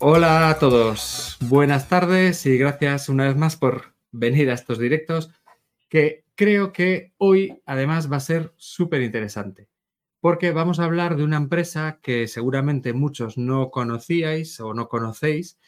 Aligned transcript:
Hola 0.00 0.50
a 0.50 0.58
todos, 0.58 1.38
buenas 1.40 1.88
tardes 1.88 2.44
y 2.46 2.58
gracias 2.58 3.08
una 3.08 3.24
vez 3.24 3.36
más 3.36 3.56
por 3.56 3.94
venir 4.12 4.50
a 4.50 4.54
estos 4.54 4.78
directos 4.78 5.30
que 5.88 6.24
creo 6.34 6.72
que 6.72 7.12
hoy 7.16 7.62
además 7.64 8.12
va 8.12 8.18
a 8.18 8.20
ser 8.20 8.52
súper 8.56 9.02
interesante 9.02 9.68
porque 10.20 10.52
vamos 10.52 10.78
a 10.78 10.84
hablar 10.84 11.16
de 11.16 11.24
una 11.24 11.36
empresa 11.36 12.00
que 12.02 12.28
seguramente 12.28 12.92
muchos 12.92 13.36
no 13.36 13.70
conocíais 13.70 14.58
o 14.60 14.72
no 14.72 14.88
conocéis 14.88 15.58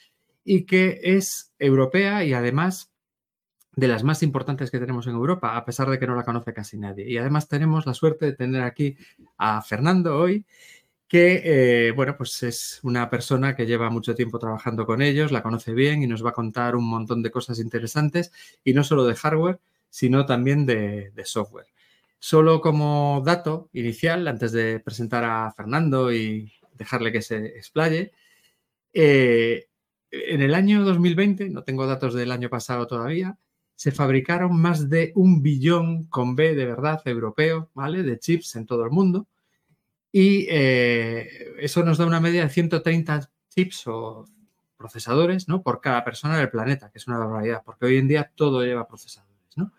y 0.46 0.64
que 0.64 1.00
es 1.02 1.52
europea 1.58 2.24
y 2.24 2.32
además 2.32 2.92
de 3.74 3.88
las 3.88 4.04
más 4.04 4.22
importantes 4.22 4.70
que 4.70 4.78
tenemos 4.78 5.06
en 5.06 5.14
Europa, 5.14 5.56
a 5.56 5.64
pesar 5.66 5.90
de 5.90 5.98
que 5.98 6.06
no 6.06 6.14
la 6.14 6.24
conoce 6.24 6.54
casi 6.54 6.78
nadie. 6.78 7.10
Y 7.10 7.18
además 7.18 7.48
tenemos 7.48 7.84
la 7.84 7.92
suerte 7.92 8.26
de 8.26 8.32
tener 8.32 8.62
aquí 8.62 8.96
a 9.36 9.60
Fernando 9.60 10.16
hoy 10.16 10.46
que, 11.08 11.88
eh, 11.88 11.90
bueno, 11.92 12.16
pues 12.16 12.42
es 12.42 12.80
una 12.84 13.10
persona 13.10 13.54
que 13.54 13.66
lleva 13.66 13.90
mucho 13.90 14.14
tiempo 14.14 14.38
trabajando 14.38 14.86
con 14.86 15.02
ellos, 15.02 15.32
la 15.32 15.42
conoce 15.42 15.74
bien 15.74 16.02
y 16.02 16.06
nos 16.06 16.24
va 16.24 16.30
a 16.30 16.32
contar 16.32 16.76
un 16.76 16.88
montón 16.88 17.22
de 17.22 17.30
cosas 17.30 17.58
interesantes, 17.60 18.32
y 18.64 18.72
no 18.72 18.82
solo 18.82 19.04
de 19.04 19.14
hardware, 19.14 19.60
sino 19.90 20.26
también 20.26 20.66
de, 20.66 21.12
software. 21.24 21.66
Solo 22.18 22.60
como 22.60 23.22
dato 23.24 23.68
inicial, 23.72 24.26
antes 24.28 24.52
de 24.52 24.80
presentar 24.80 25.24
a 25.24 25.52
Fernando 25.52 26.12
y 26.12 26.52
dejarle 26.74 27.12
que 27.12 27.22
se 27.22 27.46
explaye, 27.58 28.12
eh, 28.92 29.68
en 30.28 30.42
el 30.42 30.54
año 30.54 30.84
2020, 30.84 31.50
no 31.50 31.62
tengo 31.64 31.86
datos 31.86 32.14
del 32.14 32.32
año 32.32 32.48
pasado 32.48 32.86
todavía, 32.86 33.38
se 33.74 33.92
fabricaron 33.92 34.58
más 34.58 34.88
de 34.88 35.12
un 35.14 35.42
billón 35.42 36.04
con 36.04 36.34
B 36.34 36.54
de 36.54 36.64
verdad 36.64 37.02
europeo, 37.04 37.70
¿vale? 37.74 38.02
De 38.02 38.18
chips 38.18 38.56
en 38.56 38.66
todo 38.66 38.84
el 38.84 38.90
mundo 38.90 39.26
y 40.18 40.46
eh, 40.48 41.28
eso 41.58 41.84
nos 41.84 41.98
da 41.98 42.06
una 42.06 42.20
media 42.20 42.42
de 42.42 42.48
130 42.48 43.30
chips 43.50 43.86
o 43.86 44.24
procesadores 44.78 45.46
¿no? 45.46 45.62
por 45.62 45.82
cada 45.82 46.04
persona 46.04 46.38
del 46.38 46.48
planeta, 46.48 46.90
que 46.90 46.96
es 46.96 47.06
una 47.06 47.18
barbaridad, 47.18 47.62
porque 47.62 47.84
hoy 47.84 47.98
en 47.98 48.08
día 48.08 48.32
todo 48.34 48.64
lleva 48.64 48.88
procesadores. 48.88 49.36
¿no? 49.56 49.74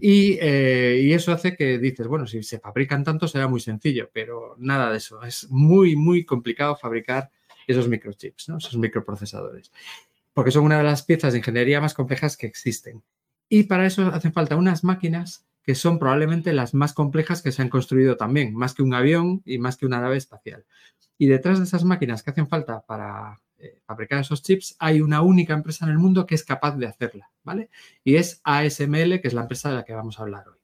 Y, 0.00 0.38
eh, 0.40 1.00
y, 1.02 1.12
eso 1.12 1.30
hace 1.30 1.54
que 1.56 1.78
dices, 1.78 2.06
bueno, 2.06 2.26
si 2.26 2.42
se 2.42 2.58
fabrican 2.58 3.04
tanto 3.04 3.28
será 3.28 3.48
muy 3.48 3.60
sencillo, 3.60 4.08
pero 4.14 4.54
nada 4.56 4.90
de 4.90 4.96
eso. 4.96 5.22
Es 5.22 5.46
muy, 5.50 5.94
muy 5.94 6.24
complicado 6.24 6.74
fabricar 6.76 7.30
esos 7.72 7.88
microchips, 7.88 8.48
¿no? 8.48 8.58
esos 8.58 8.76
microprocesadores, 8.76 9.72
porque 10.32 10.50
son 10.50 10.64
una 10.64 10.78
de 10.78 10.84
las 10.84 11.02
piezas 11.02 11.32
de 11.32 11.38
ingeniería 11.38 11.80
más 11.80 11.94
complejas 11.94 12.36
que 12.36 12.46
existen. 12.46 13.02
Y 13.48 13.64
para 13.64 13.86
eso 13.86 14.06
hacen 14.08 14.32
falta 14.32 14.56
unas 14.56 14.84
máquinas 14.84 15.46
que 15.62 15.74
son 15.74 15.98
probablemente 15.98 16.52
las 16.52 16.74
más 16.74 16.92
complejas 16.92 17.42
que 17.42 17.50
se 17.50 17.60
han 17.60 17.68
construido 17.68 18.16
también, 18.16 18.54
más 18.54 18.72
que 18.72 18.82
un 18.82 18.94
avión 18.94 19.42
y 19.44 19.58
más 19.58 19.76
que 19.76 19.86
una 19.86 20.00
nave 20.00 20.16
espacial. 20.16 20.64
Y 21.18 21.26
detrás 21.26 21.58
de 21.58 21.64
esas 21.64 21.84
máquinas 21.84 22.22
que 22.22 22.30
hacen 22.30 22.48
falta 22.48 22.82
para 22.82 23.40
eh, 23.58 23.80
fabricar 23.84 24.20
esos 24.20 24.42
chips, 24.42 24.76
hay 24.78 25.00
una 25.00 25.22
única 25.22 25.54
empresa 25.54 25.84
en 25.84 25.90
el 25.90 25.98
mundo 25.98 26.24
que 26.24 26.36
es 26.36 26.44
capaz 26.44 26.76
de 26.76 26.86
hacerla, 26.86 27.30
¿vale? 27.42 27.70
Y 28.04 28.16
es 28.16 28.40
ASML, 28.44 29.20
que 29.20 29.28
es 29.28 29.34
la 29.34 29.42
empresa 29.42 29.70
de 29.70 29.76
la 29.76 29.84
que 29.84 29.94
vamos 29.94 30.18
a 30.18 30.22
hablar 30.22 30.46
hoy. 30.48 30.58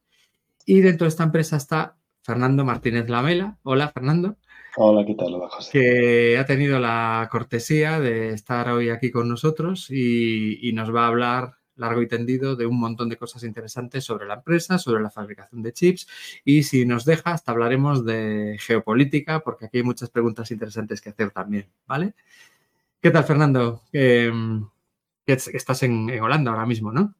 Y 0.66 0.80
dentro 0.82 1.06
de 1.06 1.08
esta 1.08 1.24
empresa 1.24 1.56
está 1.56 1.96
Fernando 2.22 2.64
Martínez 2.64 3.08
Lamela. 3.08 3.58
Hola, 3.64 3.88
Fernando. 3.88 4.36
Hola, 4.76 5.04
¿qué 5.04 5.14
tal? 5.14 5.34
Hola, 5.34 5.48
José. 5.48 5.70
Que 5.72 6.38
ha 6.38 6.46
tenido 6.46 6.78
la 6.78 7.28
cortesía 7.30 8.00
de 8.00 8.30
estar 8.30 8.68
hoy 8.70 8.90
aquí 8.90 9.10
con 9.10 9.28
nosotros 9.28 9.90
y 9.90 10.70
nos 10.74 10.94
va 10.94 11.04
a 11.04 11.08
hablar 11.08 11.54
largo 11.76 12.02
y 12.02 12.08
tendido 12.08 12.56
de 12.56 12.66
un 12.66 12.78
montón 12.78 13.08
de 13.08 13.16
cosas 13.16 13.44
interesantes 13.44 14.04
sobre 14.04 14.26
la 14.26 14.34
empresa, 14.34 14.78
sobre 14.78 15.02
la 15.02 15.10
fabricación 15.10 15.62
de 15.62 15.72
chips 15.72 16.06
y 16.44 16.62
si 16.62 16.84
nos 16.84 17.04
deja 17.04 17.32
hasta 17.32 17.52
hablaremos 17.52 18.04
de 18.04 18.56
geopolítica 18.60 19.40
porque 19.40 19.66
aquí 19.66 19.78
hay 19.78 19.84
muchas 19.84 20.10
preguntas 20.10 20.50
interesantes 20.50 21.00
que 21.00 21.10
hacer 21.10 21.30
también, 21.30 21.66
¿vale? 21.86 22.14
¿Qué 23.00 23.10
tal, 23.10 23.24
Fernando? 23.24 23.82
Em, 23.92 24.64
estás 25.26 25.82
en, 25.82 26.08
Holanda 26.20 26.52
ahora 26.52 26.66
mismo, 26.66 26.92
¿no? 26.92 27.14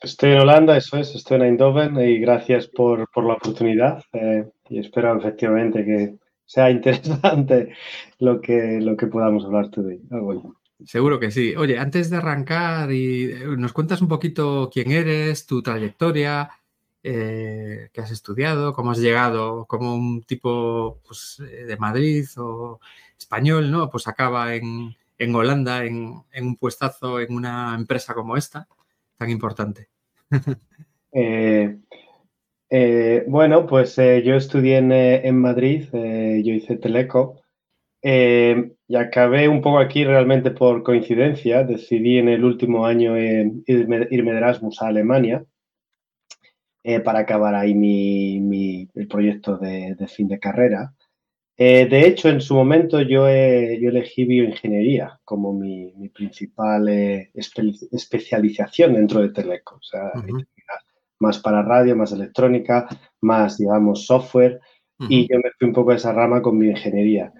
Estoy 0.00 0.32
en 0.32 0.40
Holanda, 0.40 0.76
eso 0.76 0.98
es, 0.98 1.14
estoy 1.14 1.38
en 1.38 1.42
Eindhoven 1.44 1.98
y 1.98 2.18
gracias 2.18 2.68
por, 2.68 3.08
la 3.16 3.34
oportunidad 3.34 4.02
eh, 4.12 4.48
y 4.68 4.78
espero 4.78 5.18
efectivamente 5.18 5.84
que 5.84 6.16
sea 6.46 6.70
interesante 6.70 7.74
lo 8.18 8.40
que, 8.40 8.80
lo 8.80 8.96
que 8.96 9.06
podamos 9.08 9.44
hablar 9.44 9.70
today. 9.70 10.00
Ah, 10.10 10.20
Seguro 10.84 11.18
que 11.18 11.30
sí. 11.30 11.54
Oye, 11.56 11.78
antes 11.78 12.10
de 12.10 12.18
arrancar, 12.18 12.92
y 12.92 13.32
eh, 13.32 13.44
nos 13.56 13.72
cuentas 13.72 14.00
un 14.02 14.08
poquito 14.08 14.70
quién 14.72 14.92
eres, 14.92 15.46
tu 15.46 15.62
trayectoria, 15.62 16.50
eh, 17.02 17.88
qué 17.92 18.00
has 18.00 18.10
estudiado, 18.10 18.74
cómo 18.74 18.90
has 18.90 18.98
llegado, 18.98 19.64
como 19.66 19.94
un 19.94 20.22
tipo 20.22 21.00
pues, 21.06 21.40
eh, 21.40 21.64
de 21.64 21.76
Madrid 21.78 22.26
o 22.36 22.80
español, 23.18 23.70
¿no? 23.70 23.88
Pues 23.90 24.06
acaba 24.06 24.54
en, 24.54 24.94
Holanda, 25.34 25.84
en, 25.84 26.22
un 26.40 26.56
puestazo 26.56 27.20
en 27.20 27.34
una 27.34 27.74
empresa 27.74 28.14
como 28.14 28.36
esta, 28.36 28.68
tan 29.16 29.30
importante. 29.30 29.88
Bueno, 32.70 33.66
pues 33.66 33.96
yo 33.96 34.34
estudié 34.34 34.78
en, 34.78 35.38
Madrid, 35.38 35.84
yo 35.92 36.52
hice 36.52 36.76
Teleco. 36.76 37.40
Y 38.88 38.94
acabé 38.94 39.48
un 39.48 39.60
poco 39.60 39.78
aquí 39.78 40.04
realmente 40.04 40.52
por 40.52 40.82
coincidencia. 40.82 41.64
Decidí 41.64 42.18
en 42.18 42.28
el 42.28 42.44
último 42.44 42.86
año 42.86 43.18
irme, 43.18 44.06
de 44.08 44.38
Erasmus 44.38 44.80
a 44.80 44.88
Alemania 44.88 45.44
eh, 46.84 47.00
para 47.00 47.20
acabar 47.20 47.56
ahí 47.56 47.74
mi, 47.74 48.88
el 48.94 49.08
proyecto 49.08 49.56
de, 49.56 49.96
fin 50.06 50.28
de 50.28 50.38
carrera. 50.38 50.94
Eh, 51.56 51.86
de 51.86 52.06
hecho, 52.06 52.28
en 52.28 52.40
su 52.40 52.54
momento 52.54 53.00
yo, 53.00 53.26
yo 53.26 53.88
elegí 53.88 54.24
bioingeniería 54.24 55.18
como 55.24 55.52
mi, 55.52 55.92
principal 56.10 56.88
eh, 56.88 57.32
especialización 57.34 58.94
dentro 58.94 59.20
de 59.20 59.30
Teleco. 59.30 59.80
Más 61.18 61.38
para 61.38 61.62
radio, 61.62 61.96
más 61.96 62.12
electrónica, 62.12 62.88
más, 63.20 63.58
digamos, 63.58 64.06
software. 64.06 64.60
Y 65.08 65.28
yo 65.30 65.38
me 65.38 65.50
fui 65.58 65.68
un 65.68 65.74
poco 65.74 65.90
a 65.90 65.96
esa 65.96 66.12
rama 66.12 66.40
con 66.40 66.58
bioingeniería. 66.58 67.32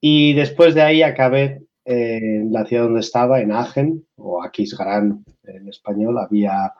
Y 0.00 0.32
después 0.32 0.74
de 0.74 0.82
ahí 0.82 1.02
acabé 1.02 1.62
en 1.84 2.52
la 2.52 2.64
ciudad 2.64 2.84
donde 2.84 3.00
estaba, 3.00 3.40
en 3.40 3.52
Agen, 3.52 4.06
o 4.16 4.42
Aquisgrán 4.42 5.24
en 5.44 5.68
español, 5.68 6.18
había 6.18 6.72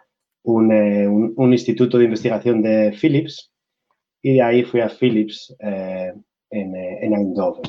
un, 0.42 0.72
eh, 0.72 1.08
instituto 1.52 1.98
de 1.98 2.04
investigación 2.04 2.62
de 2.62 2.92
Philips 2.98 3.52
y 4.22 4.34
de 4.34 4.42
ahí 4.42 4.62
fui 4.62 4.80
a 4.80 4.88
Philips 4.88 5.54
eh, 5.58 6.12
en, 6.50 6.76
eh, 6.76 6.98
en, 7.02 7.14
Eindhoven. 7.14 7.62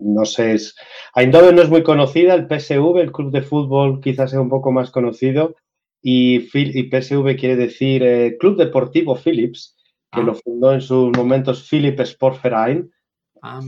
no 0.00 0.24
sé, 0.24 0.54
es, 0.54 0.74
Eindhoven 1.14 1.56
no 1.56 1.62
es 1.62 1.70
muy 1.70 1.82
conocida, 1.82 2.34
el 2.34 2.46
PSV, 2.46 2.98
el 2.98 3.12
club 3.12 3.30
de 3.30 3.42
fútbol 3.42 4.00
quizás 4.00 4.30
sea 4.30 4.40
un 4.40 4.50
poco 4.50 4.72
más 4.72 4.90
conocido 4.90 5.56
y, 6.02 6.36
y 6.54 6.90
PSV 6.90 7.36
quiere 7.36 7.56
decir 7.56 8.36
Club 8.38 8.56
Deportivo 8.56 9.16
Philips, 9.16 9.76
que 10.10 10.20
ah. 10.20 10.24
lo 10.24 10.34
fundó 10.34 10.72
en 10.72 10.80
sus 10.80 11.16
momentos 11.16 11.68
Philip 11.68 12.00
Sportverein, 12.00 12.90
Ah, 13.42 13.60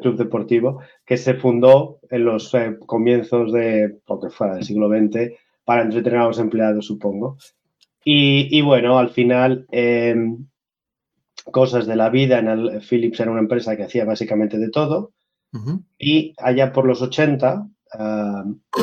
club 0.00 0.16
deportivo 0.16 0.82
que 1.06 1.16
se 1.16 1.34
fundó 1.34 1.98
en 2.10 2.24
los 2.24 2.52
eh, 2.54 2.76
comienzos 2.84 3.52
de, 3.52 4.00
porque 4.04 4.28
fuera 4.28 4.54
del 4.54 4.64
siglo 4.64 4.88
XX, 4.88 5.32
para 5.64 5.82
entretener 5.82 6.20
a 6.20 6.26
los 6.26 6.38
empleados, 6.38 6.86
supongo. 6.86 7.38
Y, 8.04 8.62
bueno, 8.62 8.98
al 8.98 9.10
final, 9.10 9.66
em, 9.70 10.46
cosas 11.52 11.86
de 11.86 11.96
la 11.96 12.08
vida, 12.08 12.38
en 12.38 12.48
el, 12.48 12.80
Philips 12.80 13.20
era 13.20 13.30
una 13.30 13.40
empresa 13.40 13.76
que 13.76 13.82
hacía 13.82 14.06
básicamente 14.06 14.58
de 14.58 14.70
todo. 14.70 15.12
Y 15.98 16.34
allá 16.38 16.72
por 16.72 16.86
los 16.86 17.02
80, 17.02 17.68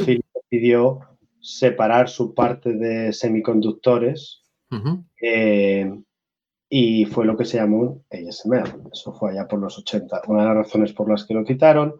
Philips 0.06 0.29
decidió 0.50 1.00
separar 1.46 2.10
su 2.10 2.34
parte 2.34 2.74
de 2.74 3.14
semiconductores 3.14 4.42
y 6.68 7.06
fue 7.06 7.26
lo 7.26 7.38
que 7.38 7.46
se 7.46 7.58
llamó 7.58 8.03
ASML. 8.12 8.90
Eso 8.92 9.14
fue 9.14 9.32
allá 9.32 9.47
por 9.47 9.59
los 9.59 9.78
80. 9.78 10.24
Una 10.28 10.42
de 10.42 10.47
las 10.47 10.58
razones 10.58 10.92
por 10.94 11.09
las 11.09 11.24
que 11.24 11.36
lo 11.36 11.46
quitaron, 11.46 11.96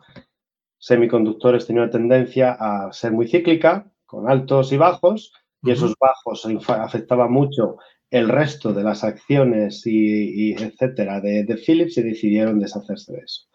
semiconductores 0.80 1.68
tenían 1.68 1.92
tendencia 1.92 2.58
a 2.60 2.92
ser 2.92 3.12
muy 3.12 3.28
cíclica, 3.28 3.92
con 4.06 4.30
altos 4.30 4.72
y 4.72 4.78
bajos, 4.78 5.32
y 5.62 5.72
esos 5.72 5.96
bajos 6.00 6.48
afectaban 6.68 7.32
mucho 7.32 7.78
el 8.10 8.30
resto 8.30 8.74
de 8.74 8.84
las 8.84 9.04
acciones 9.04 9.86
y, 9.86 10.54
etcétera 10.54 11.22
de, 11.22 11.62
Philips 11.64 11.98
y 11.98 12.04
decidieron 12.04 12.60
deshacerse 12.60 13.14
de 13.14 13.20
eso. 13.20 13.48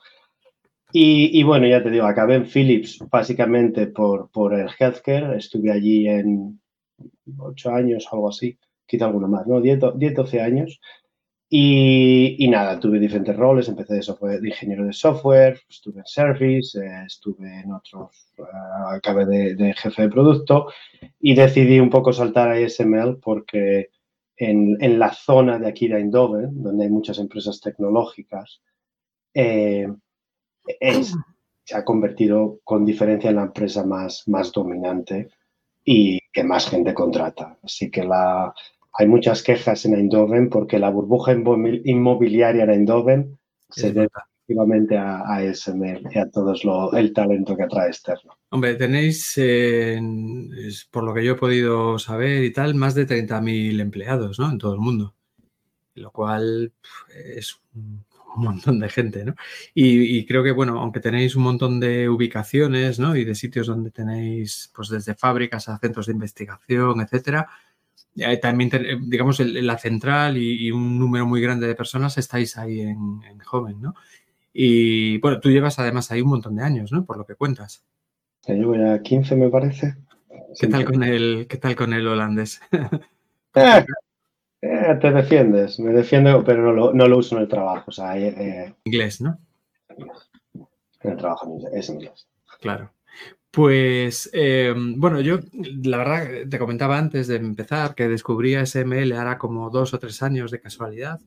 Y, 0.93 1.43
bueno, 1.45 1.67
ya 1.67 1.83
te 1.83 1.91
digo, 1.91 2.07
acabé 2.07 2.35
en 2.35 2.47
Philips 2.47 2.99
básicamente 3.11 3.87
por, 3.87 4.31
por 4.31 4.55
el 4.55 4.69
healthcare, 4.79 5.37
estuve 5.37 5.71
allí 5.71 6.09
en 6.09 6.61
8 7.39 7.71
años, 7.71 8.09
algo 8.11 8.29
así, 8.29 8.59
quizá 8.87 9.07
alguno 9.07 9.29
más, 9.29 9.47
¿no? 9.47 9.61
10, 9.61 9.79
12 9.79 10.41
años. 10.41 10.81
Y, 11.53 12.47
nada, 12.49 12.79
tuve 12.79 13.01
diferentes 13.01 13.37
roles, 13.37 13.69
empecé 13.69 13.95
de, 13.95 14.03
software, 14.03 14.41
de 14.41 14.49
ingeniero 14.49 14.85
de 14.85 14.93
software, 14.93 15.61
estuve 15.69 15.99
en 15.99 16.07
service, 16.07 16.79
eh, 16.79 17.05
estuve 17.07 17.61
en 17.61 17.73
otros, 17.73 18.33
uh, 18.39 18.95
acabé 18.95 19.27
de, 19.27 19.75
jefe 19.75 20.03
de 20.03 20.09
producto 20.09 20.69
y 21.19 21.35
decidí 21.35 21.81
un 21.81 21.91
poco 21.91 22.13
saltar 22.13 22.51
a 22.51 22.55
ASML 22.55 23.19
porque 23.21 23.91
en, 24.37 24.77
en, 24.81 24.99
la 25.01 25.13
zona 25.13 25.59
de 25.59 25.69
aquí 25.69 25.89
de 25.89 25.99
Eindhoven, 25.99 26.63
donde 26.63 26.85
hay 26.85 26.91
muchas 26.91 27.19
empresas 27.19 27.61
tecnológicas, 27.61 28.63
eh, 29.35 29.89
es, 30.81 31.17
se 31.65 31.77
ha 31.77 31.85
convertido 31.85 32.61
con 32.65 32.85
diferencia 32.85 33.31
en 33.31 33.37
la 33.37 33.45
empresa 33.45 33.85
más, 33.85 34.25
más 34.27 34.53
dominante 34.53 35.29
y 35.85 36.19
que 36.33 36.45
más 36.45 36.69
gente 36.69 36.95
contrata. 36.95 37.59
Así 37.63 37.91
que 37.91 38.05
la, 38.05 38.53
hay 38.93 39.07
muchas 39.07 39.43
quejas 39.43 39.85
en 39.87 39.95
Eindhoven 39.95 40.49
porque 40.51 40.79
la 40.79 40.91
burbuja 40.91 41.33
inmobiliaria 41.33 42.65
en 42.65 42.71
Eindhoven 42.71 43.39
se 43.69 43.93
debe 43.93 44.09
efectivamente 44.51 44.97
a, 44.97 45.21
a 45.21 45.55
SML 45.55 46.09
y 46.13 46.19
a 46.19 46.29
todo 46.29 46.55
lo, 46.65 46.93
el 46.93 47.13
talento 47.13 47.57
que 47.57 47.63
atrae 47.63 47.89
externo. 47.89 48.37
Hombre, 48.51 48.75
tenéis, 48.75 49.33
eh, 49.37 50.01
por 50.91 51.05
lo 51.05 51.15
que 51.15 51.25
yo 51.25 51.33
he 51.33 51.37
podido 51.37 51.99
saber 51.99 52.43
y 52.43 52.53
tal, 52.53 52.75
más 52.75 52.95
de 52.95 53.07
30.000 53.07 53.81
empleados 53.81 54.39
¿no? 54.41 54.51
en 54.51 54.59
todo 54.59 54.75
el 54.75 54.81
mundo, 54.81 55.15
lo 55.95 56.11
cual 56.11 56.73
es 57.15 57.61
un 57.75 58.05
montón 58.37 58.79
de 58.79 58.88
gente, 58.88 59.25
¿no? 59.25 59.35
Y, 59.75 60.19
y, 60.19 60.27
creo 60.27 60.43
que, 60.43 60.53
bueno, 60.53 60.81
aunque 60.81 61.00
tenéis 61.00 61.37
un 61.37 61.43
montón 61.43 61.81
de 61.81 62.09
ubicaciones, 62.09 62.99
¿no? 62.99 63.17
Y 63.17 63.25
de 63.25 63.35
sitios 63.35 63.67
donde 63.67 63.91
tenéis, 63.91 64.71
pues 64.75 64.88
desde 64.88 65.15
fábricas 65.15 65.69
a 65.69 65.79
centros 65.79 66.06
de 66.06 66.12
investigación, 66.12 67.00
etcétera, 67.00 67.49
también, 68.43 68.71
digamos, 69.09 69.41
la 69.41 69.79
central 69.79 70.37
y, 70.37 70.67
y, 70.67 70.71
un 70.73 70.99
número 70.99 71.27
muy 71.27 71.41
grande 71.41 71.67
de 71.67 71.75
personas 71.75 72.19
estáis 72.19 72.56
ahí 72.56 72.81
en, 72.81 73.23
en 73.29 73.38
Joven, 73.41 73.81
¿no? 73.81 73.94
Y 74.53 75.19
bueno, 75.19 75.38
tú 75.41 75.50
llevas 75.50 75.79
además 75.79 76.11
ahí 76.11 76.21
un 76.21 76.31
montón 76.31 76.56
de 76.56 76.65
años, 76.65 76.93
¿no? 76.93 77.05
Por 77.05 77.17
lo 77.17 77.25
que 77.25 77.37
cuentas. 77.37 77.85
Ya 78.47 78.55
llevo 78.55 78.75
ya 78.75 79.00
15, 79.00 79.37
me 79.37 79.49
parece. 79.49 79.97
¿Qué 80.59 80.67
tal 80.67 80.85
con 80.85 81.03
el, 81.03 81.47
qué 81.49 81.56
tal 81.56 81.76
con 81.76 81.93
el 81.93 82.06
holandés? 82.06 82.61
Eh, 83.55 83.85
eh, 84.62 84.99
te 85.01 85.11
defiendes, 85.11 85.81
me 85.81 85.93
defiendo, 85.93 86.45
pero 86.45 86.62
no 86.62 86.73
lo, 86.73 86.93
no 86.93 87.07
lo 87.07 87.19
uso 87.19 87.37
en 87.37 87.43
el 87.43 87.49
trabajo. 87.49 87.85
O 87.89 87.93
sea, 87.93 88.19
eh, 88.19 88.75
inglés, 88.85 89.21
¿no? 89.21 89.39
En 91.03 91.11
el 91.11 91.17
trabajo 91.17 91.59
es 91.73 91.89
inglés. 91.89 92.29
Claro. 92.61 92.93
Pues 93.51 94.31
eh, 94.33 94.73
bueno, 94.77 95.21
yo 95.21 95.41
la 95.83 95.97
verdad 95.97 96.49
te 96.49 96.59
comentaba 96.59 96.99
antes 96.99 97.27
de 97.27 97.37
empezar 97.37 97.97
que 97.97 98.09
descubrí 98.09 98.55
SML 98.55 99.12
ahora 99.12 99.39
como 99.39 99.71
dos 99.71 99.93
o 99.93 99.99
tres 99.99 100.23
años 100.23 100.53
de 100.53 100.61
casualidad 100.61 101.19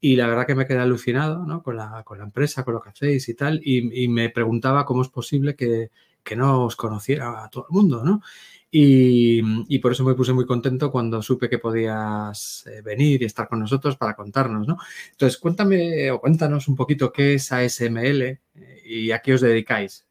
y 0.00 0.16
la 0.16 0.28
verdad 0.28 0.46
que 0.46 0.54
me 0.54 0.66
quedé 0.66 0.78
alucinado 0.78 1.44
¿no? 1.44 1.62
con, 1.62 1.76
la, 1.76 2.04
con 2.04 2.18
la 2.18 2.24
empresa, 2.24 2.64
con 2.64 2.74
lo 2.74 2.80
que 2.80 2.90
hacéis 2.90 3.28
y 3.28 3.34
tal 3.34 3.60
y, 3.62 4.04
y 4.04 4.08
me 4.08 4.30
preguntaba 4.30 4.86
cómo 4.86 5.02
es 5.02 5.08
posible 5.08 5.56
que, 5.56 5.90
que, 6.24 6.36
no 6.36 6.64
os 6.64 6.76
conociera 6.76 7.44
a 7.44 7.50
todo 7.50 7.66
el 7.68 7.74
mundo, 7.74 8.02
¿no? 8.02 8.22
Y, 8.70 9.40
y, 9.74 9.78
por 9.78 9.92
eso 9.92 10.04
me 10.04 10.14
puse 10.14 10.34
muy 10.34 10.44
contento 10.44 10.90
cuando 10.90 11.22
supe 11.22 11.48
que 11.48 11.58
podías 11.58 12.66
eh, 12.66 12.82
venir 12.82 13.22
y 13.22 13.24
estar 13.24 13.48
con 13.48 13.60
nosotros 13.60 13.96
para 13.96 14.14
contarnos, 14.14 14.68
¿no? 14.68 14.76
Entonces, 15.10 15.38
cuéntame 15.38 16.10
o 16.10 16.20
cuéntanos 16.20 16.68
un 16.68 16.76
poquito 16.76 17.10
qué 17.10 17.34
es 17.34 17.50
ASML 17.50 18.22
eh, 18.22 18.40
y 18.84 19.10
a 19.10 19.20
qué 19.20 19.32
os 19.32 19.40
dedicáis. 19.40 20.06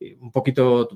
Eh, 0.00 0.16
un 0.20 0.30
poquito 0.30 0.88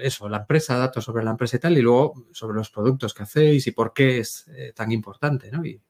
eso, 0.00 0.28
la 0.28 0.38
empresa, 0.38 0.76
datos 0.76 1.04
sobre 1.04 1.24
la 1.24 1.32
empresa 1.32 1.56
y 1.56 1.60
tal, 1.60 1.76
y 1.76 1.82
luego 1.82 2.26
sobre 2.32 2.56
los 2.56 2.70
productos 2.70 3.12
que 3.12 3.24
hacéis 3.24 3.66
y 3.66 3.72
por 3.72 3.92
qué 3.92 4.18
es 4.18 4.46
eh, 4.48 4.72
tan 4.74 4.92
importante, 4.92 5.50
¿no? 5.50 5.64
Y 5.64 5.80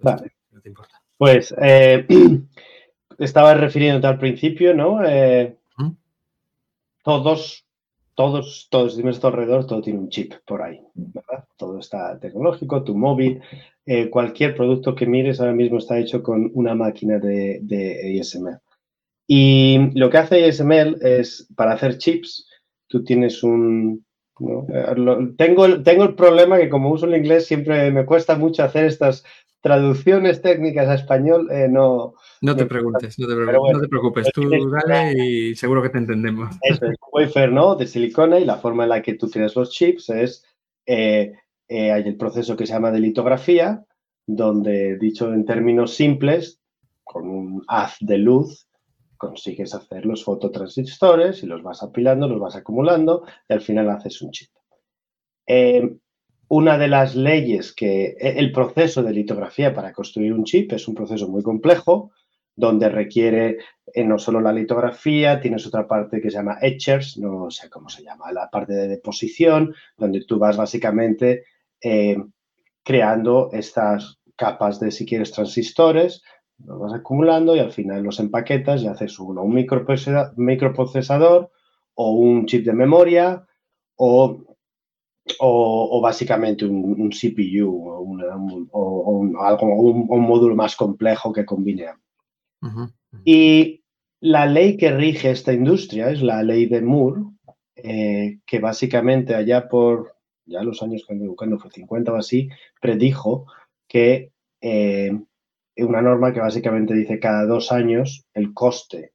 vale. 0.00 0.32
no 0.50 0.60
te 0.60 0.68
importa. 0.68 1.00
Pues 1.16 1.54
eh, 1.62 2.06
estaba 3.18 3.54
refiriéndote 3.54 4.06
al 4.06 4.18
principio, 4.18 4.74
¿no? 4.74 5.00
Todos, 7.02 7.64
todos, 8.20 8.68
todos, 8.70 8.98
dime 8.98 9.12
esto 9.12 9.28
alrededor, 9.28 9.66
todo 9.66 9.80
tiene 9.80 9.98
un 9.98 10.10
chip 10.10 10.34
por 10.46 10.60
ahí, 10.60 10.78
¿verdad? 10.92 11.46
Todo 11.56 11.78
está 11.78 12.20
tecnológico, 12.20 12.84
tu 12.84 12.94
móvil, 12.94 13.40
eh, 13.86 14.10
cualquier 14.10 14.54
producto 14.54 14.94
que 14.94 15.06
mires 15.06 15.40
ahora 15.40 15.54
mismo 15.54 15.78
está 15.78 15.98
hecho 15.98 16.22
con 16.22 16.50
una 16.52 16.74
máquina 16.74 17.18
de, 17.18 17.60
de 17.62 18.20
ASMR. 18.20 18.60
Y 19.26 19.98
lo 19.98 20.10
que 20.10 20.18
hace 20.18 20.44
ASML 20.44 20.98
es, 21.00 21.48
para 21.56 21.72
hacer 21.72 21.96
chips, 21.96 22.46
tú 22.88 23.02
tienes 23.02 23.42
un... 23.42 24.04
¿no? 24.38 24.66
Eh, 24.68 25.34
tengo, 25.38 25.82
tengo 25.82 26.04
el 26.04 26.14
problema 26.14 26.58
que 26.58 26.68
como 26.68 26.90
uso 26.90 27.06
el 27.06 27.16
inglés 27.16 27.46
siempre 27.46 27.90
me 27.90 28.04
cuesta 28.04 28.36
mucho 28.36 28.62
hacer 28.62 28.84
estas 28.84 29.24
traducciones 29.60 30.42
técnicas 30.42 30.88
a 30.88 30.94
español. 30.94 31.48
Eh, 31.50 31.68
no, 31.68 32.14
no 32.40 32.56
te 32.56 32.66
preguntes, 32.66 33.18
no 33.18 33.26
te, 33.26 33.34
preocupes, 33.34 33.58
bueno, 33.58 33.78
no 33.78 33.82
te 33.82 33.88
preocupes. 33.88 34.28
Tú 34.32 34.48
dale 34.70 35.12
y 35.18 35.54
seguro 35.54 35.82
que 35.82 35.90
te 35.90 35.98
entendemos. 35.98 36.56
Eso 36.62 36.86
es 36.86 36.96
wafer, 37.12 37.52
¿no? 37.52 37.74
De 37.74 37.86
silicona 37.86 38.38
y 38.38 38.44
la 38.44 38.56
forma 38.56 38.84
en 38.84 38.90
la 38.90 39.02
que 39.02 39.14
tú 39.14 39.28
tienes 39.28 39.54
los 39.56 39.70
chips 39.70 40.10
es... 40.10 40.44
Eh, 40.86 41.34
eh, 41.68 41.92
hay 41.92 42.02
el 42.02 42.16
proceso 42.16 42.56
que 42.56 42.66
se 42.66 42.72
llama 42.72 42.90
de 42.90 42.98
litografía, 42.98 43.84
donde, 44.26 44.98
dicho 44.98 45.32
en 45.32 45.44
términos 45.44 45.94
simples, 45.94 46.60
con 47.04 47.28
un 47.28 47.62
haz 47.68 47.96
de 48.00 48.18
luz, 48.18 48.66
consigues 49.16 49.72
hacer 49.74 50.04
los 50.04 50.24
fototransistores 50.24 51.44
y 51.44 51.46
los 51.46 51.62
vas 51.62 51.84
apilando, 51.84 52.26
los 52.26 52.40
vas 52.40 52.56
acumulando 52.56 53.24
y 53.48 53.52
al 53.52 53.60
final 53.60 53.88
haces 53.88 54.20
un 54.20 54.32
chip. 54.32 54.50
Una 56.52 56.78
de 56.78 56.88
las 56.88 57.14
leyes 57.14 57.72
que 57.72 58.16
e, 58.18 58.38
el 58.38 58.50
proceso 58.50 59.04
de 59.04 59.12
litografía 59.12 59.72
para 59.72 59.92
construir 59.92 60.32
un 60.32 60.44
chip 60.44 60.72
es 60.72 60.88
un 60.88 60.96
proceso 60.96 61.28
muy 61.28 61.42
complejo 61.42 62.10
donde 62.56 62.88
requiere 62.88 63.58
eh, 63.94 64.04
no 64.04 64.18
solo 64.18 64.40
la 64.40 64.52
litografía, 64.52 65.40
tienes 65.40 65.64
otra 65.66 65.86
parte 65.86 66.20
que 66.20 66.28
se 66.28 66.36
llama 66.36 66.58
etchers, 66.60 67.18
no 67.18 67.50
sé 67.50 67.70
cómo 67.70 67.88
se 67.88 68.02
llama, 68.02 68.32
la 68.32 68.50
parte 68.50 68.72
de 68.72 68.88
deposición, 68.88 69.74
donde 69.96 70.24
tú 70.24 70.38
vas 70.38 70.56
básicamente 70.56 71.44
eh, 71.80 72.16
creando 72.82 73.50
estas 73.52 74.18
capas 74.34 74.80
de, 74.80 74.90
si 74.90 75.06
quieres, 75.06 75.30
transistores 75.30 76.22
lo 76.64 76.78
vas 76.78 76.92
acumulando 76.92 77.56
y 77.56 77.60
al 77.60 77.72
final 77.72 78.02
los 78.02 78.20
empaquetas 78.20 78.82
y 78.82 78.88
haces 78.88 79.18
uno, 79.18 79.42
un 79.42 79.54
microprocesador 79.54 81.50
o 81.94 82.12
un 82.12 82.46
chip 82.46 82.64
de 82.66 82.72
memoria 82.72 83.46
o, 83.96 84.49
o, 85.38 85.88
o 85.90 86.00
básicamente 86.00 86.64
un, 86.64 87.00
un, 87.00 87.10
CPU 87.10 87.68
o, 87.68 88.00
un, 88.00 88.68
o 88.72 89.10
un, 89.12 89.36
algo, 89.38 89.66
un, 89.66 90.20
módulo 90.22 90.56
más 90.56 90.76
complejo 90.76 91.32
que 91.32 91.44
combine. 91.44 91.86
Uh 92.62 92.68
-huh. 92.68 92.92
Y 93.24 93.82
la 94.20 94.46
ley 94.46 94.76
que 94.76 94.90
rige 94.90 95.30
esta 95.30 95.52
industria 95.52 96.10
es 96.10 96.22
la 96.22 96.42
ley 96.42 96.66
de 96.66 96.82
Moore, 96.82 97.22
eh, 97.76 98.38
que 98.46 98.58
básicamente 98.58 99.34
allá 99.34 99.68
por 99.68 100.14
ya 100.50 100.62
los 100.62 100.82
años 100.82 101.04
que 101.06 101.14
ando 101.14 101.26
buscando, 101.26 101.58
fue 101.58 101.70
50 101.70 102.12
o 102.12 102.16
así, 102.16 102.48
predijo 102.80 103.46
que 103.88 104.32
eh, 104.60 105.12
una 105.76 106.02
norma 106.02 106.32
que 106.32 106.40
básicamente 106.40 106.94
dice 106.94 107.18
cada 107.18 107.46
dos 107.46 107.72
años 107.72 108.26
el 108.34 108.52
coste 108.52 109.12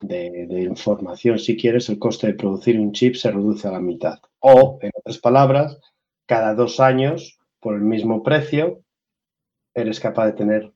de, 0.00 0.46
de, 0.46 0.62
información, 0.62 1.38
si 1.38 1.56
quieres, 1.56 1.88
el 1.88 1.98
coste 1.98 2.26
de 2.26 2.34
producir 2.34 2.78
un 2.78 2.92
chip 2.92 3.14
se 3.14 3.30
reduce 3.30 3.66
a 3.66 3.72
la 3.72 3.80
mitad. 3.80 4.18
O, 4.48 4.78
en 4.80 4.92
otras 4.94 5.18
palabras, 5.18 5.78
cada 6.24 6.54
dos 6.54 6.78
años, 6.78 7.36
por 7.58 7.74
el 7.74 7.80
mismo 7.80 8.22
precio, 8.22 8.80
eres 9.74 9.98
capaz 9.98 10.26
de 10.26 10.32
tener 10.34 10.72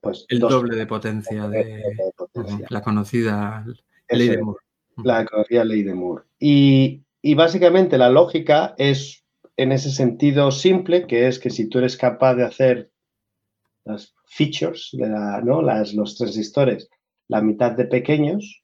pues, 0.00 0.24
el 0.28 0.38
doble 0.38 0.76
de 0.76 0.86
potencia 0.86 1.48
de, 1.48 1.64
de 1.64 2.12
potencia. 2.16 2.66
la 2.70 2.80
conocida 2.80 3.64
ley 4.08 4.28
de 4.28 4.42
Moore. 4.42 4.60
La 5.02 5.24
conocida 5.24 5.64
ley 5.64 5.82
de 5.82 5.94
Moore. 5.94 6.24
Y, 6.38 7.02
y 7.20 7.34
básicamente 7.34 7.98
la 7.98 8.08
lógica 8.08 8.76
es 8.78 9.24
en 9.56 9.72
ese 9.72 9.90
sentido 9.90 10.52
simple, 10.52 11.08
que 11.08 11.26
es 11.26 11.40
que 11.40 11.50
si 11.50 11.68
tú 11.68 11.78
eres 11.78 11.96
capaz 11.96 12.36
de 12.36 12.44
hacer 12.44 12.90
las 13.84 14.14
features, 14.26 14.90
de 14.92 15.08
la, 15.08 15.40
¿no? 15.40 15.60
Las, 15.60 15.92
los 15.92 16.16
transistores, 16.16 16.88
la 17.26 17.42
mitad 17.42 17.72
de 17.72 17.86
pequeños, 17.86 18.62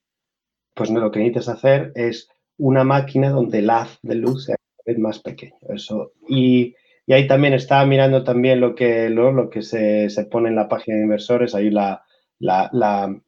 pues 0.75 0.91
no, 0.91 1.01
lo 1.01 1.11
que 1.11 1.19
necesitas 1.19 1.49
hacer 1.49 1.91
es 1.95 2.29
una 2.59 2.83
máquina 2.83 3.31
donde 3.31 3.59
el 3.59 3.69
haz 3.71 3.97
de 4.03 4.15
luz 4.15 4.45
sea 4.45 4.55
más 4.97 5.19
pequeño. 5.19 5.55
Eso. 5.69 6.13
Y, 6.27 6.75
y, 7.05 7.13
ahí 7.13 7.27
también 7.27 7.53
estaba 7.53 7.85
mirando 7.85 8.23
también 8.23 8.59
lo 8.59 8.75
que, 8.75 9.09
lo, 9.09 9.31
lo 9.31 9.49
que 9.49 9.61
se, 9.61 10.09
se, 10.09 10.25
pone 10.25 10.49
en 10.49 10.55
la 10.55 10.67
página 10.67 10.97
de 10.97 11.03
inversores, 11.03 11.55
ahí 11.55 11.69
la, 11.69 12.03
la, 12.39 12.69
la, 12.73 13.21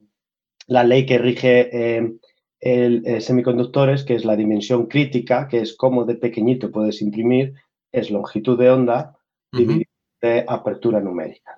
la 0.67 0.83
ley 0.83 1.05
que 1.05 1.17
rige 1.17 1.69
eh, 1.71 2.13
el, 2.59 3.03
eh, 3.05 3.21
semiconductores, 3.21 4.03
que 4.03 4.15
es 4.15 4.25
la 4.25 4.35
dimensión 4.35 4.87
crítica, 4.87 5.47
que 5.47 5.59
es 5.59 5.75
cómo 5.75 6.05
de 6.05 6.15
pequeñito 6.15 6.71
puedes 6.71 7.01
imprimir, 7.01 7.53
es 7.91 8.09
longitud 8.09 8.57
de 8.57 8.69
onda 8.69 9.17
uh 9.53 9.57
-huh. 9.57 9.85
de 10.21 10.45
apertura 10.47 10.99
numérica. 10.99 11.57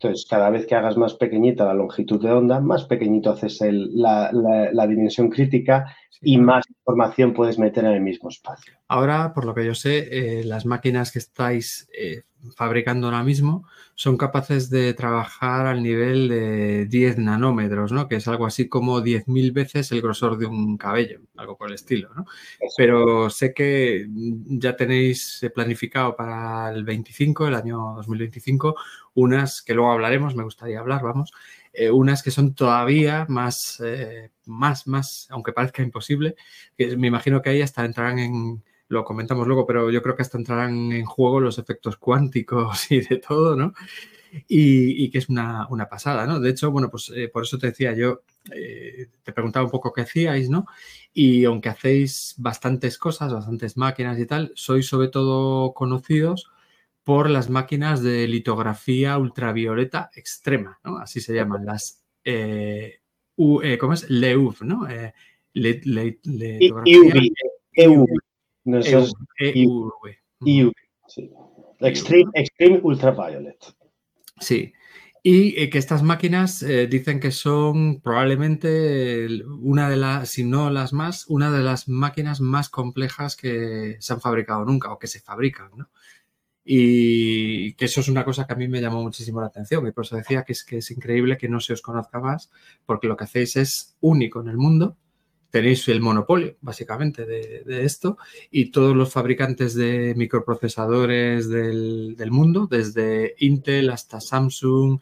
Entonces, 0.00 0.26
cada 0.30 0.48
vez 0.50 0.64
que 0.66 0.76
hagas 0.76 0.96
más 0.96 1.14
pequeñita 1.14 1.64
la 1.64 1.74
longitud 1.74 2.22
de 2.22 2.30
onda, 2.30 2.60
más 2.60 2.84
pequeñito 2.84 3.30
haces 3.30 3.60
el, 3.62 3.90
la, 4.00 4.30
la, 4.32 4.70
la, 4.72 4.86
dimensión 4.86 5.28
crítica 5.28 5.92
y 6.20 6.38
más 6.38 6.64
información 6.68 7.32
puedes 7.32 7.58
meter 7.58 7.84
en 7.84 7.92
el 7.92 8.00
mismo 8.00 8.28
espacio. 8.28 8.74
Ahora, 8.88 9.32
por 9.34 9.44
lo 9.44 9.54
que 9.54 9.64
yo 9.64 9.74
sé, 9.74 10.08
eh, 10.40 10.44
las 10.44 10.66
máquinas 10.66 11.12
que 11.12 11.18
estáis 11.18 11.88
eh, 11.96 12.22
fabricando 12.56 13.06
ahora 13.06 13.22
mismo 13.22 13.66
son 13.94 14.16
capaces 14.16 14.70
de 14.70 14.94
trabajar 14.94 15.66
al 15.66 15.82
nivel 15.82 16.28
de 16.28 16.86
10 16.86 17.18
nanómetros, 17.18 17.92
¿no? 17.92 18.08
Que 18.08 18.16
es 18.16 18.28
algo 18.28 18.46
así 18.46 18.68
como 18.68 19.00
10.000 19.00 19.52
veces 19.52 19.92
el 19.92 20.00
grosor 20.00 20.38
de 20.38 20.46
un 20.46 20.76
cabello, 20.76 21.20
algo 21.36 21.56
por 21.56 21.68
el 21.68 21.74
estilo, 21.74 22.08
¿no? 22.14 22.24
Pero 22.76 23.28
sé 23.28 23.52
que 23.52 24.06
ya 24.08 24.76
tenéis 24.76 25.44
planificado 25.54 26.16
para 26.16 26.70
el 26.70 26.84
25, 26.84 27.48
el 27.48 27.54
año 27.54 27.94
2025, 27.96 28.76
unas 29.14 29.62
que 29.62 29.74
luego 29.74 29.92
hablaremos, 29.92 30.36
me 30.36 30.44
gustaría 30.44 30.78
hablar, 30.78 31.02
vamos, 31.02 31.32
eh, 31.78 31.92
unas 31.92 32.24
que 32.24 32.32
son 32.32 32.54
todavía 32.54 33.24
más, 33.28 33.80
eh, 33.84 34.32
más, 34.46 34.88
más, 34.88 35.28
aunque 35.30 35.52
parezca 35.52 35.80
imposible, 35.80 36.34
que 36.76 36.96
me 36.96 37.06
imagino 37.06 37.40
que 37.40 37.50
ahí 37.50 37.62
hasta 37.62 37.84
entrarán 37.84 38.18
en, 38.18 38.64
lo 38.88 39.04
comentamos 39.04 39.46
luego, 39.46 39.64
pero 39.64 39.88
yo 39.88 40.02
creo 40.02 40.16
que 40.16 40.22
hasta 40.22 40.38
entrarán 40.38 40.90
en 40.90 41.04
juego 41.04 41.38
los 41.38 41.56
efectos 41.56 41.96
cuánticos 41.96 42.90
y 42.90 43.00
de 43.00 43.18
todo, 43.18 43.54
¿no? 43.54 43.74
Y, 44.48 45.08
que 45.10 45.18
es 45.18 45.28
una, 45.28 45.68
pasada, 45.88 46.26
¿no? 46.26 46.40
De 46.40 46.50
hecho, 46.50 46.70
bueno, 46.70 46.90
pues 46.90 47.12
eh, 47.14 47.28
por 47.28 47.44
eso 47.44 47.58
te 47.58 47.68
decía 47.68 47.94
yo, 47.94 48.22
te 48.44 49.32
preguntaba 49.32 49.64
un 49.64 49.70
poco 49.70 49.92
qué 49.92 50.02
hacíais, 50.02 50.50
¿no? 50.50 50.66
Y 51.14 51.44
aunque 51.44 51.68
hacéis 51.68 52.34
bastantes 52.38 52.98
cosas, 52.98 53.32
bastantes 53.32 53.76
máquinas 53.76 54.18
y 54.18 54.26
tal, 54.26 54.52
sois 54.54 54.86
sobre 54.86 55.08
todo 55.08 55.72
conocidos 55.74 56.50
por 57.08 57.30
las 57.30 57.48
máquinas 57.48 58.02
de 58.02 58.28
litografía 58.28 59.16
ultravioleta 59.16 60.10
extrema, 60.14 60.78
¿no? 60.84 60.98
Así 60.98 61.22
se 61.22 61.34
llaman, 61.34 61.64
las 61.64 62.04
eh, 62.22 63.00
eh, 63.38 63.78
¿cómo 63.78 63.94
es? 63.94 64.10
LEUV, 64.10 64.56
¿no? 64.60 64.86
Eh, 64.90 65.14
le, 65.54 65.80
le, 65.84 66.18
EUV. 66.26 67.32
EUV. 67.72 68.08
EUV. 70.44 70.72
Sí. 71.06 71.30
Extreme, 71.80 72.30
extreme 72.34 72.80
Ultraviolet. 72.82 73.56
Sí. 74.38 74.74
Y 75.22 75.70
que 75.70 75.78
estas 75.78 76.02
máquinas 76.02 76.62
dicen 76.90 77.20
que 77.20 77.30
son 77.30 78.02
probablemente 78.02 79.26
una 79.62 79.88
de 79.88 79.96
las, 79.96 80.28
si 80.28 80.44
no 80.44 80.68
las 80.68 80.92
más, 80.92 81.26
una 81.28 81.50
de 81.50 81.62
las 81.62 81.88
máquinas 81.88 82.42
más 82.42 82.68
complejas 82.68 83.34
que 83.34 83.96
se 83.98 84.12
han 84.12 84.20
fabricado 84.20 84.66
nunca 84.66 84.92
o 84.92 84.98
que 84.98 85.06
se 85.06 85.20
fabrican, 85.20 85.70
¿no? 85.74 85.88
Y 86.70 87.72
que 87.76 87.86
eso 87.86 88.02
es 88.02 88.08
una 88.08 88.26
cosa 88.26 88.46
que 88.46 88.52
a 88.52 88.56
mí 88.56 88.68
me 88.68 88.82
llamó 88.82 89.02
muchísimo 89.02 89.40
la 89.40 89.46
atención. 89.46 89.86
Y 89.86 89.92
por 89.92 90.04
eso 90.04 90.16
decía 90.16 90.42
que 90.42 90.52
es, 90.52 90.64
que 90.64 90.76
es 90.76 90.90
increíble 90.90 91.38
que 91.38 91.48
no 91.48 91.60
se 91.60 91.72
os 91.72 91.80
conozca 91.80 92.20
más, 92.20 92.50
porque 92.84 93.06
lo 93.06 93.16
que 93.16 93.24
hacéis 93.24 93.56
es 93.56 93.96
único 94.00 94.42
en 94.42 94.48
el 94.48 94.58
mundo. 94.58 94.94
Tenéis 95.48 95.88
el 95.88 96.02
monopolio, 96.02 96.58
básicamente, 96.60 97.24
de, 97.24 97.84
esto. 97.86 98.18
Y 98.50 98.70
todos 98.70 98.94
los 98.94 99.10
fabricantes 99.10 99.74
de 99.74 100.12
microprocesadores 100.14 101.48
del, 101.48 102.16
del 102.16 102.30
mundo, 102.30 102.66
desde 102.70 103.34
Intel 103.38 103.88
hasta 103.88 104.20
Samsung, 104.20 105.00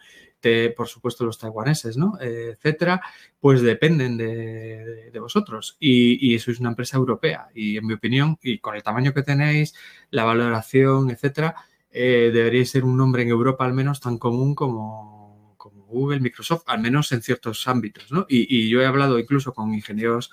por 0.77 0.89
supuesto 0.89 1.25
los 1.25 1.39
taiwaneses, 1.39 1.97
¿no? 1.97 2.19
Eh, 2.21 2.57
etcétera, 2.57 3.01
pues 3.41 3.63
dependen 3.63 4.17
de, 4.17 5.19
vosotros. 5.21 5.77
Y, 5.81 6.39
sois 6.39 6.61
una 6.61 6.71
empresa 6.71 6.97
europea. 6.97 7.49
Y 7.55 7.77
en 7.77 7.87
mi 7.87 7.95
opinión, 7.95 8.39
y 8.43 8.59
con 8.59 8.75
el 8.77 8.83
tamaño 8.83 9.13
que 9.13 9.23
tenéis, 9.23 9.75
la 10.11 10.25
valoración, 10.25 11.11
etcétera, 11.11 11.55
eh, 11.91 12.31
deberíais 12.33 12.71
ser 12.71 12.85
un 12.85 12.97
nombre 12.97 13.23
en 13.23 13.29
Europa 13.29 13.65
al 13.65 13.73
menos 13.73 14.01
tan 14.01 14.19
común 14.19 14.55
como, 14.55 15.55
como 15.57 15.87
Google, 15.87 16.21
Microsoft, 16.21 16.65
al 16.67 16.81
menos 16.81 17.11
en 17.13 17.23
ciertos 17.23 17.67
ámbitos, 17.69 18.13
¿no? 18.13 18.27
Y, 18.29 18.69
yo 18.69 18.83
he 18.83 18.87
hablado 18.87 19.19
incluso 19.19 19.53
con 19.55 19.73
ingenieros 19.75 20.31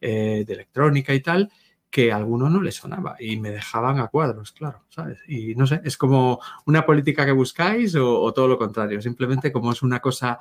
eh, 0.00 0.44
de 0.46 0.52
electrónica 0.52 1.14
y 1.14 1.20
tal, 1.20 1.50
que 1.90 2.12
a 2.12 2.16
alguno 2.16 2.50
no 2.50 2.60
le 2.60 2.72
sonaba 2.72 3.16
y 3.18 3.38
me 3.38 3.50
dejaban 3.50 3.98
a 3.98 4.08
cuadros, 4.08 4.52
claro, 4.52 4.82
¿sabes? 4.88 5.18
Y 5.26 5.54
no 5.54 5.66
sé, 5.66 5.80
es 5.84 5.96
como 5.96 6.40
una 6.66 6.84
política 6.84 7.24
que 7.24 7.32
buscáis 7.32 7.94
o, 7.94 8.32
todo 8.32 8.46
lo 8.46 8.58
contrario, 8.58 9.00
simplemente 9.00 9.52
como 9.52 9.72
es 9.72 9.82
una 9.82 10.00
cosa 10.00 10.38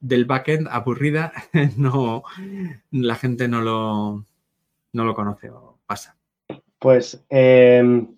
del 0.00 0.24
backend 0.24 0.68
aburrida, 0.68 1.32
no, 1.76 2.22
la 2.90 3.16
gente 3.16 3.48
no 3.48 3.60
lo, 3.60 4.24
no 4.92 5.04
lo 5.04 5.14
conoce 5.14 5.50
o 5.50 5.78
pasa. 5.86 6.16
Pues 6.78 7.24
em, 7.28 8.16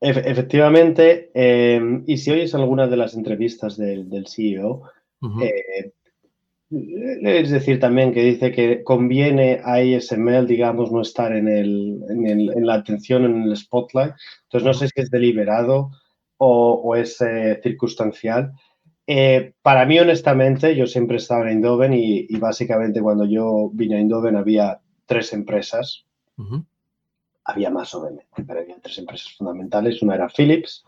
efectivamente, 0.00 1.30
em, 1.34 2.04
y 2.06 2.18
si 2.18 2.30
oyes 2.30 2.54
alguna 2.54 2.86
de 2.86 2.96
las 2.96 3.14
entrevistas 3.14 3.76
del, 3.76 4.26
CEO, 4.26 4.82
es 6.70 7.50
decir, 7.50 7.80
también 7.80 8.12
que 8.12 8.22
dice 8.22 8.52
que 8.52 8.82
conviene 8.84 9.60
a 9.64 9.74
ASML, 9.76 10.46
digamos, 10.46 10.92
no 10.92 11.00
estar 11.00 11.34
en, 11.34 11.48
el, 11.48 12.04
en, 12.10 12.66
la 12.66 12.74
atención, 12.74 13.24
en 13.24 13.42
el 13.44 13.56
spotlight. 13.56 14.12
Entonces, 14.44 14.66
no 14.66 14.74
sé 14.74 14.88
si 14.88 15.00
es 15.00 15.10
deliberado 15.10 15.90
o, 16.36 16.94
es 16.94 17.20
eh, 17.22 17.58
circunstancial. 17.62 18.52
Eh, 19.06 19.54
para 19.62 19.86
mí, 19.86 19.98
honestamente, 19.98 20.76
yo 20.76 20.86
siempre 20.86 21.16
he 21.16 21.20
estado 21.20 21.44
en 21.44 21.48
Eindhoven 21.48 21.94
y, 21.94 22.26
básicamente 22.36 23.00
cuando 23.00 23.24
yo 23.24 23.70
vine 23.72 23.96
a 23.96 23.98
Eindhoven 23.98 24.36
había 24.36 24.80
tres 25.06 25.32
empresas. 25.32 26.04
Había 27.44 27.70
más, 27.70 27.94
obviamente, 27.94 28.44
pero 28.46 28.60
había 28.60 28.78
tres 28.80 28.98
empresas 28.98 29.34
fundamentales. 29.36 30.02
Una 30.02 30.16
era 30.16 30.28
Philips, 30.28 30.84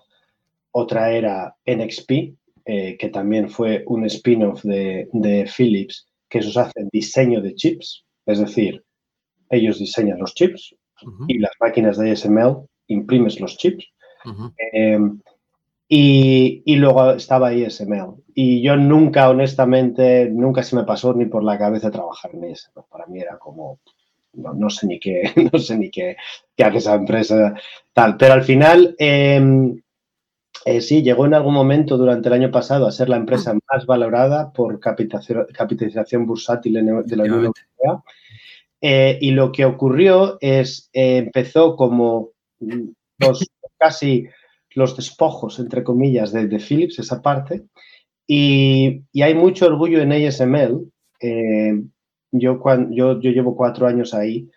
otra 0.73 1.11
era 1.11 1.57
NXP, 1.65 2.37
eh, 2.65 2.97
que 2.99 3.09
también 3.09 3.49
fue 3.49 3.85
un 3.87 4.05
spin-off 4.07 4.63
de, 4.63 5.51
Philips, 5.57 6.07
que 6.29 6.39
esos 6.39 6.57
hacen 6.57 6.89
diseño 6.93 7.41
de 7.41 7.55
chips, 7.55 8.05
es 8.27 8.39
decir, 8.39 8.85
ellos 9.49 9.79
diseñan 9.79 10.19
los 10.19 10.35
chips 10.35 10.75
y 11.27 11.39
las 11.39 11.53
máquinas 11.61 11.99
de 11.99 12.13
ASML 12.13 12.67
imprimes 12.87 13.41
los 13.41 13.57
chips. 13.57 13.87
Em, 14.73 15.21
y, 15.89 16.77
luego 16.77 17.13
estaba 17.13 17.49
ASML. 17.49 18.23
Y 18.35 18.63
yo 18.63 18.77
nunca, 18.77 19.29
honestamente, 19.29 20.31
nunca 20.31 20.63
se 20.63 20.77
me 20.77 20.85
pasó 20.85 21.13
ni 21.15 21.25
por 21.25 21.43
la 21.43 21.59
cabeza 21.59 21.91
trabajar 21.91 22.31
en 22.35 22.45
eso. 22.45 22.71
Para 22.89 23.07
mí 23.07 23.21
era 23.21 23.39
como, 23.39 23.81
no, 24.35 24.71
sé 24.71 24.87
ni 24.87 25.01
qué, 25.01 25.23
no 25.53 25.59
sé 25.59 25.77
ni 25.77 25.91
qué, 25.91 26.17
qué 26.57 26.65
hace 26.65 26.79
esa 26.79 26.95
empresa, 26.95 27.55
tal. 27.93 28.17
Pero 28.17 28.35
al 28.35 28.45
final, 28.45 28.95
em, 28.99 29.81
eh, 30.65 30.81
sí, 30.83 31.03
llegó 31.03 31.25
en 31.27 31.35
algún 31.35 31.55
momento 31.55 31.97
durante 31.97 32.29
el 32.29 32.35
año 32.35 32.51
pasado 32.51 32.87
a 32.87 32.93
ser 32.93 33.09
la 33.09 33.17
empresa 33.17 33.55
más 33.73 33.87
valorada 33.87 34.53
por 34.53 34.79
capitalización, 34.79 36.27
bursátil 36.27 36.75
de 36.75 37.17
la 37.17 37.23
Unión 37.25 37.45
Europea. 37.47 38.03
Eh, 38.83 39.19
y 39.21 39.31
lo 39.31 39.53
que 39.53 39.65
ocurrió 39.65 40.39
es, 40.41 40.91
eh, 40.93 41.19
empezó 41.19 41.77
como 41.77 42.31
los, 43.19 43.47
casi 43.79 44.29
los 44.75 44.97
despojos, 44.97 45.59
entre 45.59 45.83
comillas, 45.83 46.33
de, 46.33 46.59
Philips, 46.59 46.99
esa 46.99 47.23
parte, 47.23 47.65
y, 48.27 49.03
hay 49.21 49.35
mucho 49.35 49.67
orgullo 49.67 50.01
en 50.01 50.13
ASML. 50.13 50.91
yo, 52.33 52.61
cuando, 52.61 52.95
yo, 52.95 53.19
llevo 53.19 53.57
cuatro 53.57 53.87
años 53.87 54.15
ahí, 54.15 54.49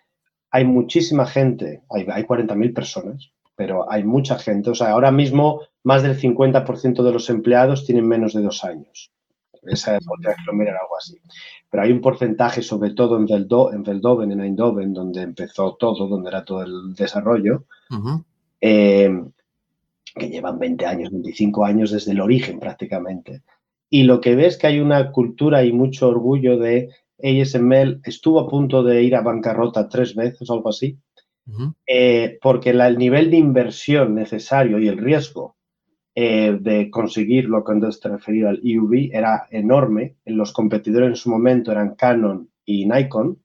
hay 0.52 0.66
muchísima 0.66 1.26
gente, 1.26 1.82
hay, 1.90 2.06
hay 2.10 2.24
40.000 2.24 2.74
personas, 2.74 3.33
pero 3.56 3.92
hay 3.92 4.04
mucha 4.04 4.38
gente. 4.38 4.70
O 4.70 4.76
sea, 4.76 4.92
ahora 4.92 5.12
mismo 5.12 5.62
más 5.84 6.04
del 6.04 6.20
50% 6.20 7.04
de 7.04 7.12
los 7.12 7.30
empleados 7.30 7.86
tienen 7.86 8.08
menos 8.08 8.34
de 8.34 8.42
dos 8.42 8.64
años. 8.64 9.12
Esa 9.66 9.98
es 9.98 10.06
otra 10.08 10.36
mirar 10.54 10.76
algo 10.76 10.98
así. 10.98 11.18
Pero 11.70 11.84
hay 11.84 11.92
un 11.92 12.02
porcentaje, 12.02 12.62
sobre 12.62 12.92
todo 12.94 13.18
en, 13.18 13.28
en 13.30 13.84
Veldoven, 13.84 14.32
en 14.32 14.42
Eindhoven, 14.42 14.94
donde 14.94 15.22
empezó 15.22 15.76
todo, 15.76 16.08
donde 16.08 16.30
era 16.30 16.44
todo 16.44 16.64
el 16.64 16.94
desarrollo, 16.94 17.66
eh, 18.62 19.24
que 20.16 20.30
llevan 20.30 20.60
20 20.60 20.86
años, 20.86 21.12
25 21.12 21.66
años 21.66 21.92
desde 21.92 22.12
el 22.12 22.22
origen 22.22 22.60
prácticamente. 22.60 23.42
Y 23.90 24.04
lo 24.04 24.22
que 24.22 24.36
ves 24.36 24.56
es 24.56 24.58
que 24.58 24.68
hay 24.68 24.80
una 24.80 25.12
cultura 25.12 25.64
y 25.64 25.72
mucho 25.72 26.10
orgullo 26.10 26.58
de 26.58 26.90
ASML. 27.24 28.02
Estuvo 28.04 28.40
a 28.40 28.50
punto 28.50 28.84
de 28.84 29.04
ir 29.04 29.16
a 29.16 29.22
bancarrota 29.22 29.88
tres 29.88 30.16
veces 30.16 30.50
algo 30.50 30.70
así, 30.70 30.98
eh, 31.88 32.38
porque 32.42 32.70
el 32.70 32.98
nivel 32.98 33.30
de 33.30 33.38
inversión 33.38 34.16
necesario 34.16 34.80
y 34.80 34.88
el 34.88 34.98
riesgo 34.98 35.58
eh, 36.16 36.58
de 36.62 36.92
conseguir 36.92 37.46
lo 37.46 37.64
que 37.64 37.72
antes 37.72 38.00
te 38.00 38.10
refería 38.10 38.50
al 38.50 38.62
EUV 38.64 39.10
era 39.12 39.48
enorme. 39.50 40.18
Los 40.26 40.54
competidores 40.54 41.10
en 41.10 41.16
su 41.16 41.30
momento 41.30 41.72
eran 41.72 41.96
Canon 41.96 42.50
y 42.66 42.86
Nikon. 42.86 43.42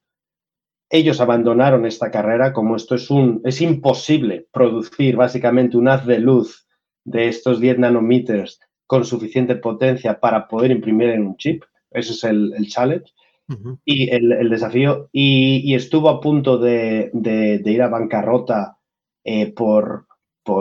Ellos 0.90 1.20
abandonaron 1.20 1.86
esta 1.86 2.10
carrera 2.10 2.52
como 2.52 2.76
esto 2.76 2.94
es 2.94 3.60
imposible 3.60 4.46
producir 4.52 5.16
básicamente 5.16 5.76
un 5.76 5.88
haz 5.88 6.06
de 6.06 6.18
luz 6.18 6.66
de 7.04 7.28
estos 7.28 7.60
10 7.60 7.78
nanómetros 7.78 8.60
con 8.86 9.04
suficiente 9.04 9.56
potencia 9.56 10.18
para 10.18 10.48
poder 10.48 10.70
imprimir 10.70 11.10
en 11.10 11.26
un 11.26 11.36
chip. 11.36 11.62
Ese 11.90 12.12
es 12.12 12.24
el, 12.24 12.66
challenge 12.68 13.12
y 13.84 14.10
el, 14.10 14.50
desafío. 14.50 15.08
Y, 15.12 15.74
estuvo 15.74 16.08
a 16.08 16.20
punto 16.20 16.58
de, 16.58 17.10
ir 17.64 17.82
a 17.82 17.88
bancarrota 17.88 18.78
eh, 19.24 19.52
por, 19.52 20.06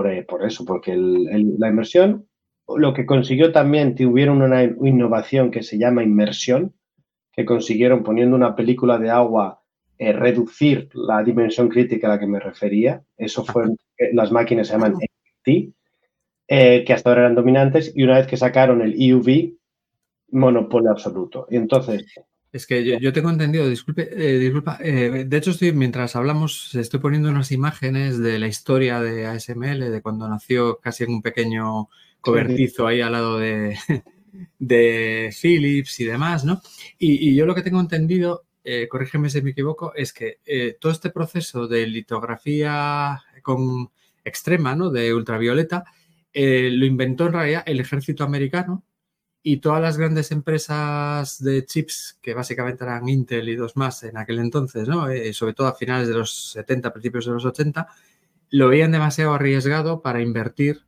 eh, 0.06 0.24
por, 0.28 0.46
eso, 0.46 0.66
porque 0.66 0.96
la 0.96 1.70
inversión, 1.70 2.28
lo 2.68 2.94
que 2.94 3.06
consiguió 3.06 3.52
también, 3.52 3.96
tuvieron 3.96 4.42
una 4.42 4.64
innovación 4.64 5.52
que 5.52 5.64
se 5.64 5.78
llama 5.78 6.04
inmersión, 6.04 6.74
que 7.32 7.46
consiguieron 7.46 8.04
poniendo 8.04 8.36
una 8.36 8.56
película 8.56 8.98
de 8.98 9.10
agua 9.10 9.62
eh, 10.00 10.14
reducir 10.14 10.90
la 10.94 11.24
dimensión 11.24 11.70
crítica 11.70 12.06
a 12.06 12.12
la 12.12 12.20
que 12.20 12.28
me 12.28 12.40
refería. 12.40 13.04
Eso 13.18 13.44
fue, 13.44 13.66
las 14.14 14.32
máquinas 14.32 14.68
se 14.68 14.74
llaman 14.74 14.94
XT, 14.94 15.74
eh, 16.50 16.84
que 16.86 16.94
hasta 16.94 17.10
ahora 17.10 17.22
eran 17.22 17.36
dominantes, 17.36 17.94
y 17.96 18.04
una 18.04 18.18
vez 18.18 18.28
que 18.28 18.38
sacaron 18.38 18.82
el 18.82 18.94
EUV, 19.00 19.58
monopolio 20.32 20.92
absoluto. 20.92 21.48
Y 21.50 21.56
entonces... 21.56 22.06
Es 22.52 22.66
que 22.66 23.00
yo, 23.00 23.14
tengo 23.14 23.30
entendido, 23.30 23.68
disculpe, 23.70 24.10
eh, 24.12 24.40
disculpa, 24.40 24.78
de 24.78 25.38
hecho 25.38 25.52
estoy, 25.52 25.74
mientras 25.74 26.16
hablamos, 26.16 26.74
estoy 26.76 27.00
poniendo 27.00 27.30
unas 27.30 27.52
imágenes 27.52 28.20
de 28.20 28.40
la 28.40 28.48
historia 28.48 29.02
de 29.02 29.28
ASML, 29.28 29.92
de 29.92 30.02
cuando 30.02 30.30
nació 30.30 30.80
casi 30.80 31.04
en 31.04 31.12
un 31.12 31.22
pequeño 31.22 31.90
cobertizo 32.22 32.88
ahí 32.88 33.02
al 33.02 33.12
lado 33.12 33.38
de, 33.38 33.78
de 34.60 35.34
Philips 35.40 36.00
y 36.00 36.06
demás, 36.06 36.46
¿no? 36.46 36.62
Y, 36.98 37.36
yo 37.36 37.46
lo 37.46 37.56
que 37.56 37.62
tengo 37.62 37.80
entendido, 37.80 38.46
eh, 38.64 38.88
corrígeme 38.88 39.30
si 39.30 39.42
me 39.42 39.52
equivoco, 39.52 39.94
es 39.96 40.14
que 40.14 40.40
eh, 40.46 40.78
todo 40.80 40.92
este 40.92 41.10
proceso 41.10 41.68
de 41.68 41.88
litografía 41.88 43.22
con 43.42 43.90
extrema, 44.24 44.76
¿no? 44.76 44.90
De 44.90 45.14
ultravioleta, 45.14 45.86
eh, 46.34 46.70
lo 46.72 46.86
inventó 46.86 47.28
en 47.28 47.34
realidad 47.34 47.64
el 47.66 47.80
ejército 47.80 48.24
americano 48.24 48.84
y 49.44 49.58
todas 49.58 49.82
las 49.82 49.98
grandes 49.98 50.32
empresas 50.32 51.42
de 51.42 51.66
chips, 51.66 52.20
que 52.22 52.34
básicamente 52.34 52.84
eran 52.84 53.08
Intel 53.08 53.50
y 53.50 53.56
dos 53.56 53.78
más 53.78 54.04
en 54.04 54.18
aquel 54.18 54.40
entonces, 54.40 54.88
¿no? 54.88 55.08
sobre 55.32 55.54
todo 55.54 55.68
a 55.68 55.76
finales 55.76 56.08
de 56.08 56.16
los 56.16 56.52
70, 56.52 56.92
principios 56.92 57.26
de 57.26 57.32
los 57.32 57.46
80, 57.46 57.88
lo 58.50 58.70
veían 58.70 58.92
demasiado 58.92 59.34
arriesgado 59.34 60.02
para 60.02 60.22
invertir 60.22 60.88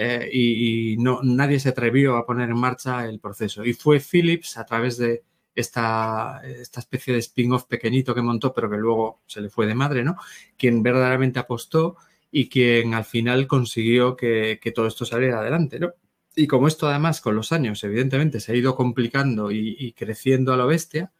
eh, 0.00 0.28
y, 0.32 0.96
no, 0.98 1.20
nadie 1.24 1.58
se 1.58 1.70
atrevió 1.70 2.16
a 2.16 2.24
poner 2.26 2.50
en 2.50 2.56
marcha 2.56 3.04
el 3.06 3.18
proceso. 3.18 3.64
Y 3.64 3.72
fue 3.74 3.98
Philips 4.00 4.56
a 4.56 4.64
través 4.64 4.96
de 4.96 5.24
esta, 5.54 6.40
esta 6.44 6.80
especie 6.80 7.12
de 7.12 7.18
spin-off 7.18 7.64
pequeñito 7.64 8.14
que 8.14 8.22
montó, 8.22 8.52
pero 8.54 8.70
que 8.70 8.76
luego 8.76 9.22
se 9.26 9.40
le 9.40 9.50
fue 9.50 9.66
de 9.66 9.74
madre, 9.74 10.04
¿no? 10.04 10.16
Quien 10.56 10.84
verdaderamente 10.84 11.40
apostó 11.40 11.96
y 12.30 12.48
quien 12.48 12.94
al 12.94 13.04
final 13.04 13.48
consiguió 13.48 14.16
que, 14.16 14.60
todo 14.74 14.86
esto 14.86 15.04
saliera 15.04 15.40
adelante, 15.40 15.80
¿no? 15.80 15.92
Y 16.38 16.46
como 16.46 16.68
esto 16.68 16.86
además 16.86 17.20
con 17.20 17.34
los 17.34 17.50
años 17.50 17.82
evidentemente 17.82 18.38
se 18.38 18.52
ha 18.52 18.54
ido 18.54 18.76
complicando 18.76 19.50
y, 19.50 19.92
creciendo 19.98 20.52
a 20.52 20.56
la 20.56 20.66
bestia, 20.66 21.10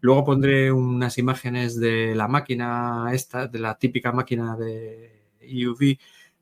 luego 0.00 0.22
pondré 0.22 0.70
unas 0.70 1.16
imágenes 1.16 1.80
de 1.80 2.14
la 2.14 2.28
máquina 2.28 3.06
esta, 3.14 3.46
de 3.46 3.58
la 3.58 3.78
típica 3.78 4.12
máquina 4.12 4.58
de 4.58 5.24
EUV 5.40 5.96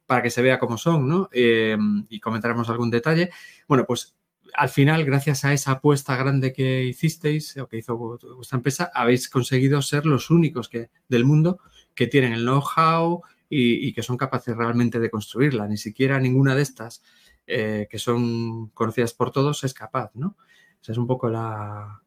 para 0.05 0.21
que 0.21 0.31
se 0.31 0.43
vea 0.43 0.59
cómo 0.59 0.79
son, 0.79 1.09
¿no? 1.09 1.29
Em, 1.31 2.07
y 2.09 2.19
comentaremos 2.19 2.69
algún 2.69 2.91
detalle. 2.91 3.31
Bueno, 3.69 3.85
pues 3.87 4.17
al 4.55 4.69
final, 4.69 5.05
gracias 5.05 5.45
a 5.45 5.53
esa 5.53 5.73
apuesta 5.73 6.17
grande 6.17 6.53
que 6.53 6.83
hicisteis 6.87 7.57
o 7.57 7.69
que 7.69 7.77
hizo 7.79 7.97
vuestra 7.97 8.57
empresa, 8.57 8.91
habéis 8.95 9.29
conseguido 9.29 9.81
ser 9.81 10.07
los 10.07 10.29
únicos 10.29 10.69
que, 10.69 10.91
del 11.09 11.25
mundo 11.25 11.61
que 11.95 12.09
tienen 12.09 12.33
el 12.33 12.43
know-how 12.43 13.23
y, 13.49 13.93
que 13.93 14.03
son 14.03 14.17
capaces 14.17 14.57
realmente 14.57 14.99
de 14.99 15.09
construirla. 15.09 15.69
Ni 15.69 15.77
siquiera 15.77 16.19
ninguna 16.19 16.57
de 16.57 16.63
estas 16.63 17.03
eh, 17.49 17.89
que 17.91 17.99
son 17.99 18.69
conocidas 18.69 19.15
por 19.15 19.33
todos 19.33 19.65
es 19.65 19.75
capaz, 19.75 20.11
¿no? 20.15 20.37
Esa 20.81 20.93
es 20.93 20.99
un 20.99 21.07
poco 21.07 21.29
la, 21.29 22.03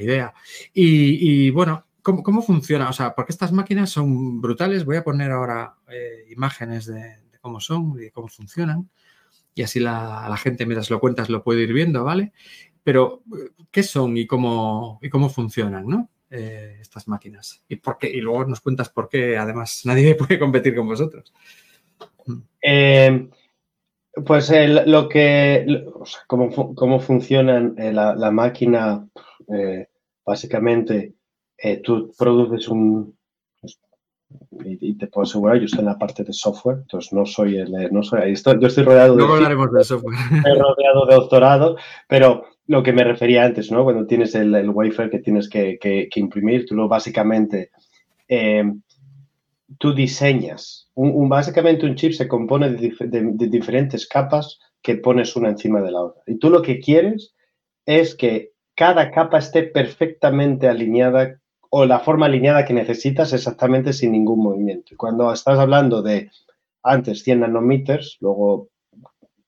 idea. 0.00 0.34
Y, 0.72 1.50
bueno, 1.50 1.86
¿cómo, 2.02 2.42
funciona? 2.42 2.88
O 2.88 2.92
sea, 2.92 3.14
porque 3.14 3.32
estas 3.32 3.52
máquinas 3.52 3.90
son 3.90 4.40
brutales. 4.40 4.84
Voy 4.84 4.96
a 4.96 5.04
poner 5.04 5.30
ahora 5.30 5.74
eh, 5.88 6.24
imágenes 6.30 6.86
de, 6.86 7.18
cómo 7.40 7.60
son 7.60 7.96
y 8.02 8.10
cómo 8.10 8.26
funcionan. 8.28 8.90
Y 9.54 9.62
así 9.62 9.78
la, 9.78 10.26
la 10.28 10.36
gente, 10.36 10.66
mientras 10.66 10.90
lo 10.90 10.98
cuentas, 10.98 11.28
lo 11.28 11.44
puede 11.44 11.62
ir 11.62 11.72
viendo, 11.72 12.02
¿vale? 12.02 12.32
Pero, 12.82 13.22
¿qué 13.70 13.82
son 13.82 14.16
y 14.16 14.26
cómo, 14.26 14.98
y 15.02 15.08
cómo 15.08 15.28
funcionan, 15.28 15.86
¿no? 15.86 16.10
Eh, 16.30 16.78
estas 16.80 17.06
máquinas. 17.06 17.62
Y, 17.68 17.76
por 17.76 17.98
y 18.02 18.20
luego 18.20 18.44
nos 18.46 18.60
cuentas 18.60 18.88
por 18.88 19.08
qué, 19.08 19.36
además, 19.36 19.82
nadie 19.84 20.14
puede 20.16 20.38
competir 20.38 20.74
con 20.74 20.86
vosotros. 20.86 21.32
Eh, 22.60 23.28
pues 24.24 24.52
lo 24.86 25.08
que, 25.08 25.84
cómo, 26.26 26.74
cómo 26.74 27.00
funciona 27.00 27.72
eh, 27.76 27.92
la, 27.92 28.30
máquina, 28.30 29.06
básicamente, 30.24 31.14
tú 31.82 32.12
produces 32.16 32.68
un, 32.68 33.16
y, 34.64 34.96
te 34.96 35.06
puedo 35.06 35.24
asegurar, 35.24 35.58
yo 35.58 35.64
estoy 35.64 35.80
en 35.80 35.86
la 35.86 35.98
parte 35.98 36.24
de 36.24 36.32
software, 36.32 36.78
entonces 36.78 37.12
no 37.12 37.26
soy 37.26 37.58
el, 37.58 37.72
no 37.92 38.02
soy, 38.02 38.32
estoy, 38.32 38.58
yo 38.60 38.68
estoy 38.68 38.84
rodeado 38.84 39.16
de... 39.16 39.24
hablaremos 39.24 39.72
de 39.72 39.84
software. 39.84 40.16
Estoy 40.36 40.58
rodeado 40.58 41.06
de 41.06 41.14
doctorado, 41.14 41.76
pero 42.08 42.44
lo 42.66 42.82
que 42.82 42.92
me 42.92 43.04
refería 43.04 43.44
antes, 43.44 43.70
¿no? 43.70 43.84
Cuando 43.84 44.06
tienes 44.06 44.34
el, 44.34 44.54
el 44.54 44.70
wafer 44.70 45.10
que 45.10 45.20
tienes 45.20 45.48
que, 45.48 45.78
que, 45.78 46.08
imprimir, 46.16 46.66
tú 46.66 46.74
lo 46.74 46.88
básicamente, 46.88 47.70
eh, 48.28 48.64
tú 49.78 49.94
diseñas, 49.94 50.90
un, 50.94 51.28
básicamente 51.28 51.86
un 51.86 51.96
chip 51.96 52.12
se 52.12 52.28
compone 52.28 52.70
de, 52.70 52.94
de 53.00 53.46
diferentes 53.48 54.06
capas 54.06 54.58
que 54.82 54.96
pones 54.96 55.34
una 55.36 55.48
encima 55.48 55.80
de 55.82 55.90
la 55.90 56.02
otra. 56.02 56.22
Y 56.26 56.38
tú 56.38 56.50
lo 56.50 56.62
que 56.62 56.80
quieres 56.80 57.34
es 57.84 58.14
que 58.14 58.52
cada 58.74 59.10
capa 59.10 59.38
esté 59.38 59.64
perfectamente 59.64 60.68
alineada 60.68 61.40
o 61.70 61.84
la 61.84 62.00
forma 62.00 62.26
alineada 62.26 62.64
que 62.64 62.74
necesitas 62.74 63.32
exactamente 63.32 63.92
sin 63.92 64.12
ningún 64.12 64.42
movimiento. 64.42 64.94
Y 64.94 64.96
cuando 64.96 65.32
estás 65.32 65.58
hablando 65.58 66.02
de 66.02 66.30
antes 66.82 67.22
100 67.22 67.40
nanómetros, 67.40 68.18
luego 68.20 68.68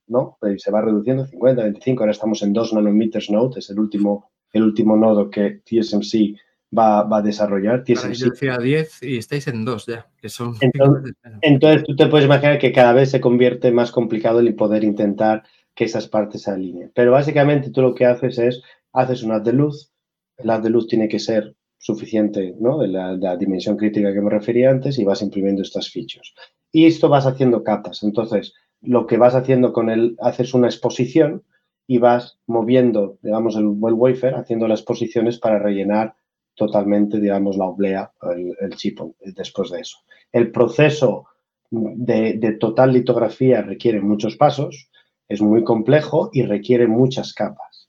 ¿no? 0.08 0.38
se 0.56 0.70
va 0.70 0.80
reduciendo 0.80 1.26
50, 1.26 1.62
25, 1.62 2.02
ahora 2.02 2.12
estamos 2.12 2.42
en 2.42 2.52
2 2.52 2.72
nanómetros 2.72 3.30
node, 3.30 3.58
es 3.58 3.70
el 3.70 3.78
último, 3.78 4.30
el 4.52 4.62
último 4.62 4.96
nodo 4.96 5.30
que 5.30 5.60
TSMC 5.64 6.36
va, 6.76 7.02
va 7.04 7.18
a 7.18 7.22
desarrollar. 7.22 7.84
TSMC. 7.84 8.14
Yo 8.14 8.30
decía 8.30 8.58
10 8.58 9.02
y 9.02 9.18
estáis 9.18 9.46
en 9.48 9.64
2 9.64 9.86
ya, 9.86 10.06
que 10.20 10.28
son... 10.28 10.54
Entonces, 10.60 11.14
entonces, 11.40 11.84
tú 11.84 11.96
te 11.96 12.06
puedes 12.06 12.26
imaginar 12.26 12.58
que 12.58 12.72
cada 12.72 12.92
vez 12.92 13.10
se 13.10 13.20
convierte 13.20 13.72
más 13.72 13.90
complicado 13.90 14.40
el 14.40 14.54
poder 14.54 14.84
intentar 14.84 15.44
que 15.74 15.84
esas 15.84 16.08
partes 16.08 16.42
se 16.42 16.50
alineen. 16.50 16.92
Pero 16.94 17.12
básicamente 17.12 17.70
tú 17.70 17.82
lo 17.82 17.94
que 17.94 18.04
haces 18.04 18.38
es, 18.38 18.62
haces 18.92 19.22
un 19.22 19.32
haz 19.32 19.44
de 19.44 19.52
luz, 19.52 19.92
el 20.36 20.50
haz 20.50 20.62
de 20.62 20.70
luz 20.70 20.88
tiene 20.88 21.08
que 21.08 21.18
ser 21.18 21.54
suficiente 21.78 22.54
¿no? 22.58 22.78
de, 22.78 22.88
la, 22.88 23.36
dimensión 23.36 23.76
crítica 23.76 24.12
que 24.12 24.20
me 24.20 24.30
refería 24.30 24.70
antes 24.70 24.98
y 24.98 25.04
vas 25.04 25.22
imprimiendo 25.22 25.62
estas 25.62 25.88
fichas. 25.88 26.34
Y 26.72 26.86
esto 26.86 27.08
vas 27.08 27.26
haciendo 27.26 27.62
capas. 27.62 28.02
Entonces, 28.02 28.54
lo 28.80 29.06
que 29.06 29.16
vas 29.16 29.34
haciendo 29.34 29.72
con 29.72 29.88
él, 29.88 30.16
haces 30.20 30.54
una 30.54 30.66
exposición 30.66 31.44
y 31.86 31.98
vas 31.98 32.38
moviendo, 32.46 33.18
digamos, 33.22 33.56
el, 33.56 33.66
wafer, 33.66 34.34
haciendo 34.34 34.68
las 34.68 34.82
posiciones 34.82 35.38
para 35.38 35.58
rellenar 35.58 36.16
totalmente, 36.58 37.20
digamos, 37.20 37.56
la 37.56 37.66
oblea, 37.66 38.12
el, 38.22 38.54
el 38.60 38.76
chip 38.76 39.00
después 39.20 39.70
de 39.70 39.80
eso. 39.80 39.98
El 40.32 40.50
proceso 40.50 41.26
de, 41.70 42.56
total 42.60 42.92
litografía 42.92 43.62
requiere 43.62 44.00
muchos 44.00 44.36
pasos, 44.36 44.90
es 45.28 45.40
muy 45.40 45.64
complejo 45.64 46.30
y 46.32 46.42
requiere 46.42 46.86
muchas 46.86 47.32
capas. 47.32 47.88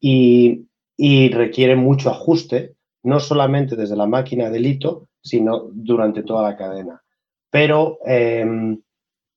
Y, 0.00 0.66
y 0.96 1.28
requiere 1.30 1.76
mucho 1.76 2.10
ajuste 2.10 2.74
no 3.02 3.20
solamente 3.20 3.76
desde 3.76 3.96
la 3.96 4.06
máquina 4.06 4.50
de 4.50 4.60
lito, 4.60 5.08
sino 5.22 5.68
durante 5.72 6.22
toda 6.22 6.42
la 6.42 6.56
cadena. 6.56 7.02
Pero 7.50 7.98
em, 8.04 8.80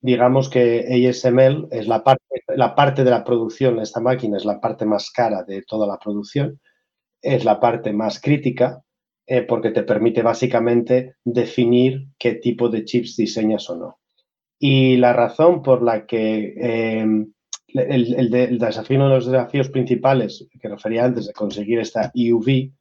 digamos 0.01 0.49
que 0.49 1.07
ASML 1.07 1.67
es 1.71 1.87
la 1.87 2.03
parte, 2.03 2.23
la 2.47 2.73
parte 2.75 3.03
de 3.03 3.11
la 3.11 3.23
producción, 3.23 3.79
esta 3.79 3.99
máquina 3.99 4.37
es 4.37 4.45
la 4.45 4.59
parte 4.59 4.85
más 4.85 5.11
cara 5.11 5.43
de 5.43 5.61
toda 5.63 5.85
la 5.85 5.97
producción, 5.97 6.59
es 7.21 7.45
la 7.45 7.59
parte 7.59 7.93
más 7.93 8.19
crítica 8.19 8.83
eh, 9.27 9.43
porque 9.43 9.71
te 9.71 9.83
permite 9.83 10.23
básicamente 10.23 11.15
definir 11.23 12.07
qué 12.17 12.33
tipo 12.33 12.69
de 12.69 12.83
chips 12.83 13.15
diseñas 13.15 13.69
o 13.69 13.75
no. 13.75 13.99
Y 14.57 14.97
la 14.97 15.13
razón 15.13 15.61
por 15.61 15.81
la 15.83 16.05
que 16.05 16.53
em, 16.57 17.31
el, 17.67 18.31
el, 18.33 18.57
desafío, 18.57 18.97
uno 18.97 19.09
de 19.09 19.15
los 19.15 19.25
desafíos 19.27 19.69
principales 19.69 20.47
que 20.59 20.67
refería 20.67 21.05
antes 21.05 21.27
de 21.27 21.33
conseguir 21.33 21.79
esta 21.79 22.11
EUV, 22.13 22.71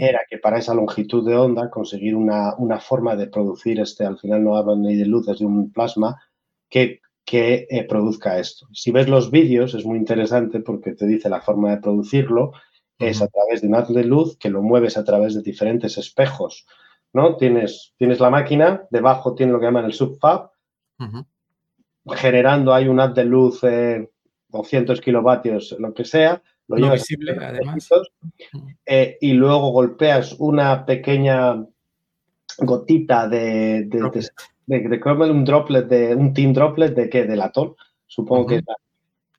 era 0.00 0.20
que 0.28 0.38
para 0.38 0.58
esa 0.58 0.72
longitud 0.72 1.26
de 1.26 1.36
onda 1.36 1.68
conseguir 1.68 2.14
una, 2.14 2.80
forma 2.80 3.14
de 3.14 3.26
producir 3.26 3.78
este, 3.78 4.06
al 4.06 4.18
final 4.18 4.42
no 4.42 4.56
hablan 4.56 4.80
ni 4.82 4.96
de 4.96 5.04
luz, 5.04 5.28
es 5.28 5.40
de 5.40 5.44
un 5.44 5.70
plasma, 5.70 6.16
que, 6.70 7.00
que 7.24 7.66
eh, 7.68 7.84
produzca 7.84 8.38
esto. 8.38 8.66
Si 8.72 8.90
ves 8.90 9.08
los 9.08 9.30
vídeos 9.30 9.74
es 9.74 9.84
muy 9.84 9.98
interesante 9.98 10.60
porque 10.60 10.94
te 10.94 11.06
dice 11.06 11.28
la 11.28 11.42
forma 11.42 11.70
de 11.70 11.82
producirlo, 11.82 12.52
es 12.98 13.20
a 13.20 13.28
través 13.28 13.60
de 13.60 13.68
un 13.68 13.74
haz 13.74 13.88
de 13.88 14.04
luz 14.04 14.36
que 14.38 14.50
lo 14.50 14.62
mueves 14.62 14.96
a 14.96 15.04
través 15.04 15.34
de 15.34 15.42
diferentes 15.42 15.98
espejos. 15.98 16.66
¿no? 17.12 17.36
Tienes, 17.36 17.94
tienes 17.96 18.20
la 18.20 18.30
máquina, 18.30 18.86
debajo 18.90 19.34
tiene 19.34 19.52
lo 19.52 19.60
que 19.60 19.66
llaman 19.66 19.84
el 19.86 19.92
subfab, 19.92 20.50
generando 22.14 22.72
hay 22.72 22.88
un 22.88 23.00
haz 23.00 23.14
de 23.14 23.24
luz 23.24 23.60
eh, 23.64 24.10
200 24.48 25.00
kilovatios, 25.00 25.76
lo 25.78 25.92
que 25.92 26.04
sea, 26.04 26.42
lo 26.68 26.92
visible, 26.92 27.36
además. 27.40 27.88
Eh, 28.84 29.18
y 29.20 29.32
luego 29.32 29.70
golpeas 29.70 30.34
una 30.38 30.84
pequeña 30.84 31.64
gotita 32.58 33.28
de, 33.28 33.84
de, 33.84 34.30
de, 34.66 35.30
un 35.30 35.44
droplet, 35.44 35.86
de 35.86 36.14
un 36.14 36.32
team 36.32 36.52
droplet 36.52 36.94
de 36.94 37.08
qué, 37.08 37.24
de 37.24 37.36
latón, 37.36 37.76
supongo 38.06 38.46
que 38.46 38.62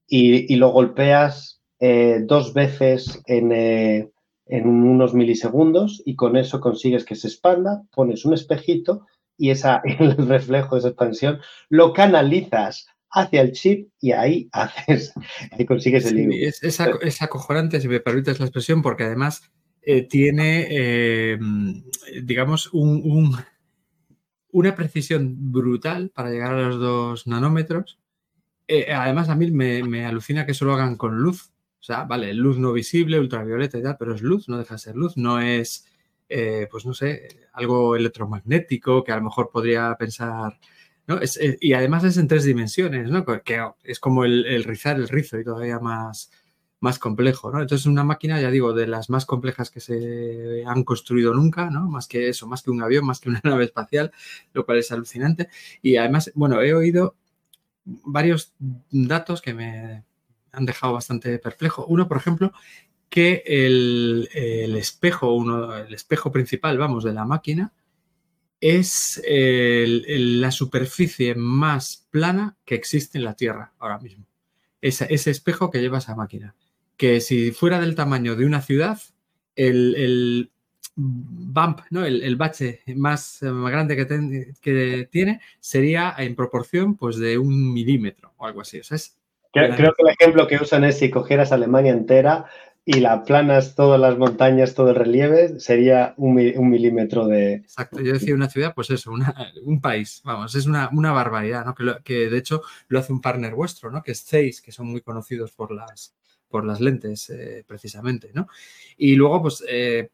y, 0.09 0.53
y, 0.53 0.55
lo 0.55 0.69
golpeas 0.69 1.56
eh, 1.79 2.21
dos 2.23 2.53
veces 2.53 3.21
en, 3.25 3.51
eh, 3.51 4.09
en 4.45 4.67
unos 4.67 5.13
milisegundos 5.13 6.01
y 6.05 6.15
con 6.15 6.37
eso 6.37 6.59
consigues 6.59 7.05
que 7.05 7.15
se 7.15 7.27
expanda, 7.27 7.83
pones 7.93 8.25
un 8.25 8.33
espejito 8.33 9.05
y 9.37 9.51
esa, 9.51 9.81
el 9.99 10.15
reflejo 10.27 10.75
de 10.75 10.79
esa 10.79 10.89
expansión 10.89 11.39
lo 11.69 11.93
canalizas 11.93 12.87
hacia 13.09 13.41
el 13.41 13.53
chip 13.53 13.89
y 14.01 14.11
ahí 14.11 14.49
haces, 14.51 15.13
y 15.57 15.65
consigues 15.65 16.05
el 16.05 16.29
sí, 16.29 16.43
es, 16.43 16.61
es, 16.61 17.21
acojonante, 17.21 17.79
si 17.79 17.87
me 17.87 18.01
permites 18.01 18.39
la 18.39 18.45
expresión, 18.45 18.81
porque 18.81 19.05
además 19.05 19.49
eh, 19.81 20.01
tiene, 20.01 21.39
digamos, 22.21 22.73
un, 22.73 23.33
una 24.51 24.75
precisión 24.75 25.51
brutal 25.51 26.09
para 26.09 26.29
llegar 26.31 26.53
a 26.53 26.67
los 26.67 26.79
dos 26.79 27.27
nanómetros. 27.27 27.99
Eh, 28.67 28.91
además, 28.91 29.29
a 29.29 29.35
mí 29.35 29.51
me, 29.51 29.83
me, 29.83 30.05
alucina 30.05 30.45
que 30.45 30.53
eso 30.53 30.65
lo 30.65 30.73
hagan 30.73 30.95
con 30.95 31.17
luz. 31.19 31.51
O 31.79 31.83
sea, 31.83 32.03
vale, 32.05 32.33
luz 32.33 32.57
no 32.57 32.73
visible, 32.73 33.19
ultravioleta 33.19 33.77
y 33.77 33.83
tal, 33.83 33.97
pero 33.97 34.15
es 34.15 34.21
luz, 34.21 34.49
no 34.49 34.57
deja 34.57 34.75
de 34.75 34.79
ser 34.79 34.95
luz, 34.95 35.17
no 35.17 35.39
es, 35.39 35.87
pues 36.71 36.85
no 36.85 36.93
sé, 36.93 37.47
algo 37.53 37.95
electromagnético 37.95 39.03
que 39.03 39.11
a 39.11 39.17
lo 39.17 39.23
mejor 39.23 39.49
podría 39.51 39.95
pensar 39.97 40.59
eh, 41.07 41.57
y 41.61 41.73
además 41.73 42.03
es 42.03 42.17
en 42.17 42.27
tres 42.27 42.43
dimensiones, 42.43 43.09
¿no? 43.09 43.23
Que 43.25 43.61
es 43.83 43.99
como 43.99 44.25
el, 44.25 44.63
rizar 44.63 44.97
el 44.97 45.07
rizo 45.07 45.39
y 45.39 45.43
todavía 45.43 45.79
más, 45.79 46.31
más 46.81 46.99
complejo, 46.99 47.49
¿no? 47.51 47.61
Entonces, 47.61 47.85
una 47.87 48.03
máquina, 48.03 48.41
ya 48.41 48.51
digo, 48.51 48.73
de 48.73 48.87
las 48.87 49.09
más 49.09 49.25
complejas 49.25 49.71
que 49.71 49.79
se 49.79 50.63
han 50.65 50.83
construido 50.83 51.33
nunca, 51.33 51.69
¿no? 51.69 51.87
Más 51.87 52.07
que 52.07 52.27
eso, 52.29 52.47
más 52.47 52.61
que 52.61 52.71
un 52.71 52.81
avión, 52.83 53.05
más 53.05 53.21
que 53.21 53.29
una 53.29 53.41
nave 53.43 53.65
espacial, 53.65 54.11
lo 54.53 54.65
cual 54.65 54.79
es 54.79 54.91
alucinante. 54.91 55.49
Y 55.81 55.95
además, 55.97 56.31
bueno, 56.35 56.61
he 56.61 56.73
oído 56.73 57.15
varios 57.85 58.53
datos 58.91 59.41
que 59.41 59.53
me 59.53 60.03
han 60.57 60.65
dejado 60.65 60.93
bastante 60.93 61.37
perplejo. 61.39 61.85
Uno, 61.85 62.07
por 62.07 62.17
ejemplo, 62.17 62.51
que 63.09 63.43
el, 63.45 64.27
el 64.33 64.75
espejo, 64.75 65.33
uno, 65.33 65.75
el 65.75 65.93
espejo 65.93 66.31
principal, 66.31 66.77
vamos, 66.77 67.03
de 67.03 67.13
la 67.13 67.25
máquina, 67.25 67.71
es 68.59 69.21
la 69.25 70.51
superficie 70.51 71.35
más 71.35 72.07
plana 72.09 72.57
que 72.65 72.75
existe 72.75 73.17
en 73.17 73.23
la 73.23 73.35
Tierra 73.35 73.73
ahora 73.79 73.99
mismo. 73.99 74.25
Ese, 74.81 75.07
espejo 75.29 75.69
que 75.69 75.79
lleva 75.79 75.99
esa 75.99 76.15
máquina. 76.15 76.55
Que 76.97 77.21
si 77.21 77.51
fuera 77.51 77.79
del 77.79 77.95
tamaño 77.95 78.35
de 78.35 78.45
una 78.45 78.61
ciudad, 78.61 78.99
el, 79.55 80.49
bump, 80.95 81.81
¿no? 81.91 82.03
el, 82.05 82.35
bache 82.35 82.81
más, 82.95 83.39
grande 83.41 83.95
que, 83.95 84.53
que, 84.59 85.07
tiene 85.11 85.41
sería 85.59 86.15
en 86.17 86.35
proporción 86.35 86.95
pues, 86.95 87.17
de 87.17 87.37
un 87.37 87.73
milímetro 87.73 88.33
o 88.37 88.45
algo 88.45 88.61
así. 88.61 88.81
Creo, 89.53 89.75
creo, 89.75 89.93
que 89.93 90.03
el 90.03 90.15
ejemplo 90.19 90.47
que 90.47 90.57
usan 90.57 90.83
es 90.83 90.99
si 90.99 91.09
cogieras 91.09 91.51
Alemania 91.51 91.91
entera 91.91 92.45
y 92.89 93.01
la 93.01 93.25
planas 93.25 93.75
todas 93.75 93.99
las 93.99 94.17
montañas, 94.17 94.73
todo 94.73 94.91
el 94.91 94.95
relieve, 94.95 95.59
sería 95.59 96.13
un, 96.15 96.35
milímetro 96.35 97.27
de... 97.27 97.55
Exacto, 97.55 97.99
yo 97.99 98.13
decía 98.13 98.33
una 98.33 98.49
ciudad, 98.49 98.73
pues 98.73 98.89
eso, 98.91 99.11
un 99.63 99.81
país, 99.81 100.21
vamos, 100.23 100.55
es 100.55 100.67
una, 100.67 100.89
barbaridad, 100.89 101.65
¿no? 101.65 101.75
Que, 102.01 102.29
de 102.29 102.37
hecho 102.37 102.61
lo 102.87 102.99
hace 102.99 103.11
un 103.11 103.19
partner 103.19 103.55
vuestro, 103.55 103.91
¿no? 103.91 104.01
Que 104.03 104.13
es 104.13 104.23
Zeiss, 104.23 104.61
que 104.61 104.71
son 104.71 104.87
muy 104.87 105.01
conocidos 105.01 105.51
por 105.51 105.73
las, 105.73 106.15
por 106.47 106.65
las 106.65 106.79
lentes, 106.79 107.29
eh, 107.29 107.65
precisamente, 107.67 108.31
¿no? 108.33 108.47
Y 108.95 109.15
luego, 109.15 109.41
pues... 109.41 109.65
Eh, 109.67 110.09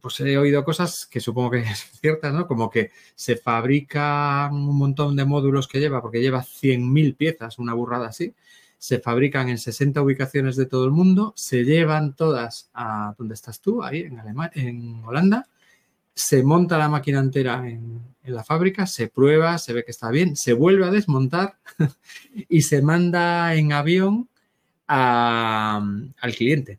pues 0.00 0.20
he 0.20 0.36
oído 0.38 0.64
cosas 0.64 1.06
que 1.06 1.20
supongo 1.20 1.50
que 1.50 1.58
es 1.62 1.90
ciertas, 2.00 2.32
¿no? 2.32 2.46
Como 2.46 2.70
que 2.70 2.90
se 3.14 3.36
fabrican 3.36 4.54
un 4.54 4.76
montón 4.76 5.16
de 5.16 5.24
módulos 5.24 5.68
que 5.68 5.80
lleva, 5.80 6.02
porque 6.02 6.20
lleva 6.20 6.42
100.000 6.42 7.16
piezas, 7.16 7.58
una 7.58 7.74
burrada 7.74 8.08
así, 8.08 8.34
se 8.78 9.00
fabrican 9.00 9.48
en 9.48 9.58
60 9.58 10.00
ubicaciones 10.00 10.56
de 10.56 10.66
todo 10.66 10.84
el 10.84 10.92
mundo, 10.92 11.32
se 11.36 11.64
llevan 11.64 12.14
todas 12.14 12.70
a 12.74 13.14
donde 13.18 13.34
estás 13.34 13.60
tú, 13.60 13.82
ahí 13.82 14.02
en, 14.02 14.18
Alemania, 14.20 14.52
en 14.54 15.02
Holanda, 15.04 15.48
se 16.14 16.42
monta 16.42 16.78
la 16.78 16.88
máquina 16.88 17.20
entera 17.20 17.68
en, 17.68 18.16
la 18.24 18.44
fábrica, 18.44 18.86
se 18.86 19.08
prueba, 19.08 19.56
se 19.56 19.72
ve 19.72 19.84
que 19.84 19.90
está 19.90 20.10
bien, 20.10 20.36
se 20.36 20.52
vuelve 20.52 20.84
a 20.84 20.90
desmontar 20.90 21.56
y 22.48 22.60
se 22.60 22.82
manda 22.82 23.54
en 23.54 23.72
avión 23.72 24.28
al 24.86 26.34
cliente. 26.36 26.78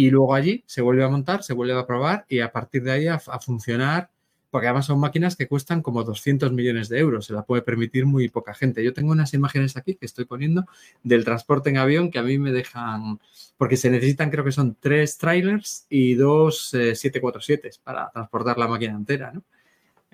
Y 0.00 0.08
luego 0.08 0.34
allí 0.34 0.64
se 0.64 0.80
vuelve 0.80 1.04
a 1.04 1.10
montar, 1.10 1.42
se 1.42 1.52
vuelve 1.52 1.78
a 1.78 1.86
probar 1.86 2.24
y 2.26 2.40
a 2.40 2.50
partir 2.50 2.82
de 2.82 2.92
ahí 2.92 3.06
a 3.06 3.18
funcionar 3.18 4.08
porque 4.50 4.66
además 4.66 4.86
son 4.86 4.98
máquinas 4.98 5.36
que 5.36 5.46
cuestan 5.46 5.82
como 5.82 6.02
200 6.02 6.52
millones 6.52 6.88
de 6.88 6.98
euros, 6.98 7.26
se 7.26 7.34
la 7.34 7.42
puede 7.42 7.60
permitir 7.60 8.06
muy 8.06 8.30
poca 8.30 8.54
gente. 8.54 8.82
Yo 8.82 8.94
tengo 8.94 9.12
unas 9.12 9.34
imágenes 9.34 9.76
aquí 9.76 9.96
que 9.96 10.06
estoy 10.06 10.24
poniendo 10.24 10.64
del 11.02 11.24
transporte 11.24 11.68
en 11.68 11.76
avión 11.76 12.10
que 12.10 12.18
a 12.18 12.22
mí 12.22 12.38
me 12.38 12.50
dejan, 12.50 13.20
porque 13.58 13.76
se 13.76 13.90
necesitan 13.90 14.30
creo 14.30 14.42
que 14.42 14.52
son 14.52 14.74
tres 14.80 15.18
trailers 15.18 15.84
y 15.90 16.14
dos 16.14 16.70
747 16.70 17.68
eh, 17.68 17.70
para 17.84 18.10
transportar 18.10 18.56
la 18.56 18.68
máquina 18.68 18.94
entera, 18.94 19.32
¿no? 19.32 19.42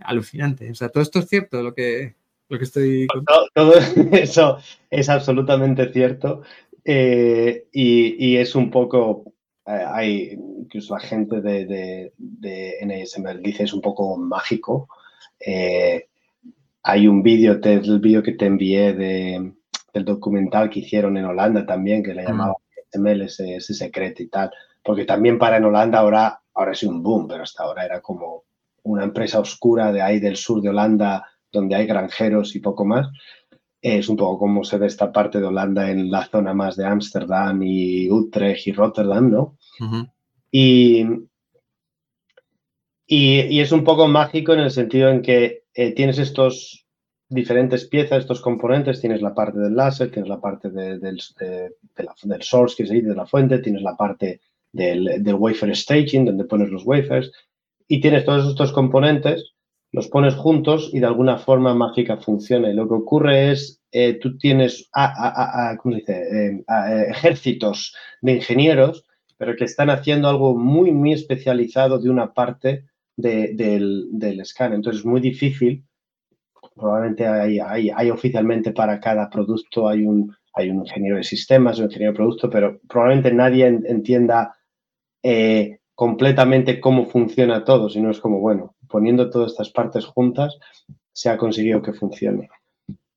Alucinante. 0.03 0.69
O 0.69 0.75
sea, 0.75 0.89
todo 0.89 1.05
esto 1.05 1.21
es 1.21 1.29
cierto, 1.29 1.63
lo 1.63 1.75
que, 1.75 2.17
lo 2.49 2.59
que 2.59 2.65
estoy... 2.65 3.07
Todo, 3.07 3.49
todo 3.55 3.75
eso 4.13 4.59
es 4.91 5.09
absolutamente 5.09 5.93
cierto 5.93 6.43
eh, 6.85 7.69
y, 7.73 8.33
y 8.33 8.37
es 8.37 8.57
un 8.57 8.71
poco 8.73 9.36
hay 9.67 10.39
incluso 10.67 10.95
la 10.95 11.01
gente 11.01 11.41
de, 11.41 11.67
de, 11.67 12.13
de, 12.17 12.75
NSML 12.83 13.43
dice 13.43 13.65
es 13.65 13.73
un 13.73 13.81
poco 13.81 14.17
mágico. 14.17 14.89
Eh, 15.41 16.07
hay 16.83 17.09
un 17.09 17.23
vídeo, 17.23 17.59
el 17.63 18.01
vídeo 18.01 18.23
que 18.23 18.33
te 18.33 18.47
envié 18.47 18.93
de, 18.93 19.53
del 19.93 20.05
documental 20.05 20.71
que 20.71 20.81
hicieron 20.81 21.17
en 21.17 21.25
Holanda 21.25 21.67
también, 21.67 22.03
que 22.03 22.15
le 22.15 22.23
mm. 22.23 22.27
llamaba 22.27 22.55
NSML 22.93 23.23
ese, 23.23 23.57
ese, 23.57 23.75
secreto 23.75 24.23
y 24.23 24.29
tal, 24.29 24.51
porque 24.85 25.05
también 25.05 25.39
para 25.39 25.57
en 25.57 25.65
Holanda 25.65 25.99
ahora, 25.99 26.41
ahora 26.55 26.73
es 26.73 26.83
un 26.85 27.03
boom, 27.03 27.27
pero 27.27 27.43
hasta 27.43 27.65
ahora 27.65 27.85
era 27.85 28.01
como 28.01 28.45
una 28.85 29.03
empresa 29.03 29.41
oscura 29.41 29.91
de 29.91 30.01
ahí 30.01 30.21
del 30.21 30.37
sur 30.37 30.63
de 30.63 30.69
Holanda, 30.69 31.27
donde 31.51 31.75
hay 31.75 31.87
granjeros 31.87 32.55
y 32.55 32.61
poco 32.61 32.85
más 32.85 33.09
es 33.95 34.09
un 34.09 34.17
poco 34.17 34.41
como 34.41 34.65
se 34.65 34.79
ve 34.79 34.89
esta 34.89 35.13
parte 35.13 35.39
de 35.39 35.47
Holanda 35.47 35.89
en 35.89 36.11
la 36.11 36.27
zona 36.27 36.53
más 36.53 36.75
de 36.75 36.87
Ámsterdam 36.87 37.63
y 37.63 38.11
Utrecht 38.11 38.67
y 38.67 38.73
Rotterdam, 38.73 39.31
¿no? 39.31 39.59
y, 40.51 41.05
y, 43.07 43.61
es 43.61 43.71
un 43.71 43.85
poco 43.85 44.09
mágico 44.09 44.55
en 44.55 44.61
el 44.61 44.73
sentido 44.73 45.09
en 45.09 45.23
que 45.23 45.63
eh, 45.73 45.93
tienes 45.93 46.19
estos 46.19 46.85
diferentes 47.29 47.87
piezas, 47.87 48.21
estos 48.21 48.41
componentes, 48.41 49.01
tienes 49.01 49.23
la 49.23 49.35
parte 49.35 49.61
del 49.61 49.77
láser, 49.77 50.11
tienes 50.11 50.29
la 50.29 50.41
parte 50.41 50.71
del, 50.71 51.01
del 51.01 52.43
source, 52.43 52.75
que 52.77 52.83
es 52.83 52.91
de 52.91 53.15
la 53.15 53.27
fuente, 53.27 53.61
tienes 53.61 53.83
la 53.83 53.97
parte 53.97 54.41
del, 54.73 55.23
del 55.23 55.35
wafer 55.35 55.77
staging, 55.77 56.25
donde 56.25 56.45
pones 56.45 56.71
los 56.71 56.85
wafers, 56.85 57.31
y 57.87 58.01
tienes 58.01 58.25
todos 58.25 58.49
estos 58.49 58.73
componentes 58.73 59.56
los 59.93 60.09
pones 60.09 60.35
juntos 60.35 60.91
y 60.93 61.01
de 61.01 61.07
alguna 61.07 61.39
forma 61.39 61.75
mágica 61.75 62.19
funciona. 62.19 62.71
Y 62.71 62.75
lo 62.75 62.89
que 62.89 62.95
ocurre 62.95 63.53
es, 63.53 63.81
eh, 63.93 64.19
tú 64.21 64.37
tienes 64.37 64.91
eh, 64.95 66.65
ejércitos 67.09 67.95
de 68.21 68.35
ingenieros, 68.35 69.05
pero 69.39 69.57
que 69.57 69.65
están 69.65 69.91
haciendo 69.91 70.29
algo 70.29 70.57
muy, 70.57 70.93
muy 70.93 71.13
especializado 71.13 71.99
de 71.99 72.11
una 72.11 72.33
parte 72.33 72.85
del, 73.17 74.09
del 74.11 74.45
scan. 74.45 74.75
Entonces 74.75 75.01
es 75.01 75.07
muy 75.07 75.21
difícil. 75.21 75.85
Probablemente 76.75 77.27
hay, 77.27 77.59
hay, 77.59 78.11
oficialmente 78.11 78.73
para 78.73 79.01
cada 79.01 79.31
producto 79.31 79.89
hay 79.89 80.05
un, 80.05 80.35
hay 80.53 80.69
un 80.69 80.81
ingeniero 80.81 81.17
de 81.17 81.25
sistemas, 81.25 81.79
un 81.79 81.87
ingeniero 81.87 82.13
de 82.13 82.17
producto, 82.17 82.51
pero 82.51 82.79
probablemente 82.87 83.33
nadie 83.33 83.67
entienda 83.67 84.55
eh, 85.23 85.79
completamente 85.95 86.79
cómo 86.79 87.07
funciona 87.07 87.65
todo, 87.65 87.89
sino 87.89 88.11
es 88.11 88.21
como, 88.21 88.41
bueno, 88.41 88.76
poniendo 88.89 89.31
todas 89.31 89.53
estas 89.53 89.71
partes 89.71 90.05
juntas, 90.05 90.59
se 91.13 91.31
ha 91.31 91.37
conseguido 91.37 91.83
que 91.83 91.93
funcione. 91.93 92.49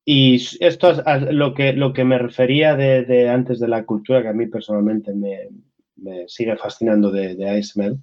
Y 0.06 0.42
esto 0.60 0.90
es 0.90 1.04
lo 1.32 1.54
que, 1.54 1.74
lo 1.74 1.94
que 1.94 2.04
me 2.04 2.18
refería 2.18 2.76
de, 2.76 3.30
antes 3.30 3.60
de 3.60 3.68
la 3.68 3.86
cultura, 3.86 4.22
que 4.22 4.30
a 4.30 4.34
mí 4.34 4.48
personalmente 4.48 5.14
me, 5.14 5.50
sigue 6.28 6.56
fascinando 6.56 7.12
de, 7.12 7.36
de 7.36 7.50
ASML. 7.50 8.00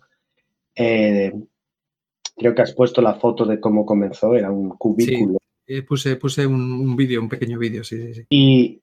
Eh, 0.76 1.33
creo 2.37 2.55
que 2.55 2.62
has 2.62 2.74
puesto 2.74 3.00
la 3.00 3.14
foto 3.14 3.44
de 3.44 3.59
cómo 3.59 3.85
comenzó, 3.85 4.35
era 4.35 4.50
un 4.50 4.70
cubículo. 4.70 5.38
Sí, 5.66 5.83
puse, 5.83 6.16
puse 6.16 6.46
un, 6.46 6.94
vídeo, 6.94 7.20
un 7.20 7.29
pequeño 7.29 7.59
vídeo, 7.59 7.83
sí, 7.83 8.00
sí, 8.00 8.14
sí. 8.14 8.26
Y, 8.31 8.83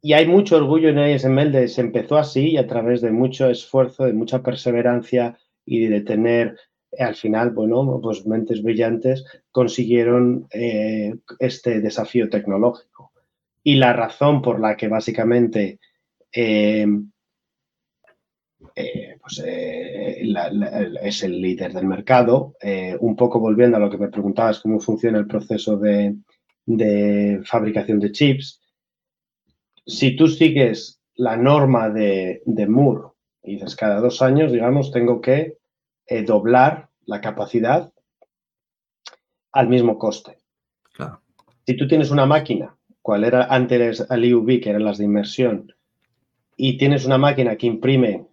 y, 0.00 0.12
hay 0.14 0.26
mucho 0.26 0.56
orgullo 0.56 0.88
en 0.88 0.98
ASML 0.98 1.52
de 1.52 1.68
se 1.68 1.82
empezó 1.82 2.16
así 2.16 2.52
y 2.52 2.56
a 2.56 2.66
través 2.66 3.02
de 3.02 3.10
mucho 3.10 3.50
esfuerzo, 3.50 4.04
de 4.04 4.14
mucha 4.14 4.42
perseverancia 4.42 5.36
y 5.66 5.86
de 5.86 6.00
tener 6.00 6.56
al 6.98 7.14
final, 7.14 7.50
bueno, 7.50 8.00
pues 8.02 8.26
mentes 8.26 8.62
brillantes 8.62 9.24
consiguieron 9.50 10.46
eh, 10.52 11.14
este 11.38 11.80
desafío 11.80 12.28
tecnológico. 12.28 13.12
Y 13.62 13.76
la 13.76 13.92
razón 13.92 14.42
por 14.42 14.60
la 14.60 14.76
que 14.76 14.88
básicamente 14.88 15.78
eh, 16.32 16.86
eh, 18.74 19.16
pues, 19.20 19.42
es 19.44 21.22
el 21.22 21.40
líder 21.40 21.72
del 21.72 21.86
mercado, 21.86 22.54
un 23.00 23.16
poco 23.16 23.40
volviendo 23.40 23.76
a 23.76 23.80
lo 23.80 23.90
que 23.90 23.98
me 23.98 24.08
preguntabas, 24.08 24.60
cómo 24.60 24.80
funciona 24.80 25.18
el 25.18 25.26
proceso 25.26 25.78
de, 25.78 26.16
fabricación 27.44 28.00
de 28.00 28.12
chips, 28.12 28.60
si 29.86 30.16
tú 30.16 30.28
sigues 30.28 31.00
la 31.14 31.36
norma 31.36 31.90
de, 31.90 32.42
de 32.46 32.66
Moore 32.66 33.08
Y 33.42 33.54
dices, 33.54 33.76
cada 33.76 34.00
dos 34.00 34.22
años, 34.22 34.50
digamos, 34.50 34.90
tengo 34.90 35.20
que 35.20 35.58
eh, 36.06 36.22
doblar 36.22 36.88
la 37.06 37.20
capacidad 37.20 37.92
al 39.52 39.68
mismo 39.68 39.98
coste. 39.98 40.38
Si 41.66 41.76
tú 41.76 41.86
tienes 41.88 42.10
una 42.10 42.26
máquina, 42.26 42.76
cual 43.00 43.24
era 43.24 43.44
antes 43.44 44.04
al 44.10 44.24
IUV, 44.24 44.60
que 44.60 44.70
eran 44.70 44.84
las 44.84 44.98
de 44.98 45.04
inmersión, 45.04 45.72
y 46.56 46.76
tienes 46.76 47.04
una 47.06 47.18
máquina 47.18 47.56
que 47.56 47.66
imprime, 47.66 48.26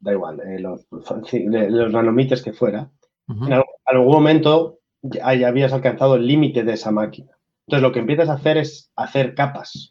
da 0.00 0.12
igual, 0.12 0.40
eh, 0.40 0.58
los, 0.58 0.86
los, 0.90 2.42
que 2.42 2.52
fuera, 2.52 2.90
en 3.28 3.52
algún 3.86 4.12
momento 4.12 4.78
ya, 5.02 5.28
habías 5.28 5.72
alcanzado 5.72 6.16
el 6.16 6.26
límite 6.26 6.64
de 6.64 6.72
esa 6.72 6.90
máquina. 6.90 7.32
Entonces, 7.66 7.82
lo 7.82 7.92
que 7.92 8.00
empiezas 8.00 8.28
a 8.28 8.34
hacer 8.34 8.56
es 8.56 8.90
hacer 8.96 9.34
capas. 9.34 9.90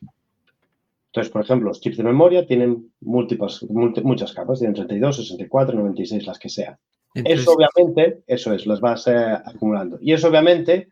Entonces, 1.07 1.31
por 1.31 1.41
ejemplo, 1.41 1.69
los 1.69 1.81
chips 1.81 1.97
de 1.97 2.03
memoria 2.03 2.45
tienen 2.45 2.91
múltiples, 3.01 3.65
muchas 3.69 4.33
capas, 4.33 4.59
tienen 4.59 4.75
32, 4.75 5.15
64, 5.15 5.77
96, 5.77 6.27
las 6.27 6.37
que 6.37 6.49
sean. 6.49 6.77
eso 7.13 7.53
obviamente, 7.53 8.23
eso 8.27 8.53
es, 8.53 8.67
las 8.67 8.79
vas 8.79 9.07
eh, 9.07 9.15
acumulando. 9.15 9.97
Y 10.01 10.13
eso 10.13 10.27
obviamente 10.27 10.89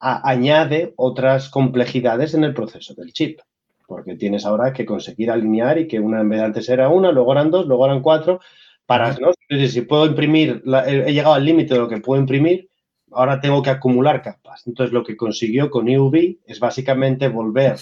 añade 0.00 0.94
otras 0.96 1.48
complejidades 1.48 2.34
en 2.34 2.42
el 2.42 2.54
proceso 2.54 2.92
del 2.94 3.12
chip, 3.12 3.38
porque 3.86 4.16
tienes 4.16 4.44
ahora 4.44 4.72
que 4.72 4.84
conseguir 4.84 5.30
alinear 5.30 5.78
y 5.78 5.86
que 5.86 6.00
una 6.00 6.22
en 6.22 6.28
vez 6.28 6.40
de 6.40 6.46
antes 6.46 6.68
era 6.68 6.88
una, 6.88 7.12
luego 7.12 7.30
eran 7.30 7.52
dos, 7.52 7.66
luego 7.66 7.84
eran 7.84 8.02
cuatro, 8.02 8.40
para, 8.84 9.16
¿no? 9.18 9.30
Si 9.48 9.82
puedo 9.82 10.06
imprimir, 10.06 10.62
he 10.86 11.12
llegado 11.12 11.34
al 11.34 11.44
límite 11.44 11.74
de 11.74 11.80
lo 11.80 11.88
que 11.88 12.00
puedo 12.00 12.20
imprimir, 12.20 12.68
ahora 13.12 13.40
tengo 13.40 13.62
que 13.62 13.70
acumular 13.70 14.22
capas. 14.22 14.66
Entonces, 14.66 14.92
lo 14.92 15.04
que 15.04 15.16
consiguió 15.16 15.70
con 15.70 15.88
EUV 15.88 16.38
es 16.46 16.58
básicamente 16.58 17.28
volver 17.28 17.76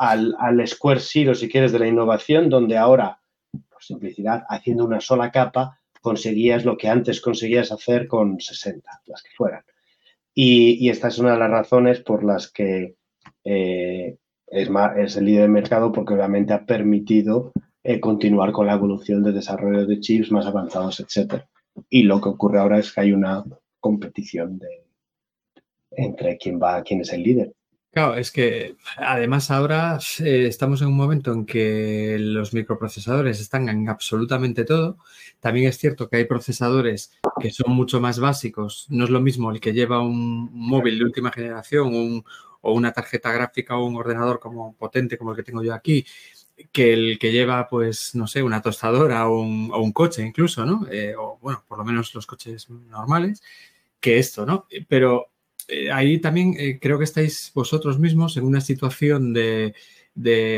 al, 0.00 0.66
Square 0.66 1.00
Zero, 1.00 1.34
si 1.34 1.48
quieres, 1.48 1.72
de 1.72 1.78
la 1.78 1.86
innovación, 1.86 2.48
donde 2.48 2.78
ahora, 2.78 3.20
por 3.68 3.82
simplicidad, 3.82 4.44
haciendo 4.48 4.86
una 4.86 5.00
sola 5.00 5.30
capa, 5.30 5.78
conseguías 6.00 6.64
lo 6.64 6.78
que 6.78 6.88
antes 6.88 7.20
conseguías 7.20 7.70
hacer 7.70 8.08
con 8.08 8.40
60, 8.40 9.02
las 9.04 9.22
que 9.22 9.30
fueran. 9.36 9.62
Y, 10.34 10.88
esta 10.88 11.08
es 11.08 11.18
una 11.18 11.32
de 11.32 11.38
las 11.38 11.50
razones 11.50 12.00
por 12.00 12.24
las 12.24 12.50
que 12.50 12.96
eh, 13.44 14.16
es, 14.46 14.70
es, 14.96 15.16
el 15.16 15.24
líder 15.26 15.42
de 15.42 15.48
mercado, 15.48 15.92
porque 15.92 16.14
obviamente 16.14 16.54
ha 16.54 16.64
permitido 16.64 17.52
eh, 17.84 18.00
continuar 18.00 18.52
con 18.52 18.66
la 18.66 18.74
evolución 18.74 19.22
de 19.22 19.32
desarrollo 19.32 19.84
de 19.84 20.00
chips 20.00 20.32
más 20.32 20.46
avanzados, 20.46 21.00
etc. 21.00 21.42
Y 21.90 22.04
lo 22.04 22.22
que 22.22 22.30
ocurre 22.30 22.58
ahora 22.58 22.78
es 22.78 22.90
que 22.90 23.02
hay 23.02 23.12
una 23.12 23.44
competición 23.80 24.58
de, 24.58 24.86
entre 25.90 26.38
quién 26.38 26.58
va, 26.58 26.82
quién 26.82 27.02
es 27.02 27.12
el 27.12 27.22
líder. 27.22 27.52
Claro, 27.92 28.14
es 28.14 28.30
que 28.30 28.76
además 28.98 29.50
ahora 29.50 29.98
eh, 30.20 30.46
estamos 30.46 30.80
en 30.80 30.88
un 30.88 30.96
momento 30.96 31.32
en 31.32 31.44
que 31.44 32.16
los 32.20 32.54
microprocesadores 32.54 33.40
están 33.40 33.68
en 33.68 33.88
absolutamente 33.88 34.64
todo. 34.64 34.96
También 35.40 35.68
es 35.68 35.76
cierto 35.76 36.08
que 36.08 36.18
hay 36.18 36.24
procesadores 36.24 37.10
que 37.40 37.50
son 37.50 37.72
mucho 37.72 38.00
más 38.00 38.20
básicos. 38.20 38.86
No 38.90 39.04
es 39.04 39.10
lo 39.10 39.20
mismo 39.20 39.50
el 39.50 39.60
que 39.60 39.72
lleva 39.72 40.00
un 40.02 40.50
móvil 40.52 41.00
de 41.00 41.04
última 41.04 41.32
generación 41.32 42.22
o 42.60 42.72
una 42.72 42.92
tarjeta 42.92 43.32
gráfica 43.32 43.76
o 43.76 43.84
un 43.84 43.96
ordenador 43.96 44.38
como 44.38 44.74
potente 44.76 45.18
como 45.18 45.32
el 45.32 45.36
que 45.36 45.42
tengo 45.42 45.64
yo 45.64 45.74
aquí, 45.74 46.06
que 46.72 46.92
el 46.92 47.18
que 47.18 47.32
lleva, 47.32 47.68
pues, 47.68 48.14
no 48.14 48.26
sé, 48.28 48.42
una 48.42 48.62
tostadora 48.62 49.28
o 49.28 49.40
un, 49.40 49.92
coche 49.92 50.22
incluso, 50.22 50.64
¿no? 50.64 50.86
Eh, 50.90 51.14
o 51.18 51.38
bueno, 51.42 51.64
por 51.66 51.78
lo 51.78 51.84
menos 51.84 52.14
los 52.14 52.26
coches 52.26 52.70
normales, 52.70 53.42
que 54.00 54.18
esto, 54.18 54.46
¿no? 54.46 54.66
Pero 54.88 55.30
eh, 55.70 55.92
ahí 55.92 56.18
también 56.18 56.54
eh, 56.58 56.78
creo 56.80 56.98
que 56.98 57.04
estáis 57.04 57.52
vosotros 57.54 57.98
mismos 57.98 58.36
en 58.36 58.44
una 58.44 58.60
situación 58.60 59.32
de, 59.32 59.74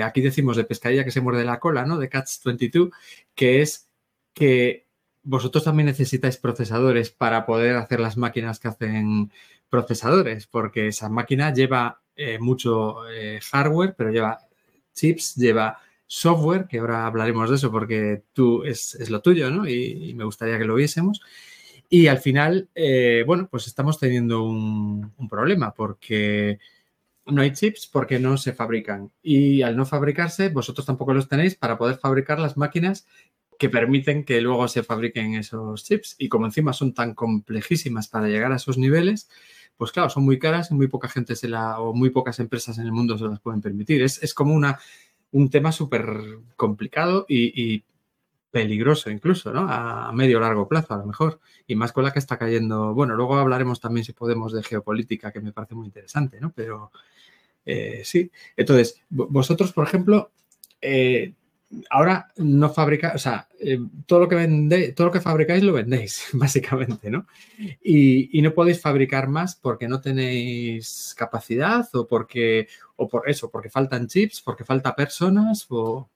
aquí 0.03 0.20
decimos 0.22 0.57
de 0.57 0.64
pescadilla 0.64 1.05
que 1.05 1.11
se 1.11 1.20
muerde 1.20 1.44
la 1.44 1.61
cola, 1.61 1.85
¿no? 1.85 1.98
De 1.98 2.09
Catch 2.09 2.42
22, 2.44 2.90
que 3.35 3.61
es 3.61 3.90
que 4.33 4.87
vosotros 5.22 5.64
también 5.64 5.87
necesitáis 5.87 6.37
procesadores 6.38 7.11
para 7.11 7.46
poder 7.46 7.77
hacer 7.77 8.01
las 8.01 8.16
máquinas 8.16 8.59
que 8.59 8.68
hacen 8.68 9.31
procesadores, 9.68 10.46
porque 10.46 10.88
esa 10.88 11.09
máquina 11.09 11.53
lleva 11.53 12.03
eh, 12.16 12.38
mucho 12.38 12.96
hardware, 13.53 13.94
pero 13.96 14.11
lleva 14.11 14.38
chips, 14.94 15.37
lleva 15.37 15.79
software, 16.07 16.66
que 16.66 16.79
ahora 16.79 17.07
hablaremos 17.07 17.51
de 17.51 17.57
eso 17.57 17.70
porque 17.70 18.22
tú 18.33 18.64
es, 18.64 18.98
lo 19.11 19.20
tuyo, 19.20 19.51
¿no? 19.51 19.68
y, 19.68 20.14
me 20.14 20.25
gustaría 20.25 20.59
que 20.59 20.64
lo 20.64 20.75
viésemos. 20.75 21.20
Y 21.94 22.07
al 22.07 22.20
final, 22.20 22.70
eh, 22.74 23.22
bueno, 23.26 23.48
pues 23.50 23.66
estamos 23.66 23.98
teniendo 23.98 24.44
un, 24.44 25.12
problema 25.28 25.74
porque 25.74 26.59
no 27.26 27.42
hay 27.42 27.52
chips 27.52 27.87
porque 27.87 28.18
no 28.18 28.38
se 28.38 28.55
fabrican. 28.55 29.12
Y 29.22 29.61
al 29.61 29.76
no 29.76 29.85
fabricarse, 29.85 30.48
vosotros 30.48 30.87
tampoco 30.87 31.12
los 31.12 31.28
tenéis 31.28 31.55
para 31.55 31.76
poder 31.76 31.98
fabricar 31.98 32.38
las 32.38 32.57
máquinas 32.57 33.07
que 33.59 33.68
permiten 33.68 34.24
que 34.24 34.40
luego 34.40 34.68
se 34.68 34.83
fabriquen 34.83 35.35
esos 35.35 35.85
chips. 35.85 36.14
Y 36.16 36.31
como 36.31 36.46
encima 36.46 36.72
son 36.72 36.94
tan 36.94 37.12
complejísimas 37.12 38.09
para 38.09 38.26
llegar 38.26 38.52
a 38.52 38.57
esos 38.57 38.78
niveles, 38.78 39.28
pues 39.76 39.92
claro, 39.92 40.09
son 40.09 40.24
muy 40.24 40.38
caras 40.38 40.70
y 40.70 40.74
muy 40.74 40.87
poca 40.87 41.09
gente 41.09 41.37
se 41.37 41.46
la, 41.46 41.78
o 41.78 41.92
muy 41.92 42.09
pocas 42.09 42.40
empresas 42.40 42.78
en 42.78 42.87
el 42.87 42.92
mundo 42.92 43.18
se 43.18 43.26
las 43.26 43.40
pueden 43.40 43.61
permitir. 43.61 44.00
Es, 44.00 44.33
como 44.33 44.55
una, 44.55 44.78
un 45.31 45.50
tema 45.50 45.72
súper 45.72 46.07
complicado 46.57 47.26
y, 47.28 47.85
peligroso 48.53 49.11
incluso, 49.11 49.53
¿no? 49.53 49.67
A 49.69 50.12
medio 50.12 50.38
largo 50.38 50.69
plazo, 50.69 50.95
a 50.95 50.99
lo 50.99 51.07
mejor. 51.07 51.41
Y 51.67 51.75
más 51.75 51.93
con 51.93 52.05
la 52.05 52.12
que 52.12 52.19
está 52.19 52.38
cayendo. 52.38 52.95
Bueno, 52.95 53.17
luego 53.17 53.37
hablaremos 53.37 53.81
también, 53.81 54.05
si 54.05 54.12
podemos, 54.12 54.53
de 54.53 54.62
geopolítica, 54.62 55.33
que 55.33 55.41
me 55.41 55.53
parece 55.53 55.75
muy 55.75 55.87
interesante, 55.87 56.38
¿no? 56.41 56.53
Pero 56.55 56.93
eh, 57.65 58.03
sí. 58.05 58.31
Entonces, 58.57 59.01
vosotros, 59.09 59.73
por 59.73 59.87
ejemplo, 59.87 60.33
eh, 60.83 61.33
ahora 61.88 62.31
no 62.37 62.69
fabricáis, 62.69 63.15
o 63.15 63.19
sea, 63.19 63.49
eh, 63.59 63.79
todo 64.07 64.21
lo 64.21 64.29
que 64.29 64.37
vendéis, 64.37 64.95
todo 64.95 65.07
lo 65.07 65.12
que 65.12 65.21
fabricáis 65.23 65.62
lo 65.62 65.73
vendéis, 65.73 66.29
básicamente, 66.35 67.11
¿no? 67.11 67.27
Y, 67.83 68.38
y, 68.38 68.43
no 68.43 68.53
podéis 68.53 68.83
fabricar 68.83 69.29
más 69.29 69.57
porque 69.57 69.88
no 69.88 70.03
tenéis 70.03 71.15
capacidad 71.17 71.88
o 71.95 72.07
porque, 72.07 72.69
o 72.97 73.09
por 73.09 73.31
eso, 73.31 73.51
porque 73.51 73.71
faltan 73.71 74.09
chips, 74.09 74.43
porque 74.43 74.65
falta 74.65 74.95
personas 74.95 75.67
o 75.71 76.11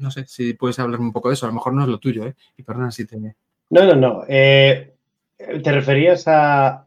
no 0.00 0.10
sé 0.10 0.26
si 0.26 0.54
puedes 0.54 0.78
hablarme 0.78 1.06
un 1.06 1.12
poco 1.12 1.28
de 1.28 1.34
eso. 1.34 1.46
A 1.46 1.48
lo 1.48 1.54
mejor 1.54 1.74
no 1.74 1.82
es 1.82 1.88
lo 1.88 1.98
tuyo, 1.98 2.26
¿eh? 2.26 2.34
Y 2.56 2.62
perdona 2.62 2.90
si 2.90 3.06
te... 3.06 3.16
No, 3.18 3.84
no, 3.84 3.94
no. 3.94 4.24
Eh, 4.28 4.94
¿Te 5.36 5.72
referías 5.72 6.24
a, 6.26 6.86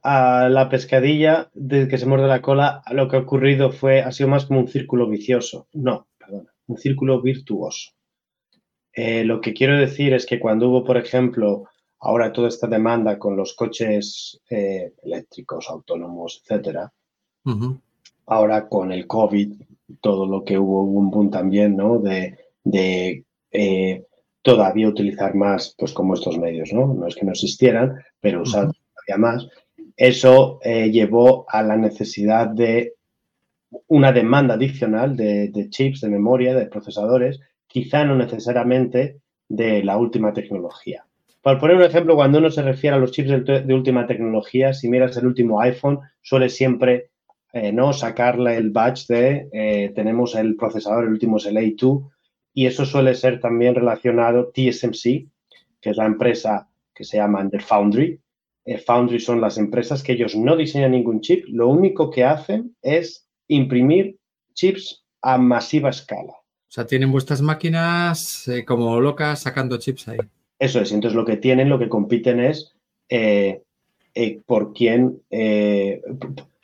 la 0.49 0.69
pescadilla 0.69 1.49
de 1.53 1.87
que 1.87 1.97
se 1.97 2.05
muerde 2.05 2.27
la 2.27 2.41
cola? 2.41 2.83
Lo 2.91 3.07
que 3.07 3.15
ha 3.15 3.19
ocurrido 3.19 3.71
fue, 3.71 4.01
ha 4.01 4.11
sido 4.11 4.29
más 4.29 4.45
como 4.45 4.59
un 4.59 4.67
círculo 4.67 5.07
vicioso. 5.07 5.67
No, 5.73 6.07
perdona, 6.19 6.53
un 6.67 6.77
círculo 6.77 7.21
virtuoso. 7.21 7.91
Eh, 8.93 9.23
lo 9.23 9.41
que 9.41 9.53
quiero 9.53 9.77
decir 9.77 10.13
es 10.13 10.27
que 10.27 10.39
cuando 10.39 10.69
hubo, 10.69 10.83
por 10.83 10.97
ejemplo, 10.97 11.63
ahora 11.99 12.31
toda 12.31 12.49
esta 12.49 12.67
demanda 12.67 13.17
con 13.17 13.35
los 13.35 13.53
coches 13.53 14.39
eh, 14.49 14.93
eléctricos, 15.01 15.67
autónomos, 15.69 16.43
etcétera, 16.43 16.93
ahora 18.27 18.69
con 18.69 18.91
el 18.91 19.07
COVID, 19.07 19.53
todo 19.99 20.27
lo 20.27 20.43
que 20.43 20.59
hubo, 20.59 20.83
hubo 20.83 20.99
un 20.99 21.09
boom 21.09 21.31
también, 21.31 21.75
¿no? 21.75 21.97
De 21.97 22.37
de 22.63 23.25
eh, 23.51 24.03
todavía 24.41 24.87
utilizar 24.89 25.35
más, 25.35 25.75
pues 25.77 25.93
como 25.93 26.15
estos 26.15 26.37
medios, 26.37 26.73
¿no? 26.73 26.93
No 26.93 27.07
es 27.07 27.15
que 27.15 27.25
no 27.25 27.31
existieran, 27.31 27.95
pero 28.19 28.41
usar 28.41 28.71
todavía 28.71 29.17
más. 29.17 29.47
Eso 29.95 30.59
eh, 30.63 30.89
llevó 30.91 31.45
a 31.47 31.61
la 31.63 31.77
necesidad 31.77 32.47
de 32.47 32.93
una 33.87 34.11
demanda 34.11 34.55
adicional 34.55 35.15
de, 35.15 35.67
chips, 35.69 36.01
de 36.01 36.09
memoria, 36.09 36.53
de 36.55 36.65
procesadores, 36.65 37.39
quizá 37.67 38.03
no 38.05 38.15
necesariamente 38.15 39.19
de 39.47 39.83
la 39.83 39.97
última 39.97 40.33
tecnología. 40.33 41.05
Para 41.41 41.59
poner 41.59 41.75
un 41.77 41.83
ejemplo, 41.83 42.15
cuando 42.15 42.37
uno 42.39 42.49
se 42.49 42.61
refiere 42.61 42.95
a 42.95 42.99
los 42.99 43.11
chips 43.11 43.45
de, 43.45 43.73
última 43.73 44.05
tecnología, 44.05 44.73
si 44.73 44.89
miras 44.89 45.17
el 45.17 45.27
último 45.27 45.59
iPhone, 45.61 45.99
suele 46.21 46.49
siempre 46.49 47.09
eh, 47.51 47.71
no 47.71 47.93
sacarle 47.93 48.55
el 48.57 48.71
badge 48.71 49.07
de 49.07 49.91
tenemos 49.95 50.35
el 50.35 50.55
procesador, 50.55 51.05
el 51.05 51.11
último 51.11 51.37
es 51.37 51.45
el 51.45 51.57
A2, 51.57 52.12
y 52.53 52.67
eso 52.67 52.85
suele 52.85 53.15
ser 53.15 53.39
también 53.39 53.75
relacionado 53.75 54.51
TSMC, 54.53 55.27
que 55.81 55.89
es 55.89 55.97
la 55.97 56.05
empresa 56.05 56.69
que 56.93 57.03
se 57.03 57.17
llama 57.17 57.41
Under 57.41 57.61
Foundry. 57.61 58.19
Eh, 58.65 58.77
Foundry 58.77 59.19
son 59.19 59.41
las 59.41 59.57
empresas 59.57 60.03
que 60.03 60.13
ellos 60.13 60.35
no 60.35 60.55
diseñan 60.55 60.91
ningún 60.91 61.21
chip, 61.21 61.45
lo 61.47 61.67
único 61.67 62.09
que 62.09 62.23
hacen 62.23 62.75
es 62.81 63.27
imprimir 63.47 64.17
chips 64.53 65.03
a 65.21 65.37
masiva 65.37 65.89
escala. 65.89 66.33
O 66.33 66.73
sea, 66.73 66.85
tienen 66.85 67.11
vuestras 67.11 67.41
máquinas 67.41 68.47
eh, 68.47 68.63
como 68.63 68.99
locas 68.99 69.41
sacando 69.41 69.77
chips 69.77 70.07
ahí. 70.07 70.19
Eso 70.59 70.79
es, 70.79 70.91
entonces 70.91 71.15
lo 71.15 71.25
que 71.25 71.37
tienen, 71.37 71.69
lo 71.69 71.79
que 71.79 71.89
compiten 71.89 72.39
es 72.39 72.73
eh, 73.09 73.61
por 74.45 74.73
quién, 74.73 75.21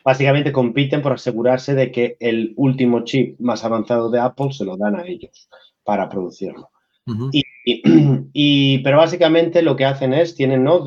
básicamente 0.05 0.51
compiten 0.51 1.01
por 1.01 1.13
asegurarse 1.13 1.73
de 1.73 1.91
que 1.91 2.15
el 2.19 2.53
último 2.55 3.03
chip 3.03 3.39
más 3.39 3.65
avanzado 3.65 4.09
de 4.09 4.19
Apple 4.19 4.53
se 4.53 4.65
lo 4.65 4.77
dan 4.77 4.95
a 4.95 5.05
ellos 5.05 5.49
para 5.89 6.07
producirlo. 6.07 6.69
y, 8.33 8.77
pero 8.83 8.97
básicamente 8.97 9.63
lo 9.63 9.75
que 9.75 9.85
hacen 9.85 10.13
es, 10.13 10.35
tienen, 10.35 10.63
¿no? 10.63 10.85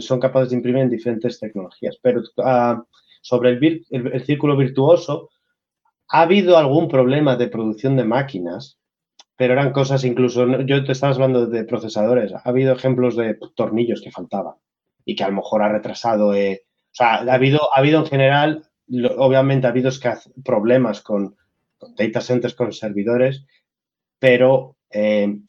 son 0.00 0.20
capaces 0.20 0.50
de 0.50 0.56
imprimir 0.56 0.82
en 0.82 0.90
diferentes 0.90 1.40
tecnologías. 1.40 1.98
Pero 2.00 2.22
ah, 2.44 2.84
sobre 3.20 3.50
el, 3.50 3.84
el, 3.90 4.24
círculo 4.24 4.56
virtuoso, 4.56 5.30
ha 6.08 6.20
habido 6.20 6.56
algún 6.56 6.86
problema 6.86 7.34
de 7.34 7.48
producción 7.48 7.96
de 7.96 8.04
máquinas 8.04 8.78
pero 9.36 9.54
eran 9.54 9.72
cosas 9.72 10.04
incluso, 10.04 10.60
yo 10.60 10.84
te 10.84 10.92
estabas 10.92 11.16
hablando 11.16 11.46
de 11.46 11.64
procesadores, 11.64 12.32
ha 12.32 12.42
habido 12.44 12.72
ejemplos 12.72 13.16
de 13.16 13.36
tornillos 13.56 14.00
que 14.00 14.12
faltaban 14.12 14.54
y 15.04 15.16
que 15.16 15.24
a 15.24 15.28
lo 15.30 15.34
mejor 15.34 15.62
ha 15.62 15.72
retrasado, 15.72 16.32
eh, 16.32 16.62
o 16.92 16.94
sea, 16.94 17.14
ha 17.14 17.34
habido, 17.34 17.58
ha 17.74 17.80
habido 17.80 17.98
en 17.98 18.06
general, 18.06 18.68
obviamente 19.18 19.66
ha 19.66 19.70
habido 19.70 19.90
problemas 20.44 21.00
con, 21.00 21.34
con 21.78 21.96
data 21.96 22.20
centers, 22.20 22.54
con 22.54 22.72
servidores, 22.72 23.44
pero 24.18 24.76
eh, 24.90 25.40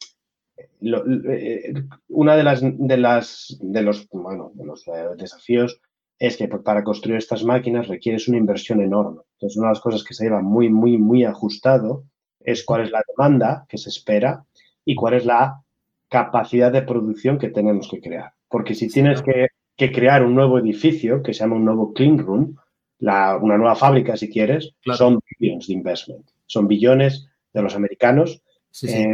eh, 0.80 1.74
una 2.08 2.36
de 2.36 2.42
las, 2.42 2.60
de 2.62 2.96
las 2.96 3.56
de 3.60 3.82
los, 3.82 4.08
bueno, 4.10 4.52
de 4.54 4.64
los 4.64 4.84
desafíos 5.16 5.80
es 6.18 6.36
que 6.36 6.48
para 6.48 6.82
construir 6.82 7.18
estas 7.18 7.44
máquinas 7.44 7.88
requieres 7.88 8.28
una 8.28 8.38
inversión 8.38 8.80
enorme. 8.80 9.20
Entonces, 9.34 9.56
una 9.58 9.68
de 9.68 9.72
las 9.72 9.80
cosas 9.80 10.02
que 10.02 10.14
se 10.14 10.24
lleva 10.24 10.40
muy, 10.40 10.70
muy, 10.70 10.96
muy 10.96 11.24
ajustado 11.24 12.04
es 12.40 12.64
cuál 12.64 12.82
es 12.82 12.90
la 12.90 13.02
demanda 13.06 13.66
que 13.68 13.76
se 13.76 13.90
espera 13.90 14.44
y 14.84 14.94
cuál 14.94 15.14
es 15.14 15.26
la 15.26 15.62
capacidad 16.08 16.72
de 16.72 16.82
producción 16.82 17.38
que 17.38 17.50
tenemos 17.50 17.88
que 17.90 18.00
crear. 18.00 18.32
Porque 18.48 18.74
si 18.74 18.88
tienes 18.88 19.22
que, 19.22 19.48
crear 19.76 20.24
un 20.24 20.34
nuevo 20.34 20.58
edificio, 20.58 21.22
que 21.22 21.34
se 21.34 21.40
llama 21.40 21.56
un 21.56 21.64
nuevo 21.64 21.92
clean 21.92 22.18
room, 22.18 22.56
una 23.00 23.58
nueva 23.58 23.74
fábrica, 23.74 24.16
si 24.16 24.30
quieres, 24.30 24.72
son 24.96 25.18
billones 25.38 25.66
de 25.66 25.74
investment. 25.74 26.30
Son 26.46 26.66
billones 26.66 27.26
de 27.52 27.62
los 27.62 27.74
americanos, 27.74 28.40
eh, 28.82 29.12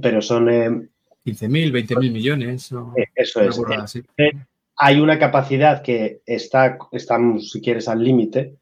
pero 0.00 0.20
son... 0.22 0.48
Eh, 0.48 0.70
15.000, 1.24 1.72
20.000 1.72 2.12
millones. 2.12 2.72
Eh, 2.96 3.04
eso 3.14 3.40
es. 3.40 3.96
Eh, 4.16 4.32
hay 4.76 5.00
una 5.00 5.18
capacidad 5.18 5.82
que 5.82 6.22
está, 6.24 6.78
estamos, 6.92 7.50
si 7.50 7.60
quieres, 7.60 7.88
al 7.88 8.02
límite. 8.02 8.56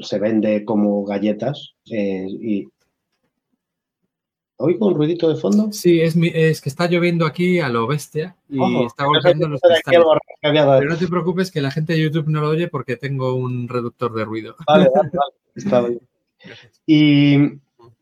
Se 0.00 0.18
vende 0.18 0.64
como 0.64 1.04
galletas 1.04 1.74
y 1.84 2.68
¿Oigo 4.56 4.86
un 4.86 4.94
ruidito 4.94 5.28
de 5.28 5.36
fondo? 5.36 5.72
Sí, 5.72 6.00
es, 6.00 6.16
es 6.16 6.60
que 6.60 6.68
está 6.68 6.86
lloviendo 6.86 7.26
aquí 7.26 7.58
a 7.58 7.68
lo 7.68 7.88
bestia 7.88 8.36
y 8.48 8.84
está 8.84 9.04
golpeando 9.04 9.48
los 9.48 9.60
cristales. 9.60 10.04
Pero 10.40 10.84
no 10.84 10.96
te 10.96 11.08
preocupes 11.08 11.50
que 11.50 11.60
la 11.60 11.72
gente 11.72 11.94
de 11.94 12.02
YouTube 12.02 12.28
no 12.28 12.40
lo 12.40 12.50
oye 12.50 12.68
porque 12.68 12.96
tengo 12.96 13.34
un 13.34 13.68
reductor 13.68 14.14
de 14.14 14.24
ruido. 14.24 14.54
Vale, 14.66 14.88
vale, 14.94 15.10
vale. 15.12 15.34
Está 15.54 15.80
bien. 15.80 16.00
Y, 16.86 17.38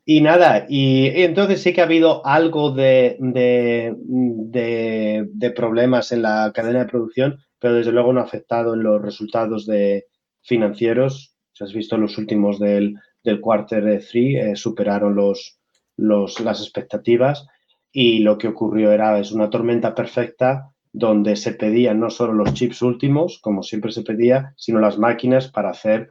y, 0.05 0.21
nada, 0.21 0.67
y, 0.69 1.07
entonces 1.23 1.63
sí 1.63 1.73
que 1.73 1.81
ha 1.81 1.85
habido 1.85 2.27
algo 2.27 2.73
de, 2.73 3.17
de, 3.21 3.95
problemas 5.55 6.13
en 6.13 6.23
la 6.23 6.51
cadena 6.55 6.81
de 6.81 6.91
producción, 6.91 7.39
pero 7.59 7.75
desde 7.75 7.93
luego 7.93 8.13
no 8.13 8.21
ha 8.21 8.25
afectado 8.25 8.75
en 8.75 8.83
los 8.83 9.01
resultados 9.01 9.65
de 9.67 10.07
financieros. 10.43 11.35
Si 11.53 11.65
has 11.65 11.73
visto 11.73 11.97
los 11.97 12.19
últimos 12.19 12.59
del, 12.59 12.97
del 13.23 13.41
quarter 13.41 13.83
3, 13.83 14.15
eh, 14.15 14.57
superaron 14.57 15.15
los 15.15 15.59
las 15.97 16.61
expectativas 16.61 17.47
y 17.93 18.21
lo 18.21 18.39
que 18.39 18.49
ocurrió 18.49 18.93
era 18.93 19.19
es 19.19 19.33
una 19.33 19.51
tormenta 19.51 19.95
perfecta 19.95 20.73
donde 20.93 21.37
se 21.37 21.53
pedían 21.53 22.01
no 22.01 22.11
solo 22.11 22.33
los 22.33 22.55
chips 22.55 22.83
últimos, 22.83 23.39
como 23.41 23.63
siempre 23.63 23.93
se 23.93 24.03
pedía, 24.03 24.55
sino 24.57 24.81
las 24.81 24.99
máquinas 24.99 25.49
para 25.49 25.71
hacer 25.71 26.11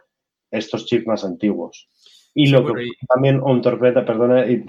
estos 0.50 0.86
chips 0.86 1.08
más 1.08 1.24
antiguos. 1.24 1.90
Y 2.34 2.48
lo 2.48 2.66
que 2.66 2.90
también, 3.08 3.42
un 3.42 3.62
tormenta, 3.62 4.06
perdona, 4.06 4.46
y 4.46 4.64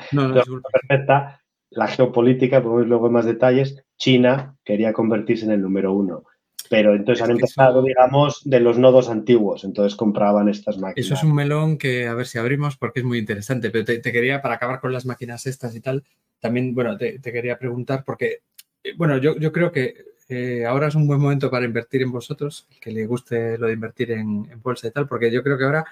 perfecta, 0.72 1.40
la 1.70 1.86
geopolítica, 1.88 2.62
podemos 2.62 2.86
luego 2.86 3.06
en 3.06 3.12
más 3.12 3.24
detalles, 3.24 3.84
China 3.96 4.56
quería 4.64 4.92
convertirse 4.92 5.44
en 5.44 5.52
el 5.52 5.62
número 5.62 5.92
uno. 5.92 6.24
Pero 6.68 6.94
entonces 6.94 7.22
han 7.22 7.32
empezado, 7.32 7.82
digamos, 7.82 8.40
de 8.44 8.60
los 8.60 8.78
nodos 8.78 9.10
antiguos, 9.10 9.64
entonces 9.64 9.94
compraban 9.94 10.48
estas 10.48 10.78
máquinas. 10.78 11.06
Eso 11.06 11.14
es 11.14 11.22
un 11.22 11.34
melón 11.34 11.76
que 11.76 12.06
a 12.06 12.14
ver 12.14 12.26
si 12.26 12.38
abrimos 12.38 12.76
porque 12.76 13.00
es 13.00 13.06
muy 13.06 13.18
interesante, 13.18 13.70
pero 13.70 13.84
te, 13.84 14.00
quería, 14.00 14.40
para 14.40 14.54
acabar 14.54 14.80
con 14.80 14.92
las 14.92 15.04
máquinas 15.04 15.46
estas 15.46 15.76
y 15.76 15.80
tal, 15.80 16.02
también, 16.40 16.74
bueno, 16.74 16.96
te, 16.96 17.20
quería 17.20 17.58
preguntar 17.58 18.04
porque, 18.04 18.40
eh, 18.82 18.94
bueno, 18.96 19.18
yo, 19.18 19.36
yo 19.38 19.52
creo 19.52 19.70
que 19.70 19.94
eh, 20.28 20.64
ahora 20.64 20.88
es 20.88 20.94
un 20.94 21.06
buen 21.06 21.20
momento 21.20 21.50
para 21.50 21.66
invertir 21.66 22.00
en 22.00 22.10
vosotros, 22.10 22.66
que 22.80 22.90
le 22.90 23.06
guste 23.06 23.58
lo 23.58 23.66
de 23.66 23.74
invertir 23.74 24.12
en, 24.12 24.48
bolsa 24.62 24.88
y 24.88 24.90
tal, 24.90 25.06
porque 25.06 25.30
yo 25.30 25.42
creo 25.42 25.58
que 25.58 25.64
ahora 25.64 25.84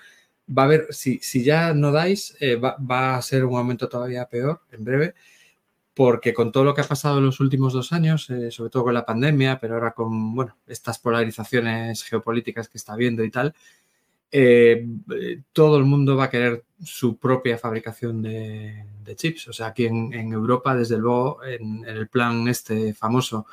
va 0.56 0.62
a 0.62 0.64
haber, 0.66 0.86
si, 0.90 1.18
si 1.18 1.44
ya 1.44 1.74
no 1.74 1.92
dais, 1.92 2.36
eh, 2.40 2.56
va, 2.56 3.16
a 3.16 3.22
ser 3.22 3.44
un 3.44 3.52
momento 3.52 3.88
todavía 3.88 4.26
peor 4.28 4.62
en 4.72 4.84
breve 4.84 5.14
porque 5.94 6.32
con 6.32 6.50
todo 6.52 6.64
lo 6.64 6.74
que 6.74 6.80
ha 6.80 6.84
pasado 6.88 7.18
en 7.18 7.26
los 7.26 7.40
últimos 7.40 7.72
dos 7.72 7.92
años, 7.92 8.30
eh, 8.30 8.50
sobre 8.50 8.70
todo 8.70 8.84
con 8.84 8.94
la 8.94 9.04
pandemia, 9.04 9.58
pero 9.60 9.74
ahora 9.74 9.92
con 9.92 10.34
bueno, 10.34 10.56
estas 10.66 10.98
polarizaciones 10.98 12.04
geopolíticas 12.04 12.68
que 12.68 12.78
está 12.78 12.94
habiendo 12.94 13.22
y 13.22 13.30
tal, 13.30 13.54
eh, 14.32 14.86
todo 15.52 15.76
el 15.76 15.84
mundo 15.84 16.16
va 16.16 16.24
a 16.24 16.30
querer 16.30 16.64
su 16.82 17.18
propia 17.18 17.58
fabricación 17.58 18.22
de, 18.22 18.86
chips. 19.16 19.48
O 19.48 19.52
sea, 19.52 19.68
aquí 19.68 19.86
en, 19.86 20.32
Europa, 20.32 20.74
desde 20.74 20.96
luego, 20.96 21.44
en, 21.44 21.84
el 21.84 22.08
plan 22.08 22.46
este 22.48 22.94
famoso, 22.94 23.46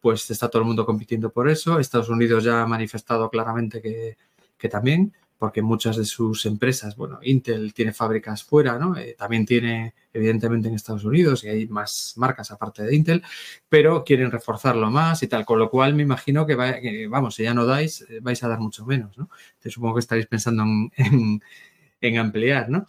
pues 0.00 0.28
está 0.30 0.50
todo 0.50 0.62
el 0.62 0.68
mundo 0.68 0.84
compitiendo 0.84 1.30
por 1.30 1.48
eso. 1.48 1.78
Estados 1.78 2.08
Unidos 2.08 2.44
ya 2.44 2.62
ha 2.62 2.66
manifestado 2.66 3.30
claramente 3.30 3.80
que 3.80 4.68
también 4.68 5.14
porque 5.38 5.62
muchas 5.62 5.96
de 5.96 6.04
sus 6.04 6.46
empresas, 6.46 6.96
bueno, 6.96 7.18
Intel 7.22 7.74
tiene 7.74 7.92
fábricas 7.92 8.44
fuera, 8.44 8.78
¿no? 8.78 8.96
Eh, 8.96 9.14
también 9.18 9.44
tiene, 9.44 9.94
evidentemente, 10.12 10.68
en 10.68 10.74
Estados 10.74 11.04
Unidos 11.04 11.44
y 11.44 11.48
hay 11.48 11.66
más 11.66 12.14
marcas 12.16 12.50
aparte 12.50 12.82
de 12.82 12.94
Intel, 12.94 13.22
pero 13.68 14.04
quieren 14.04 14.30
reforzarlo 14.30 14.90
más 14.90 15.22
y 15.22 15.28
tal, 15.28 15.44
con 15.44 15.58
lo 15.58 15.70
cual 15.70 15.94
me 15.94 16.02
imagino 16.02 16.46
que, 16.46 16.54
vamos, 17.08 17.34
si 17.34 17.42
ya 17.42 17.54
no 17.54 17.66
dais, 17.66 18.02
eh, 18.08 18.20
vais 18.22 18.42
a 18.44 18.48
dar 18.48 18.60
mucho 18.60 18.86
menos, 18.86 19.18
¿no? 19.18 19.28
Entonces, 19.48 19.72
supongo 19.74 19.94
que 19.94 20.00
estaréis 20.00 20.26
pensando 20.26 20.64
en, 20.96 22.18
ampliar, 22.18 22.68
¿no? 22.68 22.86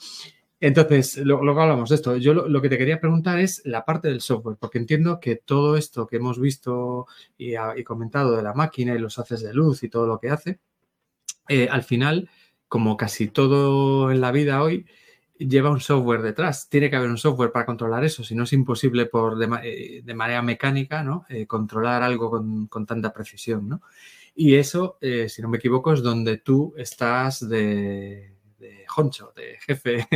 Entonces, 0.60 1.17
luego 1.17 1.62
hablamos 1.62 1.89
de 1.89 1.95
esto. 1.95 2.17
Yo 2.17 2.34
lo, 2.34 2.62
que 2.62 2.69
te 2.69 2.77
quería 2.77 2.99
preguntar 2.99 3.39
es 3.39 3.62
la 3.65 3.86
parte 3.86 4.08
del 4.08 4.21
software, 4.21 4.58
porque 4.60 4.77
entiendo 4.77 5.19
que 5.19 5.36
todo 5.36 5.77
esto 5.77 6.08
que 6.08 6.17
hemos 6.17 6.39
visto 6.39 7.08
y, 7.38 7.53
y 7.55 7.84
comentado 7.84 8.36
de 8.36 8.43
la 8.43 8.53
máquina 8.53 8.95
y 8.95 8.99
los 8.99 9.19
haces 9.19 9.41
de 9.41 9.53
luz 9.53 9.84
y 9.84 9.89
todo 9.89 10.08
lo 10.08 10.19
que 10.19 10.29
hace, 10.29 10.60
eh, 11.47 11.67
al 11.69 11.84
final 11.84 12.29
como 12.67 12.97
casi 12.97 13.27
todo 13.27 14.12
en 14.12 14.21
la 14.21 14.31
vida 14.31 14.62
hoy, 14.62 14.86
lleva 15.38 15.69
un 15.69 15.79
software 15.79 16.21
detrás. 16.21 16.69
Tiene 16.69 16.89
que 16.89 16.95
haber 16.95 17.10
un 17.10 17.17
software 17.17 17.51
para 17.51 17.65
controlar 17.65 18.03
eso, 18.03 18.23
si 18.23 18.36
no 18.36 18.43
es 18.43 18.53
imposible 18.53 19.05
por 19.05 19.38
de, 19.38 19.47
eh, 19.63 20.13
manera 20.13 20.41
mecánica 20.41 21.03
¿no? 21.03 21.25
Eh, 21.29 21.45
controlar 21.45 22.03
algo 22.03 22.31
con, 22.31 22.86
tanta 22.86 23.13
precisión. 23.13 23.69
¿no? 23.69 23.81
Y 24.36 24.55
eso, 24.55 24.97
si 25.01 25.41
no 25.41 25.47
me 25.47 25.58
equivoco, 25.58 25.93
es 25.93 26.01
donde 26.01 26.38
tú 26.38 26.73
estás 26.77 27.47
de, 27.47 28.36
de 28.60 28.86
honcho, 28.95 29.34
de 29.36 29.58
jefe 29.60 30.08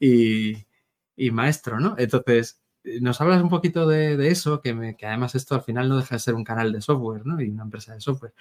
y, 0.00 1.30
maestro. 1.30 1.78
¿no? 1.78 1.94
Entonces, 1.98 2.60
nos 3.00 3.20
hablas 3.20 3.42
un 3.42 3.48
poquito 3.48 3.86
de, 3.86 4.28
eso, 4.28 4.60
que, 4.60 4.96
que, 4.96 5.06
además 5.06 5.34
esto 5.34 5.54
al 5.54 5.62
final 5.62 5.88
no 5.88 5.96
deja 5.96 6.16
de 6.16 6.20
ser 6.20 6.34
un 6.34 6.44
canal 6.44 6.72
de 6.72 6.80
software 6.80 7.26
¿no? 7.26 7.40
y 7.40 7.48
una 7.48 7.64
empresa 7.64 7.94
de 7.94 8.00
software. 8.00 8.32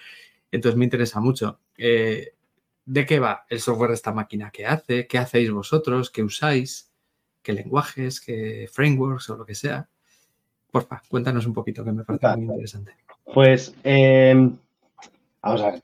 Entonces 0.52 0.78
me 0.78 0.86
interesa 0.86 1.20
mucho 1.20 1.60
de 2.88 3.06
qué 3.06 3.20
va 3.20 3.46
el 3.50 3.60
software 3.60 3.90
de 3.90 3.96
esta 3.96 4.14
máquina, 4.14 4.50
qué 4.50 4.66
hace, 4.66 5.08
qué 5.08 5.18
hacéis 5.18 5.52
vosotros, 5.52 6.10
qué 6.10 6.24
usáis, 6.24 6.90
qué 7.44 7.52
lenguajes, 7.52 8.22
qué 8.22 8.70
frameworks 8.72 9.30
o 9.30 9.38
lo 9.38 9.46
que 9.46 9.56
sea. 9.56 9.90
Porfa, 10.72 11.02
cuéntanos 11.10 11.46
un 11.46 11.54
poquito, 11.54 11.84
que 11.84 11.92
me 11.92 12.06
parece 12.06 12.38
muy 12.38 12.46
interesante. 12.46 12.94
Pues, 13.34 13.76
em, 13.84 14.58
vamos 15.42 15.62
a 15.62 15.72
ver, 15.72 15.82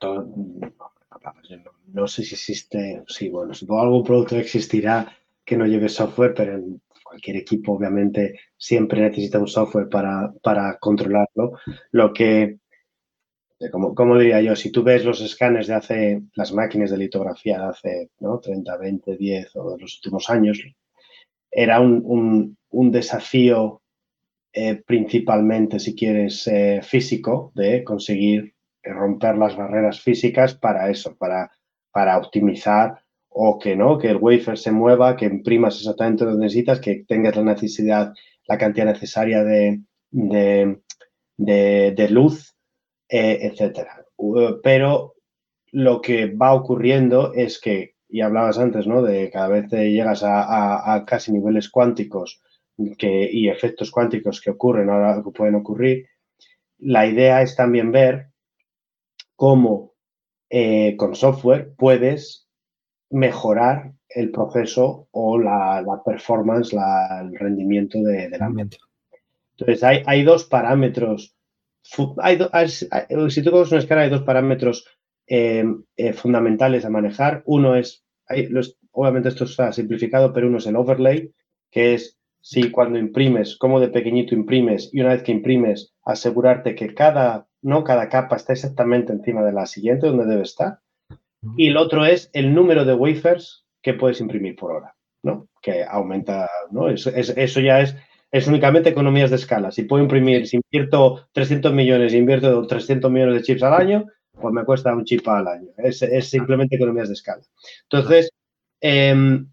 no, 1.87 2.07
sé 2.07 2.23
si 2.23 2.35
existe, 2.35 3.03
sí, 3.07 3.27
bueno, 3.27 3.53
supongo 3.53 3.81
algún 3.81 4.03
producto 4.03 4.37
existirá 4.37 5.13
que 5.43 5.57
no 5.57 5.65
lleve 5.65 5.89
software, 5.89 6.33
pero 6.33 6.55
en 6.55 6.81
cualquier 7.13 7.37
equipo 7.37 7.73
obviamente 7.73 8.39
siempre 8.57 9.01
necesita 9.01 9.37
un 9.37 9.47
software 9.47 9.87
para, 9.87 10.33
para 10.41 10.77
controlarlo. 10.79 11.59
Lo 11.91 12.11
que 12.11 12.57
como, 13.71 14.17
diría 14.17 14.41
yo, 14.41 14.55
si 14.55 14.71
tú 14.71 14.83
ves 14.83 15.05
los 15.05 15.21
escáneres 15.21 15.67
de 15.67 15.73
hace, 15.75 16.21
las 16.35 16.51
máquinas 16.51 16.91
de 16.91 16.97
litografía 16.97 17.59
de 17.59 17.65
hace 17.65 18.11
¿no? 18.19 18.39
30, 18.39 18.77
20, 18.77 19.15
10 19.15 19.55
o 19.55 19.71
de 19.71 19.81
los 19.81 19.95
últimos 19.95 20.29
años, 20.29 20.59
era 21.51 21.79
un, 21.79 22.57
desafío 22.91 23.81
eh, 24.51 24.75
principalmente, 24.85 25.79
si 25.79 25.95
quieres, 25.95 26.47
eh, 26.47 26.81
físico, 26.83 27.51
de 27.55 27.83
conseguir 27.83 28.53
romper 28.83 29.37
las 29.37 29.55
barreras 29.55 30.01
físicas 30.01 30.55
para 30.55 30.89
eso, 30.89 31.15
para, 31.15 31.51
para 31.91 32.17
optimizar 32.17 33.02
o 33.33 33.59
que 33.59 33.75
no, 33.75 33.97
que 33.97 34.09
el 34.09 34.17
wafer 34.17 34.57
se 34.57 34.71
mueva, 34.71 35.15
que 35.15 35.25
imprimas 35.25 35.77
exactamente 35.77 36.25
lo 36.25 36.31
que 36.33 36.37
necesitas, 36.37 36.79
que 36.79 37.03
tengas 37.07 37.35
la 37.35 37.43
necesidad, 37.43 38.13
la 38.47 38.57
cantidad 38.57 38.85
necesaria 38.85 39.43
de, 39.43 39.81
de 41.37 42.09
luz 42.09 42.53
eh, 43.15 43.47
etcétera. 43.51 44.03
Pero 44.63 45.13
lo 45.71 46.01
que 46.01 46.27
va 46.33 46.55
ocurriendo 46.55 47.31
es 47.35 47.59
que, 47.59 47.95
y 48.09 48.21
hablabas 48.21 48.57
antes, 48.57 48.87
¿no? 48.87 49.03
De 49.03 49.29
cada 49.29 49.49
vez 49.49 49.69
llegas 49.69 50.23
a, 50.25 51.03
casi 51.05 51.31
niveles 51.31 51.69
cuánticos 51.69 52.41
que, 52.97 53.29
y 53.31 53.49
efectos 53.49 53.91
cuánticos 53.91 54.41
que 54.41 54.49
ocurren 54.49 54.89
ahora 54.89 55.21
que 55.23 55.29
pueden 55.29 55.53
ocurrir. 55.53 56.07
La 56.79 57.05
idea 57.05 57.43
es 57.43 57.55
también 57.55 57.91
ver 57.91 58.29
cómo 59.35 59.93
eh, 60.49 60.95
con 60.97 61.15
software 61.15 61.73
puedes 61.77 62.42
mejorar 63.13 63.93
el 64.09 64.31
proceso 64.31 65.07
o 65.11 65.37
la, 65.37 66.01
performance, 66.03 66.73
el 66.73 67.37
rendimiento 67.37 67.99
de, 67.99 68.29
la 68.29 68.49
mente. 68.49 68.77
Entonces, 69.51 69.83
hay, 69.83 70.01
hay 70.05 70.23
dos 70.23 70.45
parámetros. 70.45 71.35
Hay 72.17 72.39
si 73.29 73.43
tú 73.43 73.51
coges 73.51 73.71
una 73.71 73.81
escala, 73.81 74.01
hay 74.01 74.09
dos 74.09 74.23
parámetros 74.23 74.87
eh, 75.27 75.63
eh, 75.95 76.13
fundamentales 76.13 76.85
a 76.85 76.89
manejar. 76.89 77.43
Uno 77.45 77.75
es, 77.75 78.03
obviamente 78.91 79.29
esto 79.29 79.43
está 79.43 79.71
simplificado, 79.71 80.33
pero 80.33 80.47
uno 80.47 80.57
es 80.57 80.65
el 80.65 80.75
overlay, 80.75 81.31
que 81.69 81.93
es 81.93 82.17
si 82.41 82.71
cuando 82.71 82.97
imprimes, 82.97 83.57
como 83.57 83.79
de 83.79 83.89
pequeñito 83.89 84.33
imprimes, 84.33 84.89
y 84.91 85.01
una 85.01 85.13
vez 85.13 85.23
que 85.23 85.31
imprimes, 85.31 85.93
asegurarte 86.03 86.73
que 86.73 86.93
cada, 86.95 87.47
no 87.61 87.83
cada 87.83 88.09
capa 88.09 88.37
está 88.37 88.53
exactamente 88.53 89.13
encima 89.13 89.43
de 89.43 89.53
la 89.53 89.67
siguiente, 89.67 90.07
donde 90.07 90.25
debe 90.25 90.41
estar. 90.41 90.79
Y 91.57 91.67
el 91.67 91.77
otro 91.77 92.05
es 92.05 92.29
el 92.33 92.53
número 92.53 92.85
de 92.85 92.93
wafers 92.93 93.65
que 93.81 93.93
puedes 93.93 94.21
imprimir 94.21 94.55
por 94.55 94.71
hora, 94.71 94.95
¿no? 95.23 95.49
Que 95.61 95.83
aumenta, 95.83 96.49
¿no? 96.71 96.89
Eso, 96.89 97.09
eso 97.09 97.59
ya 97.59 97.81
es, 97.81 97.95
es 98.31 98.47
únicamente 98.47 98.89
economías 98.89 99.29
de 99.29 99.35
escala. 99.35 99.71
Si 99.71 99.83
puedo 99.83 100.01
imprimir, 100.01 100.47
si 100.47 100.57
invierto 100.57 101.27
300 101.33 101.73
millones 101.73 102.13
invierto 102.13 102.65
300 102.65 103.11
millones 103.11 103.35
de 103.35 103.41
chips 103.43 103.63
al 103.63 103.73
año, 103.73 104.05
pues 104.33 104.53
me 104.53 104.65
cuesta 104.65 104.93
un 104.93 105.05
chip 105.05 105.27
al 105.27 105.47
año. 105.47 105.69
Es, 105.77 105.99
simplemente 106.29 106.75
economías 106.75 107.07
de 107.07 107.13
escala. 107.13 107.43
Entonces, 107.83 108.31
em, 108.81 109.47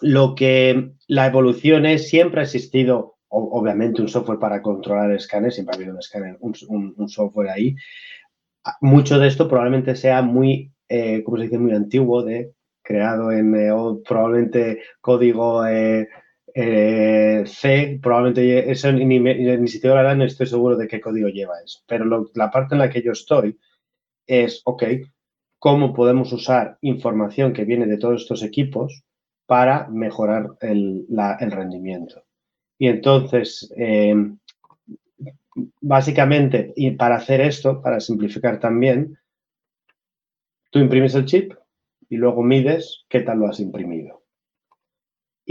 lo 0.00 0.34
que 0.34 0.92
la 1.08 1.26
evolución 1.26 1.86
es, 1.86 2.08
siempre 2.08 2.40
ha 2.40 2.44
existido, 2.44 3.16
obviamente, 3.28 4.00
un 4.00 4.08
software 4.08 4.38
para 4.38 4.62
controlar 4.62 5.10
escáneres, 5.12 5.54
siempre 5.54 5.74
ha 5.74 5.76
habido 5.76 5.92
un 5.92 5.98
escáner, 5.98 6.38
un, 6.40 7.08
software 7.08 7.50
ahí. 7.50 7.74
Mucho 8.80 9.18
de 9.18 9.28
esto 9.28 9.48
probablemente 9.48 9.96
sea 9.96 10.22
muy, 10.22 10.72
eh, 10.88 11.22
como 11.24 11.36
se 11.36 11.44
dice, 11.44 11.58
muy 11.58 11.72
antiguo, 11.72 12.22
de 12.22 12.52
creado 12.82 13.30
en 13.32 13.54
eh, 13.54 13.70
probablemente 14.06 14.82
código 15.00 15.66
eh, 15.66 16.08
C, 17.46 18.00
probablemente 18.02 18.70
eso 18.70 18.90
ni, 18.90 19.20
ni, 19.20 19.68
siquiera 19.68 20.14
no 20.14 20.24
estoy 20.24 20.46
seguro 20.46 20.76
de 20.76 20.88
qué 20.88 21.00
código 21.00 21.28
lleva 21.28 21.60
eso. 21.64 21.80
Pero 21.86 22.30
la 22.34 22.50
parte 22.50 22.74
en 22.74 22.80
la 22.80 22.90
que 22.90 23.02
yo 23.02 23.12
estoy 23.12 23.56
es, 24.26 24.62
ok, 24.64 24.84
¿cómo 25.58 25.92
podemos 25.92 26.32
usar 26.32 26.78
información 26.80 27.52
que 27.52 27.64
viene 27.64 27.86
de 27.86 27.98
todos 27.98 28.22
estos 28.22 28.42
equipos 28.42 29.04
para 29.46 29.88
mejorar 29.88 30.48
el, 30.60 31.06
rendimiento? 31.38 32.24
Y 32.78 32.88
entonces, 32.88 33.72
eh, 33.76 34.14
básicamente, 35.80 36.72
y 36.76 36.92
para 36.92 37.16
hacer 37.16 37.40
esto, 37.40 37.82
para 37.82 38.00
simplificar 38.00 38.58
también, 38.60 39.18
tú 40.70 40.78
imprimes 40.78 41.14
el 41.14 41.24
chip 41.24 41.52
y 42.08 42.16
luego 42.16 42.42
mides 42.42 43.04
qué 43.08 43.20
tal 43.20 43.38
lo 43.38 43.48
has 43.48 43.60
imprimido. 43.60 44.22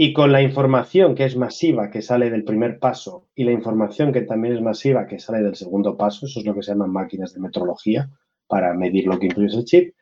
Y 0.00 0.12
con 0.12 0.30
la 0.30 0.42
información 0.42 1.16
que 1.16 1.24
es 1.24 1.36
masiva, 1.36 1.90
que 1.90 2.02
sale 2.02 2.30
del 2.30 2.44
primer 2.44 2.78
paso, 2.78 3.26
y 3.34 3.42
la 3.42 3.50
información 3.50 4.12
que 4.12 4.20
también 4.20 4.54
es 4.54 4.62
masiva, 4.62 5.08
que 5.08 5.18
sale 5.18 5.42
del 5.42 5.56
segundo 5.56 5.96
paso, 5.96 6.26
eso 6.26 6.38
es 6.38 6.46
lo 6.46 6.54
que 6.54 6.62
se 6.62 6.70
llaman 6.70 6.92
máquinas 6.92 7.34
de 7.34 7.40
metrología, 7.40 8.08
para 8.46 8.74
medir 8.74 9.06
lo 9.08 9.18
que 9.18 9.26
imprime 9.26 9.52
el 9.52 9.64
chip. 9.64 9.94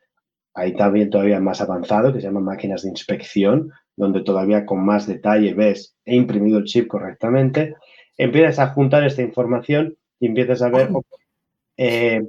Hay 0.53 0.75
también 0.75 1.09
todavía 1.09 1.39
más 1.39 1.61
avanzado, 1.61 2.13
que 2.13 2.21
se 2.21 2.27
llaman 2.27 2.43
máquinas 2.43 2.83
de 2.83 2.89
inspección, 2.89 3.71
donde 3.95 4.21
todavía 4.21 4.67
con 4.67 4.85
más 4.85 5.07
detalle 5.07 5.55
ves, 5.55 5.97
he 6.05 6.15
imprimido 6.15 6.59
el 6.59 6.65
chip 6.65 6.87
correctamente. 6.87 7.75
Empiezas 8.17 8.59
a 8.59 8.73
juntar 8.73 9.03
esta 9.03 9.23
información 9.23 9.97
y 10.19 10.27
empiezas 10.27 10.61
a 10.61 10.69
ver, 10.69 10.89
eh, 11.77 12.21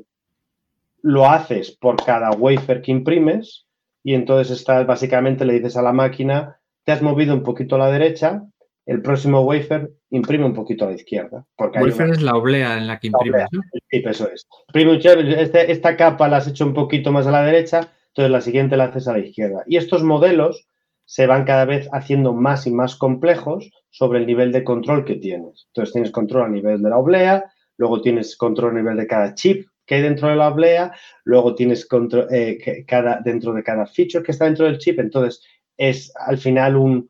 lo 1.03 1.27
haces 1.27 1.77
por 1.77 1.97
cada 1.97 2.31
wafer 2.31 2.83
que 2.83 2.93
imprimes 2.93 3.67
y 4.03 4.15
entonces 4.15 4.59
estás, 4.59 4.87
básicamente 4.87 5.45
le 5.45 5.55
dices 5.55 5.77
a 5.77 5.83
la 5.83 5.93
máquina, 5.93 6.61
te 6.85 6.93
has 6.93 7.03
movido 7.03 7.35
un 7.35 7.43
poquito 7.43 7.77
a 7.77 7.79
la 7.79 7.91
derecha, 7.91 8.43
el 8.87 9.03
próximo 9.03 9.43
wafer 9.43 9.91
imprime 10.11 10.47
un 10.47 10.55
poquito 10.55 10.87
a 10.87 10.89
la 10.89 10.95
izquierda. 10.95 11.45
Porque 11.57 11.79
wafer 11.81 12.11
es 12.11 12.23
la 12.23 12.35
oblea 12.35 12.79
en 12.79 12.87
la 12.87 12.99
que 12.99 13.09
imprimes, 13.09 13.47
Sí, 13.91 14.03
eso 14.05 14.31
es. 14.33 14.47
Este, 14.73 15.71
esta 15.71 15.97
capa 15.97 16.29
la 16.29 16.39
has 16.39 16.49
hecho 16.49 16.65
un 16.65 16.75
poquito 16.75 17.13
más 17.13 17.27
a 17.27 17.31
la 17.31 17.43
derecha, 17.43 17.93
entonces 18.09 18.31
la 18.31 18.41
siguiente 18.41 18.77
la 18.77 18.85
haces 18.85 19.09
a 19.09 19.13
la 19.13 19.19
izquierda. 19.19 19.63
Y 19.67 19.77
estos 19.77 20.03
modelos 20.03 20.67
se 21.05 21.27
van 21.27 21.45
cada 21.45 21.65
vez 21.65 21.89
haciendo 21.93 22.33
más 22.33 22.67
y 22.67 22.71
más 22.71 22.97
complejos 22.97 23.71
sobre 23.91 24.21
el 24.21 24.27
nivel 24.27 24.53
de 24.53 24.65
control 24.65 25.05
que 25.05 25.17
tienes. 25.17 25.67
Entonces 25.69 25.93
tienes 25.93 26.11
control 26.11 26.45
a 26.45 26.49
nivel 26.49 26.83
de 26.83 26.91
la 26.91 26.99
oblea, 26.99 27.45
luego 27.77 28.01
tienes 28.01 28.37
control 28.37 28.73
a 28.73 28.81
nivel 28.81 28.97
de 28.97 29.07
cada 29.07 29.35
chip 29.35 29.67
que 29.89 29.95
hay 29.95 30.03
dentro 30.03 30.29
de 30.29 30.37
la 30.37 30.49
oblea, 30.49 30.95
luego 31.25 31.55
tienes 31.55 31.87
control 31.87 32.29
eh, 32.31 32.85
dentro 33.25 33.55
de 33.55 33.63
cada 33.63 33.87
feature 33.87 34.23
que 34.23 34.33
está 34.33 34.45
dentro 34.45 34.67
del 34.67 34.79
chip. 34.79 35.01
Entonces 35.01 35.43
es 35.79 36.13
al 36.15 36.37
final 36.37 36.77
un, 36.77 37.09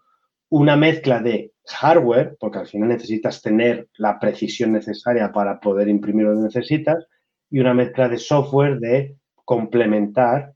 una 0.48 0.76
mezcla 0.76 1.20
de 1.20 1.52
hardware, 1.66 2.36
porque 2.38 2.58
al 2.58 2.68
final 2.68 2.88
necesitas 2.88 3.42
tener 3.42 3.88
la 3.98 4.18
precisión 4.20 4.72
necesaria 4.72 5.32
para 5.32 5.58
poder 5.58 5.88
imprimir 5.88 6.26
lo 6.26 6.34
que 6.34 6.44
necesitas, 6.44 7.04
y 7.50 7.58
una 7.58 7.74
mezcla 7.74 8.08
de 8.08 8.18
software 8.18 8.78
de 8.78 9.16
complementar 9.44 10.54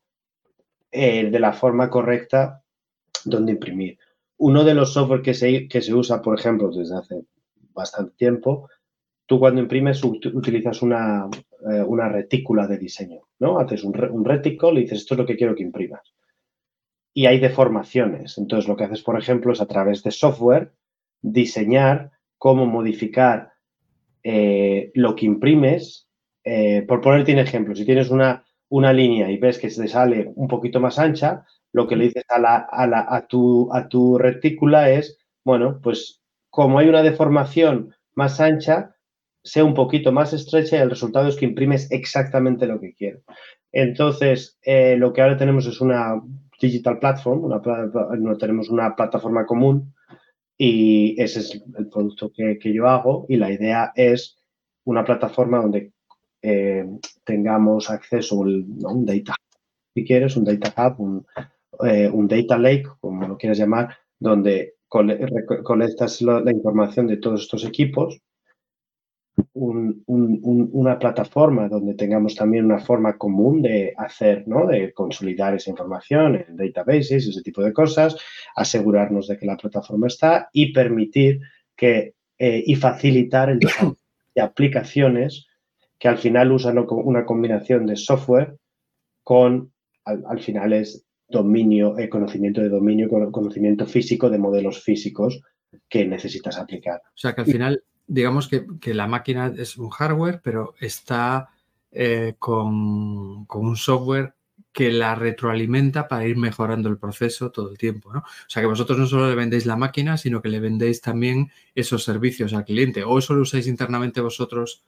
eh, 0.93 1.29
de 1.29 1.41
la 1.41 1.53
forma 1.53 1.91
correcta 1.91 2.63
donde 3.25 3.53
imprimir. 3.53 3.99
Uno 4.37 4.63
de 4.63 4.75
los 4.75 4.93
software 4.93 5.23
que 5.23 5.35
se, 5.35 5.67
que 5.67 5.83
se 5.83 5.93
usa, 5.93 6.23
por 6.23 6.39
ejemplo, 6.39 6.71
desde 6.71 6.97
hace 6.97 7.25
bastante 7.73 8.15
tiempo, 8.17 8.69
tú 9.27 9.39
cuando 9.39 9.61
imprimes 9.61 10.03
utilizas 10.05 10.83
una, 10.83 11.29
eh, 11.71 11.83
una 11.83 12.09
retícula 12.09 12.67
de 12.67 12.79
diseño, 12.79 13.21
¿no? 13.39 13.59
Haces 13.59 13.85
un, 13.85 13.99
un 14.11 14.25
reticule 14.25 14.81
y 14.81 14.83
dices, 14.85 15.01
esto 15.01 15.15
es 15.15 15.19
lo 15.19 15.27
que 15.27 15.37
quiero 15.37 15.55
que 15.55 15.63
imprimas 15.63 16.03
y 17.15 17.27
hay 17.27 17.39
deformaciones. 17.39 18.39
Entonces, 18.39 18.69
lo 18.69 18.77
que 18.77 18.85
haces, 18.85 19.03
por 19.03 19.19
ejemplo, 19.19 19.53
es 19.53 19.61
a 19.61 19.67
través 19.67 20.03
de 20.03 20.11
software 20.11 20.73
diseñar 21.21 22.11
cómo 22.39 22.67
modificar 22.67 23.53
eh, 24.23 24.91
lo 24.95 25.15
que 25.15 25.27
imprimes. 25.27 26.09
Eh, 26.45 26.83
por 26.89 27.01
ponerte 27.01 27.33
un 27.33 27.39
ejemplo, 27.39 27.75
si 27.75 27.85
tienes 27.85 28.11
una, 28.11 28.45
una 28.69 28.93
línea 28.93 29.31
y 29.31 29.39
ves 29.39 29.59
que 29.59 29.71
se 29.71 29.87
sale 29.89 30.33
un 30.35 30.49
poquito 30.49 30.81
más 30.81 30.99
ancha, 30.99 31.45
lo 31.73 31.87
que 31.87 31.97
le 31.97 32.05
dices 32.05 32.25
a, 32.29 32.39
la, 32.41 32.57
a, 32.57 32.87
la, 32.87 33.07
a, 33.09 33.27
tu, 33.27 33.73
a 33.73 33.89
tu 33.89 34.19
retícula 34.19 34.91
es, 34.91 35.19
bueno, 35.45 35.81
pues 35.83 36.23
como 36.51 36.79
hay 36.79 36.89
una 36.89 37.03
deformación 37.03 37.95
más 38.15 38.41
ancha, 38.41 38.97
sea 39.45 39.65
un 39.65 39.75
poquito 39.75 40.13
más 40.13 40.33
estrecha 40.33 40.77
y 40.77 40.81
el 40.81 40.91
resultado 40.91 41.29
es 41.29 41.37
que 41.37 41.45
imprimes 41.45 41.91
exactamente 41.91 42.67
lo 42.67 42.81
que 42.81 42.95
quieres. 42.95 43.23
Entonces, 43.73 44.59
eh, 44.63 44.97
lo 44.97 45.13
que 45.13 45.23
ahora 45.23 45.37
tenemos 45.37 45.67
es 45.67 45.81
una 45.81 46.23
digital 46.61 46.99
platform, 46.99 47.45
una, 47.45 47.61
tenemos 48.39 48.69
una 48.69 48.95
plataforma 48.95 49.47
común 49.47 49.95
y 50.57 51.21
ese 51.21 51.41
es 51.41 51.63
el 51.77 51.89
producto 51.89 52.31
que, 52.33 52.59
yo 52.73 52.87
hago 52.87 53.27
y 53.29 53.37
la 53.37 53.51
idea 53.51 53.93
es 53.97 54.39
una 54.85 55.05
plataforma 55.05 55.59
donde 55.59 55.93
eh, 56.43 56.85
tengamos 57.25 57.91
acceso 57.91 58.37
a 58.37 58.93
un 58.93 59.07
data, 59.07 59.35
si 59.95 60.05
quieres, 60.05 60.37
un 60.37 60.45
data 60.45 60.95
hub, 60.99 61.27
eh, 61.85 62.09
un 62.09 62.29
data 62.29 62.59
lake, 62.59 62.89
como 63.01 63.27
lo 63.27 63.37
quieras 63.37 63.59
llamar, 63.59 63.97
donde 64.19 64.75
colectas 64.87 66.21
la 66.23 66.53
información 66.53 67.07
de 67.07 67.17
todos 67.17 67.43
estos 67.43 67.65
equipos 67.65 68.21
una 69.55 70.99
plataforma 70.99 71.69
donde 71.69 71.95
tengamos 71.95 72.35
también 72.35 72.67
una 72.67 72.79
forma 72.79 73.17
común 73.17 73.63
de 73.63 73.95
hacer, 73.97 74.47
¿no? 74.47 74.67
de 74.67 74.93
consolidar 74.93 75.55
esa 75.55 75.71
información 75.71 76.37
en 76.37 76.57
databases, 76.57 77.27
ese 77.27 77.43
tipo 77.43 77.63
de 77.63 77.73
cosas, 77.73 78.17
asegurarnos 78.55 79.29
de 79.29 79.39
que 79.39 79.47
la 79.47 79.57
plataforma 79.57 80.07
está 80.07 80.49
y 80.53 80.73
permitir 80.73 81.41
que 81.77 82.15
eh, 82.39 82.63
y 82.67 82.75
facilitar 82.75 83.51
el 83.51 83.59
desarrollo 83.61 83.97
de 84.35 84.43
aplicaciones 84.43 85.47
que 85.99 86.09
al 86.09 86.19
final 86.19 86.51
usan 86.51 86.85
una 86.91 87.25
combinación 87.25 87.87
de 87.87 87.95
software 87.95 88.57
con, 89.23 89.73
al, 90.05 90.41
final 90.41 90.73
es 90.73 91.07
dominio, 91.29 91.97
eh, 91.97 92.09
conocimiento 92.09 92.61
de 92.61 92.69
dominio, 92.69 93.09
conocimiento 93.09 93.87
físico 93.87 94.29
de 94.29 94.39
modelos 94.39 94.83
físicos 94.83 95.41
que 95.89 96.05
necesitas 96.05 96.59
aplicar. 96.59 97.01
O 97.07 97.17
sea 97.17 97.33
que 97.35 97.43
al 97.43 97.47
final 97.47 97.85
digamos 98.07 98.49
que, 98.49 98.95
la 98.95 99.07
máquina 99.07 99.53
es 99.57 99.77
un 99.77 99.91
hardware, 99.91 100.41
pero 100.43 100.75
está 100.81 101.51
eh, 101.91 102.35
con, 102.39 103.47
un 103.49 103.77
software 103.77 104.35
que 104.73 104.91
la 104.91 105.15
retroalimenta 105.15 106.09
para 106.09 106.27
ir 106.27 106.37
mejorando 106.37 106.89
el 106.89 106.99
proceso 106.99 107.51
todo 107.51 107.71
el 107.71 107.79
tiempo. 107.79 108.13
¿no? 108.13 108.21
O 108.21 108.49
sea 108.49 108.63
que 108.63 108.69
vosotros 108.69 108.99
no 108.99 109.07
solo 109.07 109.29
le 109.29 109.35
vendéis 109.35 109.67
la 109.67 109.77
máquina, 109.77 110.17
sino 110.17 110.41
que 110.41 110.49
le 110.49 110.61
vendéis 110.61 111.01
también 111.01 111.51
esos 111.75 112.05
servicios 112.05 112.55
al 112.55 112.65
cliente. 112.65 113.05
¿O 113.05 113.19
eso 113.19 113.35
lo 113.35 113.43
usáis 113.43 113.67
internamente 113.67 114.21
vosotros? 114.21 114.83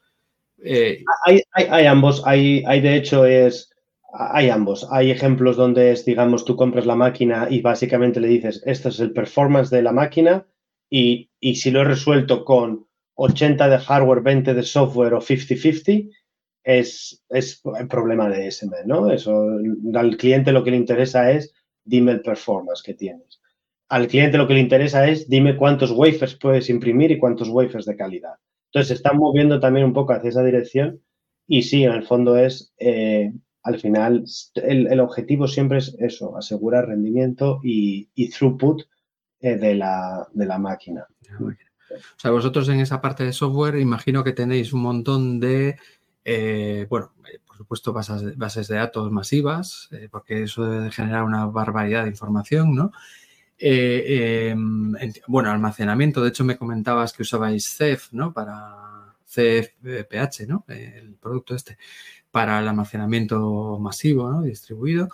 Eh, 0.62 1.04
hay, 1.52 1.86
ambos. 1.86 2.22
Hay, 2.24 2.64
hay 2.66 2.80
de 2.80 2.96
hecho 2.96 3.26
es. 3.26 3.70
Hay 4.16 4.48
ambos. 4.48 4.86
Hay 4.90 5.10
ejemplos 5.10 5.56
donde 5.56 5.90
es, 5.92 6.04
digamos, 6.04 6.44
tú 6.44 6.56
compras 6.56 6.86
la 6.86 6.94
máquina 6.94 7.48
y 7.50 7.60
básicamente 7.60 8.20
le 8.20 8.28
dices, 8.28 8.62
este 8.64 8.88
es 8.88 9.00
el 9.00 9.12
performance 9.12 9.70
de 9.70 9.82
la 9.82 9.92
máquina 9.92 10.46
y, 10.88 11.30
y 11.40 11.56
si 11.56 11.72
lo 11.72 11.80
he 11.80 11.84
resuelto 11.84 12.44
con 12.44 12.86
80 13.14 13.68
de 13.68 13.78
hardware, 13.78 14.22
20 14.22 14.54
de 14.54 14.62
software 14.62 15.14
o 15.14 15.20
50-50, 15.20 16.10
es, 16.64 17.22
es 17.28 17.62
el 17.78 17.88
problema 17.88 18.28
de 18.28 18.46
SM, 18.50 18.74
¿no? 18.86 19.10
Eso, 19.10 19.58
al 19.94 20.16
cliente 20.16 20.52
lo 20.52 20.64
que 20.64 20.70
le 20.70 20.78
interesa 20.78 21.30
es 21.30 21.54
dime 21.84 22.12
el 22.12 22.22
performance 22.22 22.82
que 22.82 22.94
tienes. 22.94 23.40
Al 23.88 24.08
cliente 24.08 24.38
lo 24.38 24.48
que 24.48 24.54
le 24.54 24.60
interesa 24.60 25.06
es, 25.06 25.28
dime 25.28 25.56
cuántos 25.56 25.90
wafers 25.90 26.36
puedes 26.36 26.70
imprimir 26.70 27.10
y 27.10 27.18
cuántos 27.18 27.48
wafers 27.48 27.84
de 27.84 27.96
calidad. 27.96 28.34
Entonces, 28.68 28.88
se 28.88 28.94
están 28.94 29.18
moviendo 29.18 29.60
también 29.60 29.86
un 29.86 29.92
poco 29.92 30.14
hacia 30.14 30.30
esa 30.30 30.42
dirección 30.42 31.00
y 31.46 31.62
sí, 31.62 31.84
en 31.84 31.92
el 31.92 32.04
fondo 32.04 32.36
es, 32.36 32.72
eh, 32.78 33.32
al 33.62 33.78
final, 33.78 34.24
el, 34.54 35.00
objetivo 35.00 35.46
siempre 35.46 35.78
es 35.78 35.94
eso, 35.98 36.36
asegurar 36.36 36.88
rendimiento 36.88 37.60
y, 37.62 38.08
throughput 38.30 38.82
eh, 39.40 39.56
de, 39.56 39.74
la, 39.74 40.26
de 40.32 40.46
la 40.46 40.58
máquina. 40.58 41.06
O 41.94 42.20
sea, 42.20 42.30
vosotros 42.30 42.68
en 42.68 42.80
esa 42.80 43.00
parte 43.00 43.24
de 43.24 43.32
software 43.32 43.78
imagino 43.78 44.24
que 44.24 44.32
tenéis 44.32 44.72
un 44.72 44.82
montón 44.82 45.40
de, 45.40 45.76
eh, 46.24 46.86
bueno, 46.88 47.12
por 47.46 47.56
supuesto, 47.56 47.92
bases, 47.92 48.68
de 48.68 48.76
datos 48.76 49.10
masivas, 49.10 49.88
porque 50.10 50.42
eso 50.42 50.64
debe 50.64 50.90
generar 50.90 51.22
una 51.22 51.46
barbaridad 51.46 52.04
de 52.04 52.10
información, 52.10 52.74
¿no? 52.74 52.92
Em, 53.58 54.92
bueno, 55.28 55.50
almacenamiento, 55.50 56.22
de 56.22 56.30
hecho 56.30 56.44
me 56.44 56.56
comentabas 56.56 57.12
que 57.12 57.22
usabais 57.22 57.76
CEF, 57.76 58.12
¿no? 58.12 58.32
Para 58.32 59.14
CFPH, 59.26 60.46
¿no? 60.48 60.64
El 60.68 61.14
producto 61.14 61.54
este, 61.54 61.78
para 62.30 62.58
el 62.60 62.68
almacenamiento 62.68 63.78
masivo, 63.80 64.30
¿no? 64.30 64.42
Distribuido. 64.42 65.08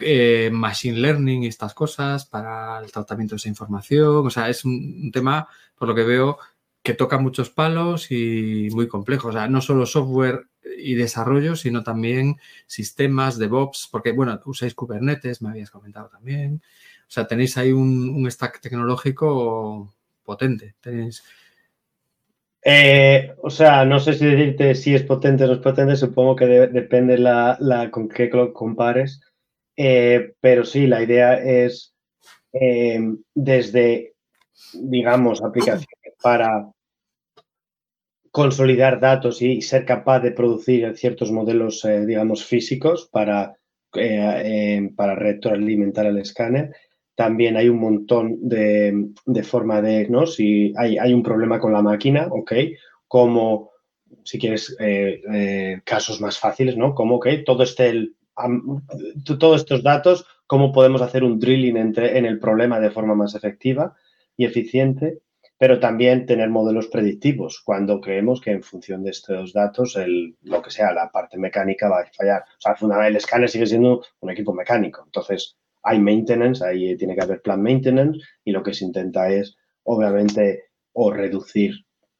Eh, 0.00 0.50
machine 0.52 0.98
learning 0.98 1.42
y 1.42 1.46
estas 1.48 1.74
cosas 1.74 2.24
para 2.24 2.78
el 2.78 2.92
tratamiento 2.92 3.34
de 3.34 3.38
esa 3.38 3.48
información. 3.48 4.26
O 4.26 4.30
sea, 4.30 4.48
es 4.48 4.64
un, 4.64 5.10
tema, 5.12 5.48
por 5.76 5.88
lo 5.88 5.94
que 5.94 6.04
veo, 6.04 6.38
que 6.82 6.94
toca 6.94 7.18
muchos 7.18 7.50
palos 7.50 8.10
y 8.10 8.68
muy 8.72 8.86
complejo. 8.88 9.28
O 9.28 9.32
sea, 9.32 9.48
no 9.48 9.60
solo 9.60 9.86
software 9.86 10.46
y 10.78 10.94
desarrollo, 10.94 11.56
sino 11.56 11.82
también 11.82 12.36
sistemas, 12.66 13.38
DevOps, 13.38 13.88
porque, 13.90 14.12
bueno, 14.12 14.40
usáis 14.44 14.74
Kubernetes, 14.74 15.42
me 15.42 15.50
habías 15.50 15.70
comentado 15.70 16.08
también. 16.08 16.62
O 17.02 17.10
sea, 17.10 17.26
tenéis 17.26 17.56
ahí 17.56 17.72
un, 17.72 18.30
stack 18.30 18.60
tecnológico 18.60 19.94
potente. 20.22 20.74
Eh, 22.62 23.34
o 23.42 23.50
sea, 23.50 23.84
no 23.84 23.98
sé 23.98 24.14
si 24.14 24.26
decirte 24.26 24.74
si 24.74 24.94
es 24.94 25.02
potente 25.02 25.44
o 25.44 25.46
no 25.46 25.54
es 25.54 25.60
potente, 25.60 25.96
supongo 25.96 26.36
que 26.36 26.46
depende 26.46 27.16
la, 27.16 27.56
con 27.90 28.08
qué 28.08 28.28
lo 28.32 28.52
compares, 28.52 29.22
eh, 29.78 30.34
pero 30.40 30.64
sí, 30.64 30.86
la 30.86 31.02
idea 31.02 31.34
es 31.34 31.94
eh, 32.52 33.00
desde, 33.34 34.14
digamos, 34.74 35.42
aplicaciones 35.42 35.86
para 36.22 36.70
consolidar 38.30 39.00
datos 39.00 39.40
y 39.40 39.62
ser 39.62 39.86
capaz 39.86 40.20
de 40.20 40.32
producir 40.32 40.96
ciertos 40.96 41.32
modelos, 41.32 41.86
digamos, 42.06 42.44
físicos 42.44 43.08
para, 43.10 43.56
para 43.90 45.14
retroalimentar 45.14 46.06
el 46.06 46.18
escáner 46.18 46.72
también 47.18 47.56
hay 47.56 47.68
un 47.68 47.80
montón 47.80 48.48
de, 48.48 49.08
de 49.26 49.42
forma 49.42 49.82
de, 49.82 50.08
¿no? 50.08 50.24
Si 50.24 50.72
hay, 50.76 50.98
hay, 50.98 51.12
un 51.12 51.24
problema 51.24 51.58
con 51.58 51.72
la 51.72 51.82
máquina, 51.82 52.28
ok, 52.30 52.52
como, 53.08 53.72
si 54.22 54.38
quieres, 54.38 54.76
eh, 54.78 55.20
eh, 55.34 55.80
casos 55.84 56.20
más 56.20 56.38
fáciles, 56.38 56.76
¿no? 56.76 56.94
Como, 56.94 57.16
ok, 57.16 57.26
todo 57.44 57.64
este, 57.64 58.10
todos 59.38 59.60
estos 59.60 59.82
datos, 59.82 60.26
cómo 60.46 60.72
podemos 60.72 61.02
hacer 61.02 61.24
un 61.24 61.38
drilling 61.38 61.76
entre, 61.76 62.18
en 62.18 62.26
el 62.26 62.38
problema 62.38 62.80
de 62.80 62.90
forma 62.90 63.14
más 63.14 63.34
efectiva 63.34 63.96
y 64.36 64.44
eficiente, 64.44 65.20
pero 65.58 65.80
también 65.80 66.24
tener 66.24 66.48
modelos 66.48 66.86
predictivos 66.86 67.60
cuando 67.64 68.00
creemos 68.00 68.40
que 68.40 68.52
en 68.52 68.62
función 68.62 69.02
de 69.02 69.10
estos 69.10 69.52
datos, 69.52 69.96
el, 69.96 70.36
lo 70.42 70.62
que 70.62 70.70
sea, 70.70 70.92
la 70.92 71.10
parte 71.10 71.36
mecánica 71.36 71.88
va 71.88 72.00
a 72.00 72.06
fallar. 72.16 72.42
O 72.42 72.60
sea, 72.60 73.06
el 73.08 73.16
escáner 73.16 73.48
sigue 73.48 73.66
siendo 73.66 74.04
un 74.20 74.30
equipo 74.30 74.54
mecánico. 74.54 75.02
Entonces, 75.04 75.56
hay 75.82 75.98
maintenance, 75.98 76.64
ahí 76.64 76.96
tiene 76.96 77.16
que 77.16 77.24
haber 77.24 77.42
plan 77.42 77.60
maintenance 77.60 78.20
y 78.44 78.52
lo 78.52 78.62
que 78.62 78.72
se 78.72 78.84
intenta 78.84 79.30
es, 79.30 79.56
obviamente, 79.82 80.64
o 80.92 81.12
reducir 81.12 81.74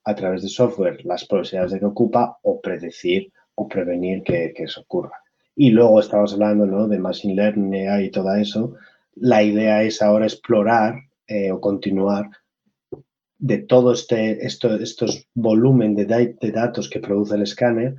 a 0.05 0.15
través 0.15 0.43
de 0.43 0.49
software 0.49 1.05
las 1.05 1.27
probabilidades 1.27 1.73
de 1.73 1.81
que 1.81 1.85
ocupa 1.85 2.39
o 2.43 2.61
predecir 2.61 3.33
o 3.55 3.69
prevenir 3.69 4.23
que, 4.23 4.53
eso 4.57 4.81
ocurra. 4.81 5.17
Y 5.59 5.71
luego 5.71 5.99
estamos 5.99 6.33
hablando 6.33 6.67
¿no? 6.67 6.87
de 6.87 6.99
Machine 6.99 7.35
Learning 7.35 8.05
y 8.05 8.11
todo 8.11 8.33
eso. 8.35 8.77
La 9.17 9.43
idea 9.43 9.83
es 9.83 10.01
ahora 10.01 10.27
explorar 10.27 10.95
eh, 11.27 11.51
o 11.51 11.61
continuar 11.61 12.31
de 13.39 13.59
todo 13.59 13.93
este 13.93 14.47
esto, 14.47 14.75
estos 14.77 15.27
volumen 15.35 15.97
de, 15.97 16.07
de 16.07 16.53
datos 16.53 16.89
que 16.89 17.01
produce 17.01 17.35
el 17.35 17.43
escáner 17.43 17.97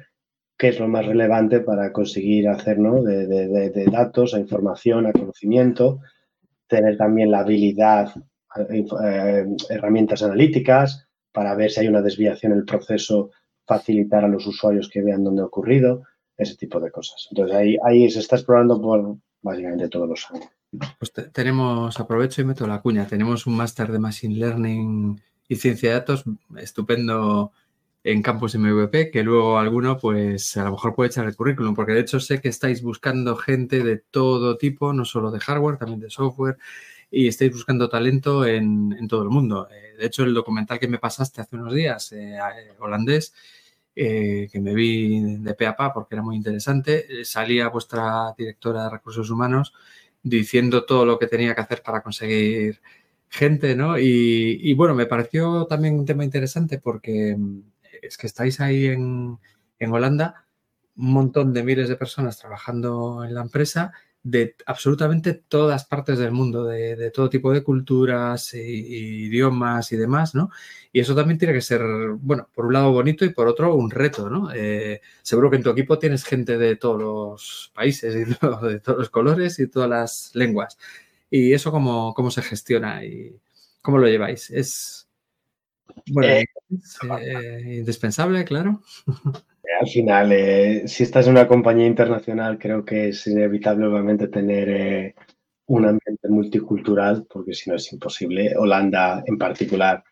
qué 0.59 0.67
es 0.67 0.79
lo 0.79 0.89
más 0.89 1.05
relevante 1.05 1.61
para 1.61 1.93
conseguir 1.93 2.49
hacer 2.49 2.77
de, 2.77 3.85
datos 3.89 4.33
a 4.33 4.39
información, 4.39 5.05
a 5.05 5.13
conocimiento, 5.13 6.01
tener 6.67 6.97
también 6.97 7.31
la 7.31 7.39
habilidad, 7.39 8.13
eh, 8.69 8.85
eh, 9.05 9.45
herramientas 9.69 10.21
analíticas 10.21 11.07
para 11.31 11.55
ver 11.55 11.71
si 11.71 11.79
hay 11.79 11.87
una 11.87 12.01
desviación 12.01 12.51
en 12.51 12.59
el 12.59 12.65
proceso, 12.65 13.31
facilitar 13.65 14.25
a 14.25 14.27
los 14.27 14.45
usuarios 14.47 14.89
que 14.89 15.01
vean 15.01 15.23
dónde 15.23 15.43
ha 15.43 15.45
ocurrido, 15.45 16.03
ese 16.39 16.55
tipo 16.55 16.79
de 16.79 16.89
cosas. 16.89 17.27
Entonces 17.29 17.55
ahí, 17.55 17.77
ahí 17.83 18.09
se 18.09 18.19
está 18.19 18.37
explorando 18.37 18.81
por 18.81 19.17
básicamente 19.41 19.89
todos 19.89 20.09
los 20.09 20.25
años. 20.31 20.49
Pues 20.97 21.11
tenemos, 21.33 21.99
aprovecho 21.99 22.41
y 22.41 22.45
meto 22.45 22.67
la 22.67 22.81
cuña, 22.81 23.07
tenemos 23.07 23.45
un 23.47 23.57
máster 23.57 23.91
de 23.91 23.99
Machine 23.99 24.35
Learning 24.35 25.19
y 25.47 25.55
Ciencia 25.55 25.89
de 25.89 25.95
Datos 25.95 26.23
estupendo 26.57 27.51
en 28.03 28.21
Campus 28.21 28.55
MVP, 28.55 29.11
que 29.11 29.23
luego 29.23 29.57
alguno 29.57 29.97
pues 29.97 30.55
a 30.57 30.63
lo 30.63 30.71
mejor 30.71 30.95
puede 30.95 31.09
echar 31.09 31.25
el 31.25 31.35
currículum, 31.35 31.75
porque 31.75 31.93
de 31.93 32.01
hecho 32.01 32.19
sé 32.19 32.39
que 32.39 32.49
estáis 32.49 32.81
buscando 32.81 33.35
gente 33.35 33.83
de 33.83 33.97
todo 33.97 34.57
tipo, 34.57 34.93
no 34.93 35.05
solo 35.05 35.31
de 35.31 35.39
hardware, 35.39 35.77
también 35.77 35.99
de 35.99 36.09
software, 36.09 36.57
y 37.11 37.27
estáis 37.27 37.51
buscando 37.51 37.89
talento 37.89 38.45
en, 38.45 39.07
todo 39.07 39.23
el 39.23 39.29
mundo. 39.29 39.67
Eh, 39.71 39.97
de 39.97 40.05
hecho, 40.05 40.23
el 40.23 40.33
documental 40.33 40.79
que 40.79 40.87
me 40.87 40.99
pasaste 40.99 41.41
hace 41.41 41.55
unos 41.55 41.73
días, 41.73 42.11
eh, 42.11 42.37
eh, 44.01 44.47
que 44.51 44.59
me 44.61 44.73
vi 44.73 45.37
de 45.39 45.53
pe 45.55 45.67
a 45.67 45.75
pa 45.75 45.93
porque 45.93 46.15
era 46.15 46.23
muy 46.23 46.35
interesante, 46.35 47.25
salía 47.25 47.69
vuestra 47.69 48.33
directora 48.37 48.85
de 48.85 48.89
recursos 48.91 49.29
humanos 49.29 49.73
diciendo 50.23 50.85
todo 50.85 51.05
lo 51.05 51.19
que 51.19 51.27
tenía 51.27 51.53
que 51.55 51.61
hacer 51.61 51.81
para 51.83 52.01
conseguir 52.01 52.81
gente, 53.29 53.75
¿no? 53.75 53.97
Y, 53.99 54.59
y 54.61 54.73
bueno, 54.73 54.95
me 54.95 55.05
pareció 55.05 55.65
también 55.65 55.99
un 55.99 56.05
tema 56.05 56.23
interesante 56.23 56.79
porque 56.79 57.37
es 58.01 58.17
que 58.17 58.27
estáis 58.27 58.59
ahí 58.59 58.87
en, 58.87 59.37
Holanda, 59.91 60.45
un 60.97 61.13
montón 61.13 61.53
de 61.53 61.63
miles 61.63 61.89
de 61.89 61.95
personas 61.95 62.37
trabajando 62.37 63.23
en 63.23 63.33
la 63.33 63.41
empresa 63.41 63.93
de 64.23 64.55
absolutamente 64.65 65.33
todas 65.33 65.85
partes 65.85 66.19
del 66.19 66.31
mundo, 66.31 66.65
de, 66.65 67.11
todo 67.11 67.29
tipo 67.29 67.51
de 67.53 67.63
culturas, 67.63 68.53
e, 68.53 68.59
idiomas 68.61 69.91
y 69.91 69.97
demás, 69.97 70.35
¿no? 70.35 70.51
Y 70.91 70.99
eso 70.99 71.15
también 71.15 71.37
tiene 71.37 71.53
que 71.53 71.61
ser, 71.61 71.81
bueno, 72.19 72.49
por 72.53 72.65
un 72.65 72.73
lado 72.73 72.91
bonito 72.91 73.23
y 73.25 73.29
por 73.29 73.47
otro 73.47 73.75
un 73.75 73.89
reto, 73.91 74.29
¿no? 74.29 74.51
Eh, 74.53 75.01
seguro 75.21 75.49
que 75.49 75.57
en 75.57 75.63
tu 75.63 75.69
equipo 75.69 75.99
tienes 75.99 76.23
gente 76.25 76.57
de 76.57 76.75
todos 76.75 76.99
los 76.99 77.71
países 77.73 78.15
y 78.15 78.25
de 78.67 78.79
todos 78.79 78.97
los 78.97 79.09
colores 79.09 79.59
y 79.59 79.67
todas 79.67 79.89
las 79.89 80.31
lenguas. 80.33 80.77
¿Y 81.29 81.53
eso 81.53 81.71
cómo, 81.71 82.13
cómo 82.13 82.31
se 82.31 82.41
gestiona 82.41 83.05
y 83.05 83.39
cómo 83.81 83.99
lo 83.99 84.07
lleváis? 84.07 84.49
Es, 84.51 85.07
bueno, 86.07 86.33
eh, 86.33 86.45
eh, 87.21 87.75
indispensable, 87.77 88.43
claro. 88.45 88.81
Al 89.79 89.87
final, 89.87 90.31
eh, 90.31 90.87
si 90.87 91.03
estás 91.03 91.27
en 91.27 91.33
una 91.33 91.47
compañía 91.47 91.85
internacional, 91.85 92.57
creo 92.57 92.83
que 92.83 93.09
es 93.09 93.27
inevitable, 93.27 93.85
obviamente, 93.87 94.27
tener 94.27 95.15
un 95.67 95.85
ambiente 95.85 96.27
multicultural, 96.27 97.25
porque 97.29 97.53
si 97.53 97.69
no 97.69 97.75
es 97.75 97.91
imposible. 97.93 98.55
Holanda, 98.57 99.23
en 99.25 99.37
particular, 99.37 100.03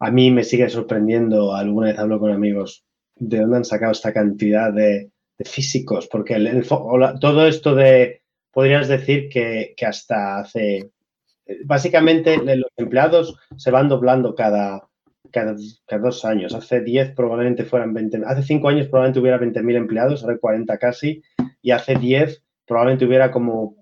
a 0.00 0.10
mí 0.10 0.30
me 0.30 0.44
sigue 0.44 0.68
sorprendiendo. 0.68 1.54
Alguna 1.54 1.88
vez 1.88 1.98
hablo 1.98 2.18
con 2.18 2.32
amigos 2.32 2.84
de 3.14 3.40
dónde 3.40 3.58
han 3.58 3.64
sacado 3.64 3.92
esta 3.92 4.12
cantidad 4.12 4.72
de, 4.72 5.10
físicos, 5.44 6.08
porque 6.08 6.62
todo 7.20 7.46
esto 7.46 7.74
de, 7.74 8.22
podrías 8.50 8.88
decir 8.88 9.28
que, 9.28 9.74
que 9.76 9.86
hasta 9.86 10.38
hace 10.38 10.90
básicamente 11.64 12.38
los 12.56 12.70
empleados 12.76 13.38
se 13.56 13.70
van 13.70 13.88
doblando 13.88 14.34
cada, 14.34 14.85
cada, 15.30 15.56
dos 16.00 16.24
años. 16.24 16.54
Hace 16.54 16.80
10 16.80 17.14
probablemente 17.14 17.64
fueran 17.64 17.94
20, 17.94 18.22
hace 18.26 18.42
5 18.42 18.68
años 18.68 18.88
probablemente 18.88 19.20
hubiera 19.20 19.38
20.000 19.38 19.76
empleados, 19.76 20.22
ahora 20.22 20.38
40 20.38 20.78
casi, 20.78 21.22
y 21.62 21.70
hace 21.70 21.96
10 21.96 22.42
probablemente 22.66 23.04
hubiera 23.04 23.30
como 23.30 23.76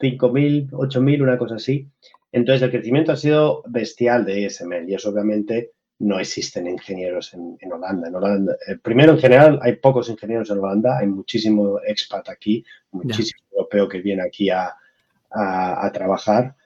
5.000, 0.00 0.70
8.000, 0.70 1.22
una 1.22 1.38
cosa 1.38 1.56
así. 1.56 1.88
Entonces 2.32 2.62
el 2.62 2.70
crecimiento 2.70 3.12
ha 3.12 3.16
sido 3.16 3.62
bestial 3.66 4.24
de 4.24 4.46
ESML 4.46 4.88
y 4.88 4.94
eso 4.94 5.10
obviamente 5.10 5.72
no 6.00 6.18
existen 6.18 6.66
ingenieros 6.66 7.34
en, 7.34 7.72
Holanda. 7.72 8.08
En 8.08 8.14
Holanda 8.14 8.56
eh, 8.66 8.76
primero, 8.76 9.12
en 9.12 9.18
general, 9.18 9.58
hay 9.62 9.76
pocos 9.76 10.08
ingenieros 10.08 10.50
en 10.50 10.58
Holanda, 10.58 10.98
hay 10.98 11.06
muchísimo 11.06 11.78
expat 11.86 12.30
aquí, 12.30 12.64
muchísimo 12.90 13.42
europeo 13.52 13.88
que 13.88 14.00
viene 14.00 14.22
aquí 14.22 14.48
a, 14.48 14.74
a, 15.30 15.90
trabajar. 15.92 16.56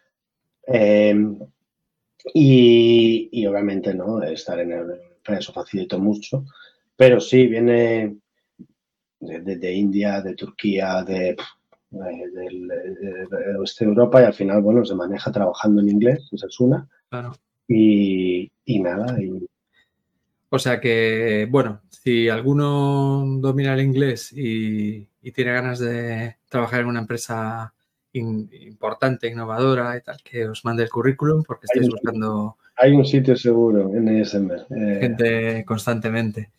Eh, 0.66 1.14
y, 2.33 3.47
obviamente, 3.47 3.95
¿no? 3.95 4.22
Estar 4.22 4.59
en 4.61 4.72
el 4.72 5.01
eso 5.33 5.53
facilitó 5.53 5.99
mucho. 5.99 6.45
Pero 6.97 7.20
sí, 7.20 7.47
viene 7.47 8.16
de, 9.20 9.72
India, 9.75 10.20
de 10.20 10.35
Turquía, 10.35 11.03
de 11.03 11.37
del, 11.91 12.68
oeste 13.59 13.85
de 13.85 13.91
Europa 13.91 14.20
y 14.20 14.25
al 14.25 14.35
final, 14.35 14.61
bueno, 14.62 14.85
se 14.85 14.95
maneja 14.95 15.31
trabajando 15.31 15.81
en 15.81 15.91
inglés, 15.91 16.29
esa 16.33 16.47
es 16.47 16.61
una. 16.61 16.89
Claro. 17.09 17.33
Y, 17.68 18.51
y 18.64 18.81
nada. 18.81 19.20
Y... 19.20 19.47
O 20.51 20.59
sea 20.59 20.81
que, 20.81 21.49
bueno, 21.51 21.83
si 21.91 22.29
alguno 22.29 23.25
domina 23.39 23.75
el 23.75 23.81
inglés 23.81 24.33
y, 24.33 25.09
y 25.22 25.33
tiene 25.33 25.53
ganas 25.53 25.79
de 25.79 26.37
trabajar 26.49 26.81
en 26.81 26.87
una 26.87 27.01
empresa 27.01 27.74
importante, 28.15 29.29
innovadora 29.29 29.97
y 29.97 30.01
tal, 30.03 30.23
que 30.23 30.49
os 30.49 30.65
mande 30.65 30.85
el 30.85 30.91
currículum 30.91 31.43
porque 31.43 31.67
estáis 31.67 31.89
buscando... 31.89 32.57
Hay 32.77 32.93
un 32.93 33.05
sitio 33.05 33.37
seguro 33.37 33.95
en 33.95 34.09
ESM. 34.09 34.51
Eh. 34.53 34.99
Gente 35.01 35.65
constantemente. 35.65 36.51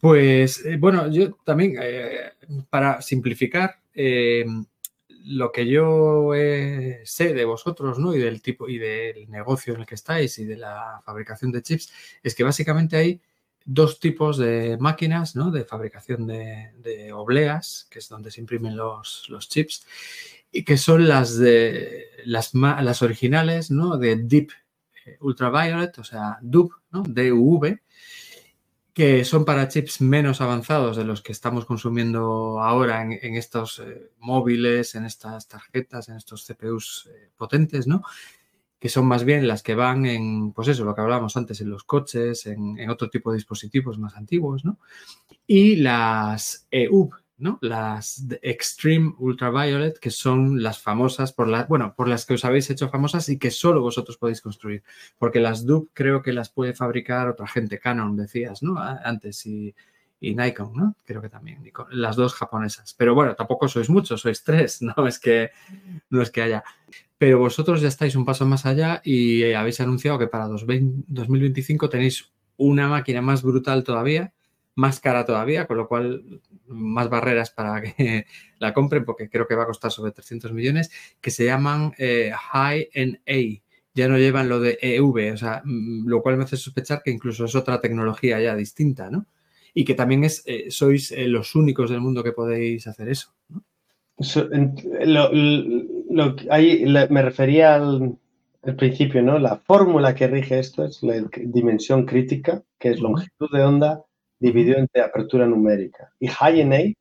Pues 0.00 0.64
eh, 0.64 0.76
bueno, 0.78 1.08
yo 1.10 1.34
también, 1.44 1.76
eh, 1.80 2.32
para 2.70 3.02
simplificar, 3.02 3.76
lo 5.24 5.50
que 5.50 5.66
yo 5.66 6.30
sé 7.02 7.34
de 7.34 7.44
vosotros 7.44 7.98
¿no? 7.98 8.14
y 8.14 8.20
del 8.20 8.40
tipo 8.40 8.68
y 8.68 8.78
del 8.78 9.28
negocio 9.28 9.74
en 9.74 9.80
el 9.80 9.86
que 9.86 9.96
estáis 9.96 10.38
y 10.38 10.44
de 10.44 10.56
la 10.56 11.02
fabricación 11.04 11.50
de 11.50 11.62
chips, 11.62 11.92
es 12.22 12.34
que 12.36 12.44
básicamente 12.44 12.96
hay 12.96 13.20
dos 13.68 14.00
tipos 14.00 14.38
de 14.38 14.78
máquinas 14.80 15.36
¿no? 15.36 15.50
de 15.50 15.64
fabricación 15.64 16.26
de, 16.26 17.12
obleas, 17.12 17.86
que 17.90 17.98
es 17.98 18.08
donde 18.08 18.30
se 18.30 18.40
imprimen 18.40 18.74
los, 18.74 19.26
los 19.28 19.46
chips, 19.48 19.86
y 20.50 20.64
que 20.64 20.76
son 20.76 21.08
las 21.08 21.38
de 21.38 22.06
las, 22.24 22.54
las 22.54 23.02
originales, 23.02 23.70
¿no? 23.70 23.96
De 23.96 24.16
Deep 24.16 24.50
eh, 25.06 25.16
Ultraviolet, 25.20 25.98
o 25.98 26.04
sea, 26.04 26.38
DUV. 26.42 26.70
DUV, 26.90 27.80
que 28.92 29.24
son 29.24 29.44
para 29.44 29.68
chips 29.68 30.00
menos 30.00 30.40
avanzados 30.40 30.96
de 30.96 31.04
los 31.04 31.22
que 31.22 31.32
estamos 31.32 31.64
consumiendo 31.64 32.60
ahora 32.60 33.02
en, 33.02 33.34
estos 33.36 33.78
eh, 33.78 34.10
móviles, 34.18 34.94
en 34.94 35.04
estas 35.04 35.46
tarjetas, 35.46 36.08
en 36.08 36.16
estos 36.16 36.44
CPUs 36.44 37.08
eh, 37.12 37.30
potentes, 37.36 37.86
¿no? 37.86 38.02
que 38.78 38.88
son 38.88 39.06
más 39.06 39.24
bien 39.24 39.48
las 39.48 39.62
que 39.62 39.74
van 39.74 40.06
en, 40.06 40.52
pues 40.52 40.68
eso, 40.68 40.84
lo 40.84 40.94
que 40.94 41.00
hablábamos 41.00 41.36
antes, 41.36 41.60
en 41.60 41.70
los 41.70 41.84
coches, 41.84 42.46
en, 42.46 42.88
otro 42.88 43.10
tipo 43.10 43.30
de 43.30 43.36
dispositivos 43.36 43.98
más 43.98 44.14
antiguos, 44.16 44.64
¿no? 44.64 44.78
Y 45.46 45.76
las 45.76 46.68
EUV, 46.70 47.10
¿no? 47.38 47.58
Las 47.62 48.24
Extreme 48.42 49.14
Ultraviolet, 49.18 49.98
que 49.98 50.10
son 50.10 50.62
las 50.62 50.80
famosas 50.80 51.32
por 51.32 51.48
las, 51.48 51.68
bueno, 51.68 51.94
por 51.96 52.08
las 52.08 52.26
que 52.26 52.34
os 52.34 52.44
habéis 52.44 52.68
hecho 52.70 52.88
famosas 52.88 53.28
y 53.28 53.38
que 53.38 53.50
solo 53.50 53.80
vosotros 53.80 54.18
podéis 54.18 54.40
construir. 54.40 54.82
Porque 55.18 55.40
las 55.40 55.64
DUB 55.64 55.90
creo 55.92 56.22
que 56.22 56.32
las 56.32 56.50
puede 56.50 56.74
fabricar 56.74 57.28
otra 57.28 57.46
gente, 57.46 57.78
Canon, 57.78 58.16
decías, 58.16 58.62
¿no? 58.62 58.78
Antes 58.78 59.46
y, 59.46 59.74
y 60.20 60.34
Nikon, 60.34 60.72
¿no? 60.74 60.96
Creo 61.04 61.22
que 61.22 61.28
también, 61.28 61.62
las 61.90 62.16
dos 62.16 62.34
japonesas. 62.34 62.94
Pero 62.94 63.14
bueno, 63.14 63.34
tampoco 63.34 63.68
sois 63.68 63.88
muchos, 63.88 64.20
sois 64.20 64.42
tres, 64.42 64.82
no 64.82 65.06
es 65.06 65.18
que, 65.18 65.50
no 66.10 66.22
es 66.22 66.30
que 66.30 66.42
haya. 66.42 66.64
Pero 67.18 67.38
vosotros 67.38 67.80
ya 67.80 67.88
estáis 67.88 68.16
un 68.16 68.24
paso 68.24 68.46
más 68.46 68.66
allá 68.66 69.00
y 69.04 69.52
habéis 69.52 69.80
anunciado 69.80 70.18
que 70.18 70.28
para 70.28 70.46
2025 70.46 71.88
tenéis 71.88 72.30
una 72.56 72.88
máquina 72.88 73.22
más 73.22 73.42
brutal 73.42 73.84
todavía, 73.84 74.32
más 74.78 75.00
cara 75.00 75.24
todavía, 75.24 75.66
con 75.66 75.76
lo 75.76 75.88
cual 75.88 76.40
más 76.68 77.10
barreras 77.10 77.50
para 77.50 77.82
que 77.82 78.26
la 78.60 78.72
compren, 78.72 79.04
porque 79.04 79.28
creo 79.28 79.48
que 79.48 79.56
va 79.56 79.64
a 79.64 79.66
costar 79.66 79.90
sobre 79.90 80.12
300 80.12 80.52
millones, 80.52 80.92
que 81.20 81.32
se 81.32 81.44
llaman 81.44 81.92
eh, 81.98 82.30
High 82.52 82.88
NA. 82.94 83.60
Ya 83.94 84.06
no 84.06 84.18
llevan 84.18 84.48
lo 84.48 84.60
de 84.60 84.78
EV, 84.80 85.34
o 85.34 85.36
sea, 85.36 85.62
mm, 85.64 86.06
lo 86.06 86.22
cual 86.22 86.36
me 86.36 86.44
hace 86.44 86.56
sospechar 86.56 87.02
que 87.02 87.10
incluso 87.10 87.44
es 87.44 87.56
otra 87.56 87.80
tecnología 87.80 88.40
ya 88.40 88.54
distinta, 88.54 89.10
¿no? 89.10 89.26
Y 89.74 89.84
que 89.84 89.94
también 89.94 90.22
es, 90.22 90.44
eh, 90.46 90.70
sois 90.70 91.10
eh, 91.10 91.26
los 91.26 91.56
únicos 91.56 91.90
del 91.90 92.00
mundo 92.00 92.22
que 92.22 92.32
podéis 92.32 92.86
hacer 92.86 93.08
eso, 93.08 93.34
¿no? 93.48 93.64
me 97.10 97.22
refería 97.22 97.74
al, 97.74 98.16
principio, 98.76 99.22
¿no? 99.22 99.38
La 99.38 99.56
fórmula 99.56 100.14
que 100.14 100.26
rige 100.28 100.58
esto 100.58 100.84
es 100.84 101.02
la 101.02 101.14
dimensión 101.36 102.06
crítica, 102.06 102.62
que 102.78 102.90
es 102.90 103.00
longitud 103.00 103.48
de 103.52 103.62
onda 103.62 104.04
dividido 104.38 104.78
entre 104.78 105.02
apertura 105.02 105.46
numérica. 105.46 106.12
Y 106.20 106.28
high 106.28 106.64
NA 106.64 106.94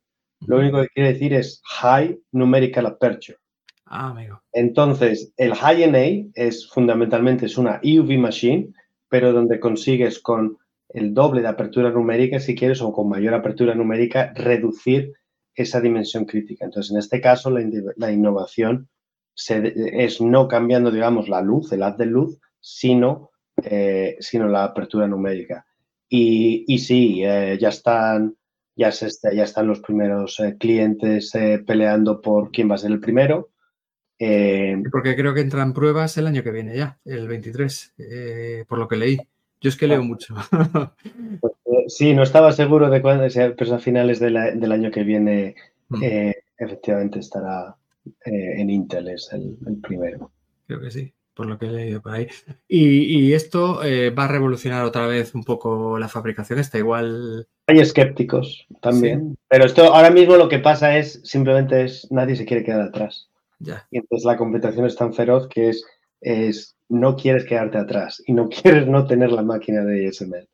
lo 0.46 0.60
único 0.60 0.82
que 0.82 0.90
quiere 0.90 1.14
decir 1.14 1.34
es 1.34 1.62
high 1.66 2.20
numerical 2.32 2.86
aperture. 2.86 3.38
Ah, 3.86 4.10
amigo. 4.10 4.42
Entonces, 4.52 5.34
el 5.38 5.56
high 5.56 5.90
NA 5.90 6.30
es 6.36 6.68
fundamentalmente 6.70 7.46
es 7.46 7.58
una 7.58 7.80
EUV 7.82 8.18
machine, 8.20 8.74
pero 9.10 9.34
donde 9.34 9.60
consigues 9.60 10.20
con 10.20 10.58
el 10.90 11.14
doble 11.14 11.42
de 11.42 11.48
apertura 11.48 11.90
numérica, 11.90 12.40
si 12.40 12.56
quieres, 12.56 12.82
o 12.82 12.92
con 12.92 13.10
mayor 13.10 13.34
apertura 13.34 13.76
numérica, 13.76 14.34
reducir 14.36 15.14
esa 15.56 15.82
dimensión 15.82 16.26
crítica. 16.26 16.66
Entonces, 16.66 16.92
en 16.92 17.00
este 17.00 17.20
caso, 17.20 17.50
la, 17.50 18.12
innovación 18.12 18.90
es 19.36 20.22
no 20.22 20.48
cambiando, 20.48 20.92
digamos, 20.92 21.30
la 21.30 21.42
luz, 21.42 21.72
el 21.72 21.84
haz 21.84 21.98
de 21.98 22.06
luz, 22.06 22.40
sino, 22.60 23.32
eh, 23.64 24.18
sino 24.20 24.48
la 24.48 24.66
apertura 24.66 25.08
numérica. 25.08 25.66
Y, 26.10 26.66
y 26.68 26.80
sí, 26.80 27.24
eh, 27.24 27.58
ya 27.60 27.70
están 27.70 28.36
ya, 28.76 28.91
se, 28.91 29.10
ya 29.36 29.43
están 29.43 29.68
los 29.68 29.80
primeros 29.80 30.39
eh, 30.39 30.55
clientes 30.60 31.32
peleando 31.66 32.22
por 32.22 32.51
quién 32.51 32.70
va 32.70 32.76
a 32.76 32.78
ser 32.78 32.91
el 32.91 32.99
primero. 32.99 33.49
Porque 34.20 35.16
creo 35.16 35.34
que 35.34 35.41
entran 35.41 35.74
pruebas 35.74 36.18
el 36.18 36.28
año 36.28 36.43
que 36.43 36.51
viene 36.51 36.76
ya, 36.76 36.99
el 37.05 37.28
23, 37.28 37.93
por 38.68 38.80
lo 38.80 38.88
que 38.88 38.97
leí. 38.97 39.18
Yo 39.60 39.70
es 39.70 39.78
que 39.78 39.88
leo 39.88 40.03
mucho. 40.03 40.36
Pues, 41.39 41.53
eh, 41.66 41.86
sí, 41.88 42.14
no 42.14 42.24
estaba 42.24 42.51
seguro 42.51 42.89
de 42.89 43.01
cuándo, 43.01 43.26
pero 43.58 43.76
a 43.76 43.80
finales 43.80 44.20
del 44.20 44.72
año 44.72 44.91
que 44.91 45.03
viene 45.03 45.55
mm. 45.89 46.03
eh, 46.03 46.36
efectivamente 46.58 47.20
estará 47.20 47.76
eh, 48.26 48.62
en 48.62 48.70
Intel, 48.70 49.10
es 49.10 49.30
el, 49.34 49.58
primero. 49.82 50.32
Creo 50.66 50.80
que 50.82 50.91
sí, 50.91 51.14
por 51.38 51.46
lo 51.46 51.58
que 51.58 51.68
he 51.68 51.72
leído 51.72 52.02
por 52.02 52.14
ahí. 52.14 52.28
Y, 52.68 53.32
esto 53.34 53.82
va 54.18 54.26
a 54.26 54.28
revolucionar 54.28 54.84
otra 54.84 55.06
vez 55.06 55.36
un 55.36 55.44
poco 55.44 56.00
la 56.00 56.10
fabricación, 56.10 56.60
está 56.60 56.80
igual. 56.80 57.48
Hay 57.68 57.80
escépticos 57.80 58.66
también, 58.82 59.38
pero 59.48 59.66
esto 59.66 59.94
ahora 59.94 60.10
mismo 60.10 60.36
lo 60.36 60.50
que 60.50 60.60
pasa 60.60 60.98
es 60.98 61.22
simplemente 61.24 61.84
es 61.84 62.08
nadie 62.12 62.36
se 62.36 62.46
quiere 62.46 62.64
quedar 62.64 62.82
atrás. 62.82 63.30
Ya. 63.60 63.88
Y 63.92 64.00
entonces 64.00 64.26
la 64.26 64.38
competición 64.38 64.86
es 64.86 64.96
tan 64.96 65.14
feroz 65.14 65.48
que 65.48 65.70
es, 65.70 65.86
es 66.22 66.76
no 66.90 67.16
quieres 67.16 67.46
quedarte 67.46 67.78
atrás 67.78 68.22
y 68.26 68.34
no 68.34 68.50
quieres 68.50 68.88
no 68.88 69.06
tener 69.06 69.32
la 69.32 69.44
máquina 69.44 69.84
de 69.84 70.08
ASML. 70.08 70.48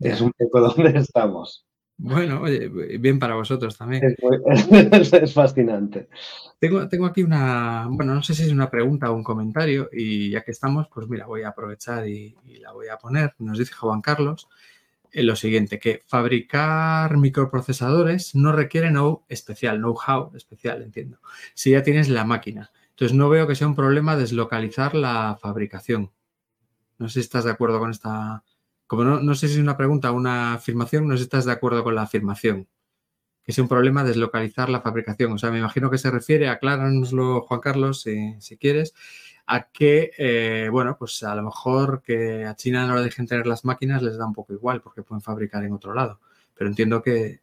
Es 0.00 0.20
un 0.20 0.32
poco 0.32 0.60
donde 0.76 0.98
estamos. 0.98 1.64
Bueno, 2.00 2.42
oye, 2.42 2.68
bien 2.98 3.18
para 3.18 3.34
vosotros 3.34 3.76
también. 3.76 4.16
Es, 5.20 5.34
fascinante. 5.34 6.08
Tengo, 6.60 6.88
tengo, 6.88 7.06
aquí 7.06 7.24
una, 7.24 7.88
bueno, 7.90 8.14
no 8.14 8.22
sé 8.22 8.34
si 8.34 8.44
es 8.44 8.52
una 8.52 8.70
pregunta 8.70 9.10
o 9.10 9.14
un 9.14 9.24
comentario 9.24 9.90
y 9.92 10.30
ya 10.30 10.42
que 10.42 10.52
estamos, 10.52 10.86
pues 10.94 11.08
mira, 11.08 11.26
voy 11.26 11.42
a 11.42 11.48
aprovechar 11.48 12.08
y, 12.08 12.36
la 12.60 12.72
voy 12.72 12.86
a 12.88 12.98
poner. 12.98 13.34
Nos 13.38 13.58
dice 13.58 13.74
Juan 13.74 14.00
Carlos 14.00 14.48
en 15.10 15.26
lo 15.26 15.34
siguiente, 15.34 15.80
que 15.80 16.02
fabricar 16.06 17.16
microprocesadores 17.16 18.34
no 18.36 18.52
requiere 18.52 18.90
know 18.90 19.24
especial, 19.28 19.78
know-how 19.78 20.30
especial, 20.36 20.82
entiendo, 20.82 21.18
si 21.54 21.72
ya 21.72 21.82
tienes 21.82 22.08
la 22.08 22.24
máquina. 22.24 22.70
Entonces 22.90 23.16
no 23.16 23.28
veo 23.28 23.48
que 23.48 23.56
sea 23.56 23.66
un 23.66 23.74
problema 23.74 24.16
deslocalizar 24.16 24.94
la 24.94 25.36
fabricación. 25.40 26.12
No 26.98 27.08
sé 27.08 27.14
si 27.14 27.20
estás 27.20 27.44
de 27.44 27.50
acuerdo 27.50 27.80
con 27.80 27.90
esta... 27.90 28.44
Como 28.88 29.04
no, 29.04 29.34
sé 29.34 29.48
si 29.48 29.54
es 29.54 29.60
una 29.60 29.76
pregunta 29.76 30.10
o 30.10 30.14
una 30.14 30.54
afirmación, 30.54 31.06
no 31.06 31.12
sé 31.12 31.18
si 31.18 31.24
estás 31.24 31.44
de 31.44 31.52
acuerdo 31.52 31.84
con 31.84 31.94
la 31.94 32.02
afirmación. 32.02 32.66
Que 33.44 33.52
sea 33.52 33.62
un 33.62 33.68
problema 33.68 34.02
deslocalizar 34.02 34.70
la 34.70 34.80
fabricación. 34.80 35.32
O 35.32 35.38
sea, 35.38 35.50
me 35.50 35.58
imagino 35.58 35.90
que 35.90 35.98
se 35.98 36.10
refiere, 36.10 36.48
acláranoslo 36.48 37.42
Juan 37.42 37.60
Carlos, 37.60 38.00
si, 38.00 38.56
quieres, 38.58 38.94
a 39.46 39.68
que, 39.70 40.12
eh, 40.16 40.70
bueno, 40.72 40.96
pues 40.98 41.22
a 41.22 41.34
lo 41.34 41.42
mejor 41.42 42.02
que 42.02 42.46
a 42.46 42.56
China 42.56 42.86
no 42.86 42.96
le 42.96 43.02
dejen 43.02 43.26
tener 43.26 43.46
las 43.46 43.62
máquinas 43.62 44.02
les 44.02 44.16
da 44.16 44.26
un 44.26 44.32
poco 44.32 44.54
igual 44.54 44.80
porque 44.80 45.02
pueden 45.02 45.20
fabricar 45.20 45.62
en 45.64 45.74
otro 45.74 45.92
lado. 45.92 46.18
Pero 46.54 46.70
entiendo 46.70 47.02
que, 47.02 47.40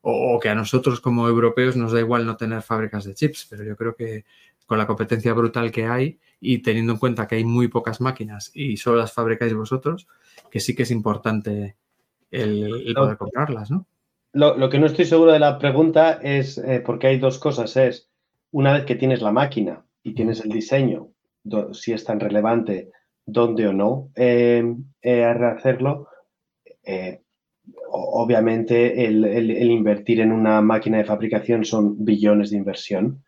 o, 0.00 0.40
que 0.40 0.48
a 0.48 0.54
nosotros 0.54 1.00
como 1.02 1.28
europeos 1.28 1.76
nos 1.76 1.92
da 1.92 2.00
igual 2.00 2.24
no 2.24 2.38
tener 2.38 2.62
fábricas 2.62 3.04
de 3.04 3.12
chips, 3.12 3.48
pero 3.50 3.64
yo 3.64 3.76
creo 3.76 3.94
que 3.94 4.24
con 4.64 4.78
la 4.78 4.86
competencia 4.86 5.34
brutal 5.34 5.70
que 5.70 5.86
hay 5.86 6.18
y 6.40 6.58
teniendo 6.58 6.94
en 6.94 6.98
cuenta 6.98 7.26
que 7.28 7.34
hay 7.34 7.44
muy 7.44 7.68
pocas 7.68 8.00
máquinas 8.00 8.50
y 8.54 8.78
solo 8.78 8.96
las 8.96 9.12
fabricáis 9.12 9.52
vosotros, 9.52 10.08
que 10.50 10.60
sí 10.60 10.74
que 10.74 10.84
es 10.84 10.90
importante 10.90 11.76
el, 12.30 12.94
poder 12.94 13.16
comprarlas, 13.16 13.70
¿no? 13.70 13.86
Lo, 14.32 14.68
que 14.68 14.78
no 14.78 14.86
estoy 14.86 15.06
seguro 15.06 15.32
de 15.32 15.38
la 15.38 15.58
pregunta 15.58 16.20
es, 16.22 16.58
eh, 16.58 16.82
porque 16.84 17.06
hay 17.06 17.18
dos 17.18 17.38
cosas, 17.38 17.74
es 17.78 18.10
una 18.50 18.74
vez 18.74 18.84
que 18.84 18.94
tienes 18.94 19.22
la 19.22 19.32
máquina 19.32 19.86
y 20.02 20.12
tienes 20.14 20.44
el 20.44 20.50
diseño, 20.50 21.08
si 21.72 21.92
es 21.92 22.04
tan 22.04 22.20
relevante, 22.20 22.90
dónde 23.24 23.66
o 23.66 23.72
no 23.72 24.10
eh, 24.14 24.62
eh 25.02 25.24
hacerlo, 25.24 26.08
eh, 26.84 27.22
obviamente 27.90 29.06
el, 29.06 29.70
invertir 29.70 30.20
en 30.20 30.32
una 30.32 30.60
máquina 30.60 30.98
de 30.98 31.04
fabricación 31.04 31.64
son 31.64 32.04
billones 32.04 32.50
de 32.50 32.58
inversión 32.58 33.24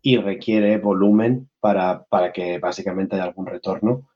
y 0.00 0.16
requiere 0.16 0.78
volumen 0.78 1.48
para, 1.60 2.04
para 2.04 2.32
que 2.32 2.58
básicamente 2.58 3.16
haya 3.16 3.24
algún 3.24 3.46
retorno. 3.46 4.08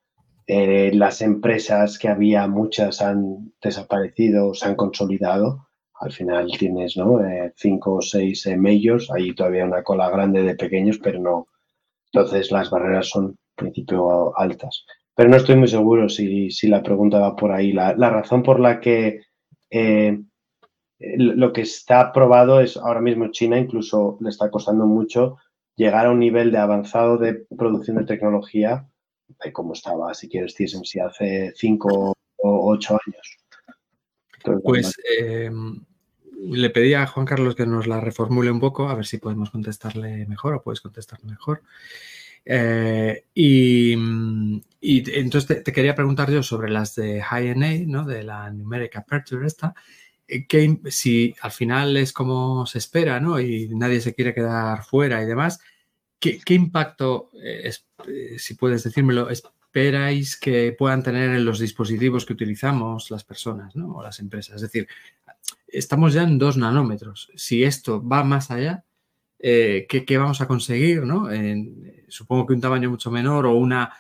Eh, 0.47 0.93
las 0.95 1.23
empresas 1.23 1.99
que 1.99 2.09
había, 2.09 2.47
muchas 2.47 3.03
han 3.03 3.53
desaparecido, 3.61 4.55
se 4.55 4.69
han 4.69 4.77
consolidado. 4.77 5.69
al 6.01 6.13
final 6.13 6.51
tienes 6.59 6.97
¿no? 6.97 7.21
cinco 7.57 7.95
o 7.97 8.03
seis 8.03 8.47
majors, 8.57 9.11
ahí 9.11 9.35
todavía 9.35 9.65
una 9.65 9.83
cola 9.83 10.11
grande 10.11 10.43
de 10.43 10.55
pequeños, 10.55 10.99
pero 11.03 11.21
no. 11.21 11.49
Entonces 12.13 12.51
las 12.53 12.71
barreras 12.71 13.09
son 13.09 13.25
en 13.27 13.37
principio 13.57 14.39
altas. 14.39 14.85
Pero 15.15 15.31
no 15.31 15.37
estoy 15.37 15.57
muy 15.57 15.69
seguro 15.69 16.09
si, 16.09 16.51
la 16.69 16.83
pregunta 16.83 17.19
va 17.19 17.35
por 17.37 17.53
ahí. 17.53 17.73
La, 17.73 17.95
razón 17.95 18.43
por 18.43 18.61
la 18.61 18.81
que 18.81 19.23
lo 20.99 21.53
que 21.53 21.63
está 21.63 22.13
probado 22.13 22.61
es 22.61 22.77
ahora 22.77 23.01
mismo 23.01 23.31
China 23.31 23.59
incluso 23.59 24.19
le 24.21 24.31
está 24.31 24.51
costando 24.51 24.87
mucho 24.87 25.37
llegar 25.77 26.07
a 26.07 26.11
un 26.11 26.21
nivel 26.21 26.51
de 26.53 26.59
avanzado 26.59 27.19
de 27.19 27.47
producción 27.57 27.99
de 27.99 28.05
tecnología 28.05 28.87
como 29.53 29.73
estaba, 29.73 30.15
si 30.15 30.29
quieres, 30.29 30.55
TSMC 30.55 31.01
hace 31.01 31.53
cinco 31.55 32.15
o 32.37 32.71
ocho 32.71 32.99
años. 33.07 33.39
pues 34.63 34.97
eh, 35.21 35.51
le 36.41 36.71
pedí 36.71 36.95
a 36.95 37.07
Juan 37.07 37.27
Carlos 37.27 37.55
que 37.55 37.67
nos 37.67 37.87
la 37.87 38.01
reformule 38.01 38.51
un 38.51 38.61
poco, 38.61 38.89
a 38.89 38.95
ver 38.95 39.07
si 39.07 39.19
podemos 39.19 39.51
contestarle 39.51 40.27
mejor 40.27 40.55
o 40.55 40.63
puedes 40.63 40.81
contestarle 40.81 41.31
mejor. 41.31 41.63
Eh, 42.45 43.25
y, 43.35 43.93
entonces 44.81 45.65
te, 45.65 45.73
quería 45.73 45.97
preguntar 45.97 46.31
yo 46.31 46.43
sobre 46.45 46.71
las 46.71 46.95
de 46.95 47.21
High 47.21 47.57
NA, 47.57 47.73
¿no? 47.87 48.05
De 48.05 48.23
la 48.23 48.51
Numeric 48.51 48.97
Aperture 48.97 49.47
esta. 49.47 49.75
Eh, 50.29 50.47
que 50.47 50.81
si 50.89 51.35
al 51.41 51.51
final 51.51 51.97
es 51.97 52.13
como 52.13 52.67
se 52.67 52.79
espera, 52.79 53.21
¿no? 53.21 53.41
Y 53.41 53.69
nadie 53.71 54.01
se 54.01 54.15
quiere 54.15 54.35
quedar 54.35 54.85
fuera 54.85 55.23
y 55.23 55.27
demás, 55.27 55.61
¿qué, 56.19 56.55
impacto, 56.55 57.31
eh, 57.35 57.71
eh, 58.09 58.39
si 58.39 58.55
puedes 58.55 58.85
decírmelo, 58.85 59.29
esperáis 59.31 60.37
que 60.37 60.75
puedan 60.77 61.03
tener 61.03 61.31
en 61.31 61.45
los 61.45 61.59
dispositivos 61.59 62.25
que 62.25 62.33
utilizamos 62.33 63.11
las 63.11 63.25
personas, 63.25 63.77
¿no? 63.77 63.95
O 63.95 64.03
las 64.03 64.21
empresas. 64.21 64.57
Es 64.57 64.63
decir, 64.63 64.89
estamos 65.69 66.13
ya 66.15 66.23
en 66.23 66.39
dos 66.39 66.57
nanómetros. 66.57 67.31
Si 67.35 67.65
esto 67.65 68.07
va 68.07 68.25
más 68.25 68.51
allá, 68.51 68.85
¿qué, 69.39 70.17
vamos 70.19 70.41
a 70.41 70.49
conseguir, 70.49 71.03
¿no? 71.03 71.29
supongo 72.09 72.47
que 72.47 72.55
un 72.55 72.61
tamaño 72.61 72.89
mucho 72.89 73.11
menor 73.11 73.47
o 73.47 73.55
una 73.55 73.93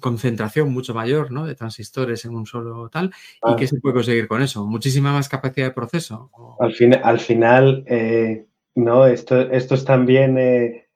concentración 0.00 0.72
mucho 0.72 0.94
mayor 0.94 1.32
¿no? 1.32 1.46
de 1.46 1.54
transistores 1.54 2.24
en 2.24 2.34
un 2.34 2.46
solo 2.46 2.88
tal. 2.88 3.06
¿Y 3.06 3.10
ah. 3.42 3.56
qué 3.58 3.66
se 3.66 3.80
puede 3.80 3.94
conseguir 3.94 4.28
con 4.28 4.42
eso? 4.42 4.66
¿Muchísima 4.66 5.12
más 5.12 5.28
capacidad 5.28 5.66
de 5.66 5.72
proceso? 5.72 6.30
Al, 6.60 6.74
al 7.02 7.20
final, 7.20 7.84
eh, 7.86 8.46
no, 8.74 9.06
esto, 9.06 9.40
esto 9.40 9.74
es 9.74 9.84
también 9.84 10.38
eh, 10.38 10.88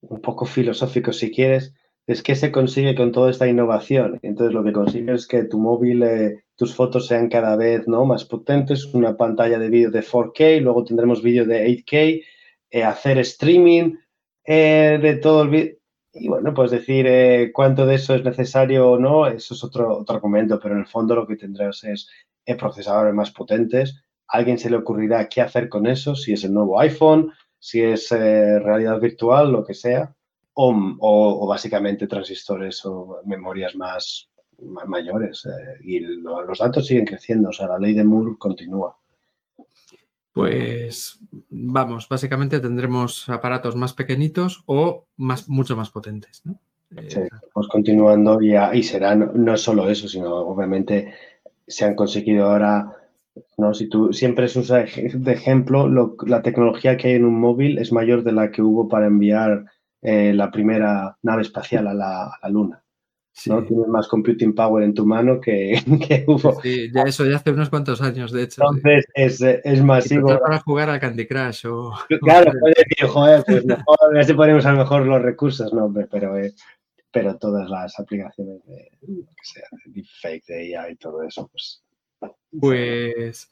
un 0.00 0.20
poco 0.20 0.46
filosófico 0.46 1.12
si 1.12 1.30
quieres. 1.30 1.74
Es 2.06 2.22
que 2.22 2.34
se 2.34 2.52
consigue 2.52 2.94
con 2.94 3.12
toda 3.12 3.30
esta 3.30 3.48
innovación. 3.48 4.20
Entonces 4.22 4.54
lo 4.54 4.62
que 4.62 4.72
consigues 4.72 5.22
es 5.22 5.26
que 5.26 5.44
tu 5.44 5.58
móvil, 5.58 6.02
eh, 6.02 6.44
tus 6.56 6.74
fotos 6.74 7.06
sean 7.06 7.28
cada 7.28 7.56
vez 7.56 7.88
¿no? 7.88 8.04
más 8.04 8.24
potentes, 8.24 8.84
una 8.94 9.16
pantalla 9.16 9.58
de 9.58 9.70
vídeo 9.70 9.90
de 9.90 10.02
4K, 10.02 10.60
luego 10.60 10.84
tendremos 10.84 11.22
vídeo 11.22 11.46
de 11.46 11.66
8K, 11.66 12.22
hacer 12.84 13.18
streaming 13.18 13.94
de 14.46 15.18
todo 15.22 15.42
el 15.42 15.48
vídeo 15.48 15.76
y 16.14 16.28
bueno, 16.28 16.54
pues 16.54 16.70
decir 16.70 17.06
eh, 17.08 17.50
cuánto 17.52 17.86
de 17.86 17.96
eso 17.96 18.14
es 18.14 18.24
necesario 18.24 18.88
o 18.92 18.98
no, 18.98 19.26
eso 19.26 19.54
es 19.54 19.64
otro, 19.64 19.98
otro 19.98 20.14
argumento, 20.14 20.60
pero 20.60 20.74
en 20.74 20.80
el 20.80 20.86
fondo 20.86 21.16
lo 21.16 21.26
que 21.26 21.36
tendrás 21.36 21.82
es 21.84 22.08
eh, 22.46 22.54
procesadores 22.54 23.12
más 23.12 23.32
potentes. 23.32 24.00
A 24.28 24.38
alguien 24.38 24.58
se 24.58 24.70
le 24.70 24.76
ocurrirá 24.76 25.28
qué 25.28 25.40
hacer 25.40 25.68
con 25.68 25.86
eso, 25.86 26.14
si 26.14 26.32
es 26.32 26.44
el 26.44 26.54
nuevo 26.54 26.78
iPhone, 26.80 27.32
si 27.58 27.82
es 27.82 28.10
eh, 28.12 28.58
realidad 28.58 29.00
virtual, 29.00 29.52
lo 29.52 29.64
que 29.64 29.74
sea, 29.74 30.14
o, 30.54 30.74
o, 31.00 31.46
básicamente 31.46 32.06
transistores 32.06 32.84
o 32.84 33.20
memorias 33.24 33.74
más, 33.74 34.28
mayores. 34.86 35.46
y 35.82 36.00
los 36.00 36.58
datos 36.58 36.86
siguen 36.86 37.06
creciendo, 37.06 37.48
o 37.48 37.52
sea, 37.52 37.66
la 37.68 37.78
ley 37.78 37.94
de 37.94 38.04
Moore 38.04 38.36
continúa. 38.38 38.96
Pues 40.32 41.20
vamos, 41.48 42.08
básicamente 42.08 42.58
tendremos 42.58 43.28
aparatos 43.28 43.76
más 43.76 43.94
pequeñitos 43.94 44.64
o 44.66 45.06
más, 45.16 45.48
mucho 45.48 45.76
más 45.76 45.90
potentes. 45.90 46.42
¿no? 46.44 46.58
Sí, 47.08 47.20
vamos 47.54 47.68
continuando 47.68 48.42
y, 48.42 48.56
y 48.56 48.82
será 48.82 49.14
no, 49.14 49.56
solo 49.56 49.88
eso, 49.88 50.08
sino 50.08 50.34
obviamente 50.34 51.14
se 51.66 51.84
han 51.84 51.94
conseguido 51.94 52.46
ahora, 52.46 53.03
¿no? 53.56 53.74
Si 53.74 53.88
tú 53.88 54.12
siempre 54.12 54.46
usas 54.46 54.90
de 54.96 55.32
ejemplo, 55.32 55.88
la 56.26 56.42
tecnología 56.42 56.96
que 56.96 57.08
hay 57.08 57.14
en 57.14 57.24
un 57.24 57.40
móvil 57.40 57.78
es 57.78 57.92
mayor 57.92 58.22
de 58.22 58.32
la 58.32 58.50
que 58.50 58.62
hubo 58.62 58.88
para 58.88 59.06
enviar 59.06 59.64
eh, 60.02 60.32
la 60.34 60.50
primera 60.50 61.16
nave 61.22 61.42
espacial 61.42 61.88
a 61.88 61.94
la 61.94 62.38
Luna. 62.50 62.84
¿no? 63.46 63.64
Tienes 63.64 63.88
más 63.88 64.08
computing 64.08 64.54
power 64.54 64.84
en 64.84 64.94
tu 64.94 65.04
mano 65.04 65.40
que, 65.40 65.74
que 66.08 66.24
hubo. 66.26 66.60
Sí, 66.62 66.90
ya 66.92 67.02
eso 67.02 67.24
ya 67.24 67.36
hace 67.36 67.50
unos 67.50 67.68
cuantos 67.68 68.00
años, 68.00 68.32
de 68.32 68.44
hecho. 68.44 68.62
Entonces 68.62 69.06
es, 69.14 69.40
es 69.40 69.82
masivo. 69.82 70.38
Para 70.38 70.60
jugar 70.60 70.90
al 70.90 71.00
Candy 71.00 71.26
Crush 71.26 71.66
o... 71.66 71.92
Claro, 72.20 72.52
puedes 72.60 72.76
decir, 72.76 73.08
joder, 73.08 73.44
pues 73.44 73.64
mejor, 73.66 74.18
a 74.18 74.24
si 74.24 74.34
ponemos 74.34 74.64
a 74.66 74.72
lo 74.72 74.78
mejor 74.78 75.06
los 75.06 75.22
recursos, 75.22 75.72
no, 75.72 75.92
pero, 76.10 76.38
eh, 76.38 76.54
pero 77.10 77.36
todas 77.36 77.68
las 77.68 77.98
aplicaciones 77.98 78.64
de, 78.66 78.90
que 79.00 79.44
sea, 79.44 79.66
de 79.72 79.92
deepfake, 79.92 80.46
de 80.46 80.68
IA 80.68 80.90
y 80.90 80.96
todo 80.96 81.22
eso, 81.22 81.48
pues... 81.48 81.83
Pues... 82.58 83.50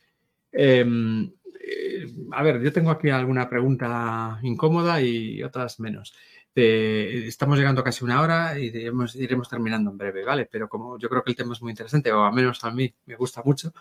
Em, 0.53 1.33
eh, 1.65 2.07
a 2.33 2.43
ver, 2.43 2.61
yo 2.61 2.73
tengo 2.73 2.91
aquí 2.91 3.09
alguna 3.09 3.49
pregunta 3.49 4.39
incómoda 4.43 5.01
y 5.01 5.43
otras 5.43 5.81
menos 5.81 6.13
estamos 6.55 7.59
llegando 7.59 7.83
casi 7.83 8.05
una 8.05 8.21
hora 8.21 8.59
y 8.59 8.67
iremos, 8.67 9.49
terminando 9.49 9.91
en 9.91 9.99
breve, 9.99 10.25
¿vale? 10.25 10.49
Pero 10.51 10.69
como 10.69 10.99
yo 10.99 11.09
creo 11.09 11.23
que 11.23 11.31
el 11.31 11.37
tema 11.37 11.55
es 11.55 11.63
muy 11.63 11.71
interesante, 11.71 12.13
o 12.13 12.25
al 12.25 12.33
menos 12.33 12.63
a 12.65 12.71
mí 12.71 12.95
me 13.07 13.17
gusta 13.17 13.43
mucho, 13.45 13.73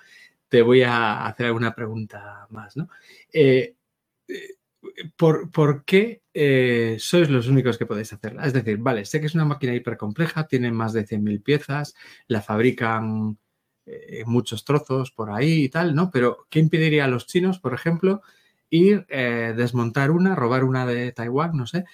te 0.47 0.61
voy 0.61 0.83
a 0.83 1.25
hacer 1.25 1.47
alguna 1.47 1.75
pregunta 1.75 2.47
más, 2.49 2.77
¿no? 2.77 2.89
Eh, 3.33 3.75
eh, 4.27 4.55
¿por, 5.17 5.83
qué 5.85 6.21
sois 6.99 7.29
los 7.29 7.47
únicos 7.47 7.77
que 7.77 7.85
podéis 7.85 8.13
hacerla? 8.13 8.45
Es 8.45 8.53
decir, 8.53 8.77
vale, 8.77 9.05
sé 9.05 9.19
que 9.19 9.25
es 9.25 9.35
una 9.35 9.45
máquina 9.45 9.75
hiper 9.75 9.97
compleja, 9.97 10.47
tiene 10.47 10.71
más 10.71 10.93
de 10.93 11.05
100.000 11.05 11.43
piezas, 11.43 11.95
la 12.27 12.41
fabrican 12.41 13.37
en 13.85 14.29
muchos 14.29 14.63
trozos 14.63 15.11
por 15.11 15.31
ahí 15.31 15.63
y 15.63 15.69
tal, 15.69 15.95
¿no? 15.95 16.11
Pero 16.11 16.45
¿qué 16.49 16.59
impediría 16.59 17.05
a 17.05 17.07
los 17.07 17.27
chinos, 17.27 17.59
por 17.59 17.73
ejemplo, 17.73 18.21
ir, 18.69 19.05
desmontar 19.07 20.11
una, 20.11 20.35
robar 20.35 20.63
una 20.63 20.85
de 20.85 21.11
Taiwán, 21.11 21.57
no 21.57 21.67
sé, 21.67 21.85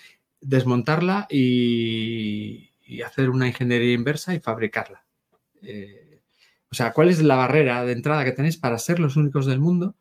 desmontarla 0.42 1.28
y, 1.30 2.70
hacer 3.06 3.30
una 3.30 3.48
ingeniería 3.48 3.94
inversa 3.94 4.34
y 4.34 4.40
fabricarla. 4.40 5.04
Eh, 5.62 6.22
o 6.72 6.76
sea, 6.76 6.94
¿cuál 6.94 7.10
es 7.10 7.22
la 7.22 7.36
barrera 7.36 7.84
de 7.84 7.92
entrada 7.92 8.24
que 8.24 8.32
tenéis 8.32 8.58
para 8.58 8.78
ser 8.78 9.00
los 9.00 9.18
únicos 9.18 9.46
del 9.46 9.60
mundo 9.60 9.96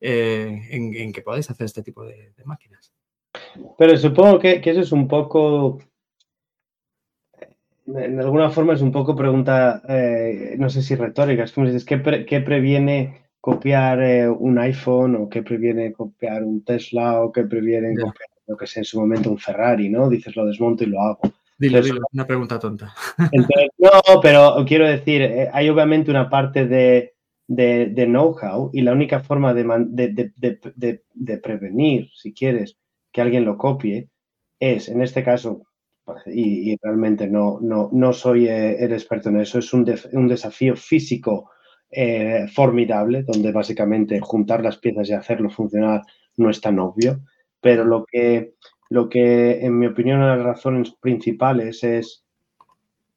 eh, 0.00 0.68
en, 0.70 1.12
que 1.12 1.22
podáis 1.22 1.50
hacer 1.50 1.64
este 1.64 1.82
tipo 1.82 2.04
de, 2.04 2.34
máquinas? 2.44 2.92
Pero 3.78 3.96
supongo 3.96 4.38
que, 4.38 4.60
eso 4.64 4.80
es 4.80 4.92
un 4.92 5.08
poco, 5.08 5.80
en 7.86 8.20
alguna 8.20 8.50
forma 8.50 8.74
es 8.74 8.82
un 8.82 8.92
poco 8.92 9.14
pregunta, 9.14 9.82
eh, 9.88 10.56
no 10.58 10.68
sé 10.70 10.82
si 10.82 10.94
retórica, 10.94 11.44
es 11.44 11.52
como 11.52 11.66
dices, 11.66 11.84
¿qué, 11.84 11.98
previene 12.40 13.28
copiar 13.40 14.30
un 14.30 14.58
iPhone 14.58 15.16
o 15.16 15.28
qué 15.28 15.42
previene 15.42 15.92
copiar 15.92 16.42
un 16.42 16.64
Tesla 16.64 17.22
o 17.22 17.30
qué 17.30 17.44
previene 17.44 17.94
copiar 17.94 18.28
lo 18.46 18.56
que 18.56 18.66
sé, 18.66 18.80
en 18.80 18.84
su 18.84 19.00
momento 19.00 19.30
un 19.30 19.38
Ferrari, 19.38 19.88
¿no? 19.88 20.08
Dices, 20.08 20.36
lo 20.36 20.46
desmonto 20.46 20.84
y 20.84 20.88
lo 20.88 21.00
hago. 21.00 21.20
Dilo, 21.58 21.80
dilo, 21.80 22.00
una 22.12 22.26
pregunta 22.26 22.58
tonta. 22.58 22.94
no, 23.78 24.20
pero 24.20 24.64
quiero 24.66 24.86
decir, 24.86 25.22
eh, 25.22 25.48
hay 25.52 25.68
obviamente 25.68 26.10
una 26.10 26.28
parte 26.28 26.66
de, 26.66 27.14
know-how 27.48 28.70
y 28.72 28.82
la 28.82 28.92
única 28.92 29.20
forma 29.20 29.54
de, 29.54 29.64
prevenir, 31.42 32.10
si 32.14 32.34
quieres, 32.34 32.76
que 33.10 33.22
alguien 33.22 33.44
lo 33.44 33.56
copie, 33.56 34.08
es, 34.60 34.88
en 34.88 35.02
este 35.02 35.24
caso, 35.24 35.62
y, 36.26 36.76
realmente 36.80 37.28
no, 37.28 37.58
no, 37.60 37.88
no 37.92 38.12
soy 38.12 38.48
eh, 38.48 38.76
el 38.78 38.92
experto 38.92 39.28
en 39.28 39.40
eso, 39.40 39.58
es 39.58 39.72
un, 39.72 39.84
un 40.12 40.28
desafío 40.28 40.76
físico 40.76 41.50
eh, 41.90 42.46
formidable, 42.52 43.22
donde 43.22 43.52
básicamente 43.52 44.20
juntar 44.20 44.62
las 44.62 44.78
piezas 44.78 45.08
y 45.08 45.12
hacerlo 45.12 45.50
funcionar 45.50 46.02
no 46.36 46.50
es 46.50 46.60
tan 46.60 46.78
obvio 46.78 47.20
pero 47.66 47.84
lo 47.84 48.04
que, 48.04 48.54
lo 48.90 49.08
que 49.08 49.64
en 49.66 49.76
mi 49.76 49.86
opinión, 49.86 50.20
las 50.20 50.40
razones 50.40 50.92
principales 51.00 51.82
es 51.82 52.24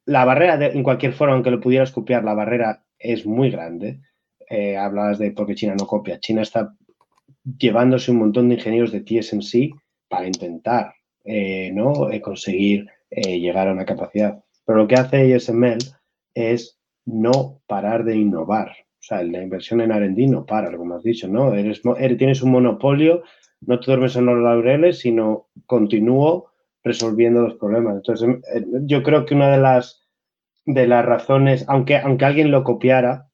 la 0.04 0.24
barrera, 0.24 0.66
en 0.66 0.82
cualquier 0.82 1.12
forma, 1.12 1.34
aunque 1.34 1.52
lo 1.52 1.60
pudieras 1.60 1.92
copiar, 1.92 2.24
la 2.24 2.34
barrera 2.34 2.84
es 2.98 3.24
muy 3.26 3.52
grande. 3.52 4.00
Eh, 4.48 4.76
hablabas 4.76 5.20
de 5.20 5.30
por 5.30 5.46
qué 5.46 5.54
China 5.54 5.76
no 5.78 5.86
copia. 5.86 6.18
China 6.18 6.42
está 6.42 6.74
llevándose 7.58 8.10
un 8.10 8.18
montón 8.18 8.48
de 8.48 8.56
ingenieros 8.56 8.90
de 8.90 9.02
TSMC 9.02 9.70
para 10.08 10.26
intentar 10.26 10.94
eh, 11.24 11.70
¿no? 11.72 12.10
Eh, 12.10 12.20
conseguir 12.20 12.86
llegar 13.10 13.66
a 13.66 13.72
una 13.72 13.84
capacidad. 13.84 14.44
Pero 14.64 14.78
lo 14.78 14.86
que 14.86 14.94
hace 14.94 15.34
ASML 15.34 15.78
es 16.32 16.78
no 17.04 17.60
parar 17.66 18.04
de 18.04 18.16
innovar. 18.16 18.68
O 18.68 19.02
sea, 19.02 19.22
la 19.24 19.42
inversión 19.42 19.80
en 19.80 19.90
R&D 19.90 20.28
no 20.28 20.46
para, 20.46 20.76
como 20.76 20.94
has 20.94 21.02
dicho, 21.02 21.26
¿no? 21.26 21.52
Eres, 21.54 21.82
tienes 22.16 22.42
un 22.42 22.52
monopolio 22.52 23.24
no 23.60 23.78
te 23.78 23.86
duermes 23.86 24.16
en 24.16 24.26
los 24.26 24.38
laureles, 24.38 25.00
sino 25.00 25.48
continúo 25.66 26.50
resolviendo 26.82 27.42
los 27.42 27.54
problemas. 27.54 27.96
Entonces, 27.96 28.28
em, 28.28 28.42
eh, 28.54 28.64
yo 28.84 29.02
creo 29.02 29.26
que 29.26 29.34
una 29.34 29.50
de 29.50 29.58
las, 29.58 30.08
de 30.64 30.86
las 30.86 31.04
razones, 31.04 31.64
aunque, 31.68 31.96
aunque 31.96 32.24
alguien 32.24 32.50
lo 32.50 32.64
copiara, 32.64 33.28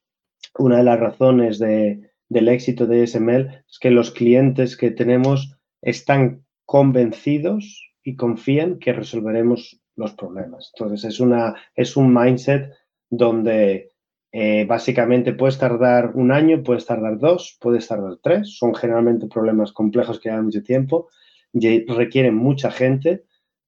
una 0.59 0.78
de 0.78 0.84
las 0.84 0.99
razones 0.99 1.59
de, 1.59 2.11
del 2.28 2.49
éxito 2.49 2.87
de 2.87 3.07
SML 3.07 3.64
es 3.68 3.78
que 3.78 3.91
los 3.91 4.11
clientes 4.11 4.76
que 4.76 4.91
tenemos 4.91 5.59
están 5.82 6.45
convencidos 6.67 7.93
y 8.03 8.17
confían 8.17 8.79
que 8.79 8.93
resolveremos 8.93 9.81
los 9.95 10.12
problemas. 10.12 10.73
Entonces, 10.75 11.05
es, 11.05 11.21
una, 11.21 11.55
es 11.75 11.97
un 11.97 12.12
mindset 12.12 12.73
donde 13.09 13.93
eh, 14.33 14.67
básicamente 14.67 15.33
puedes 15.33 15.59
tardar 15.59 16.12
un 16.14 16.31
año, 16.33 16.62
puedes 16.62 16.85
tardar 16.85 17.19
dos, 17.19 17.57
puedes 17.61 17.89
tardar 17.89 18.19
tres. 18.23 18.59
Son 18.59 18.75
generalmente 18.75 19.27
problemas 19.29 19.73
complejos 19.73 20.21
que 20.21 20.29
llevan 20.29 20.45
mucho 20.45 20.62
tiempo, 20.62 21.09
y 21.53 21.87
requieren 21.87 22.35
mucha 22.35 22.71
gente, 22.71 23.25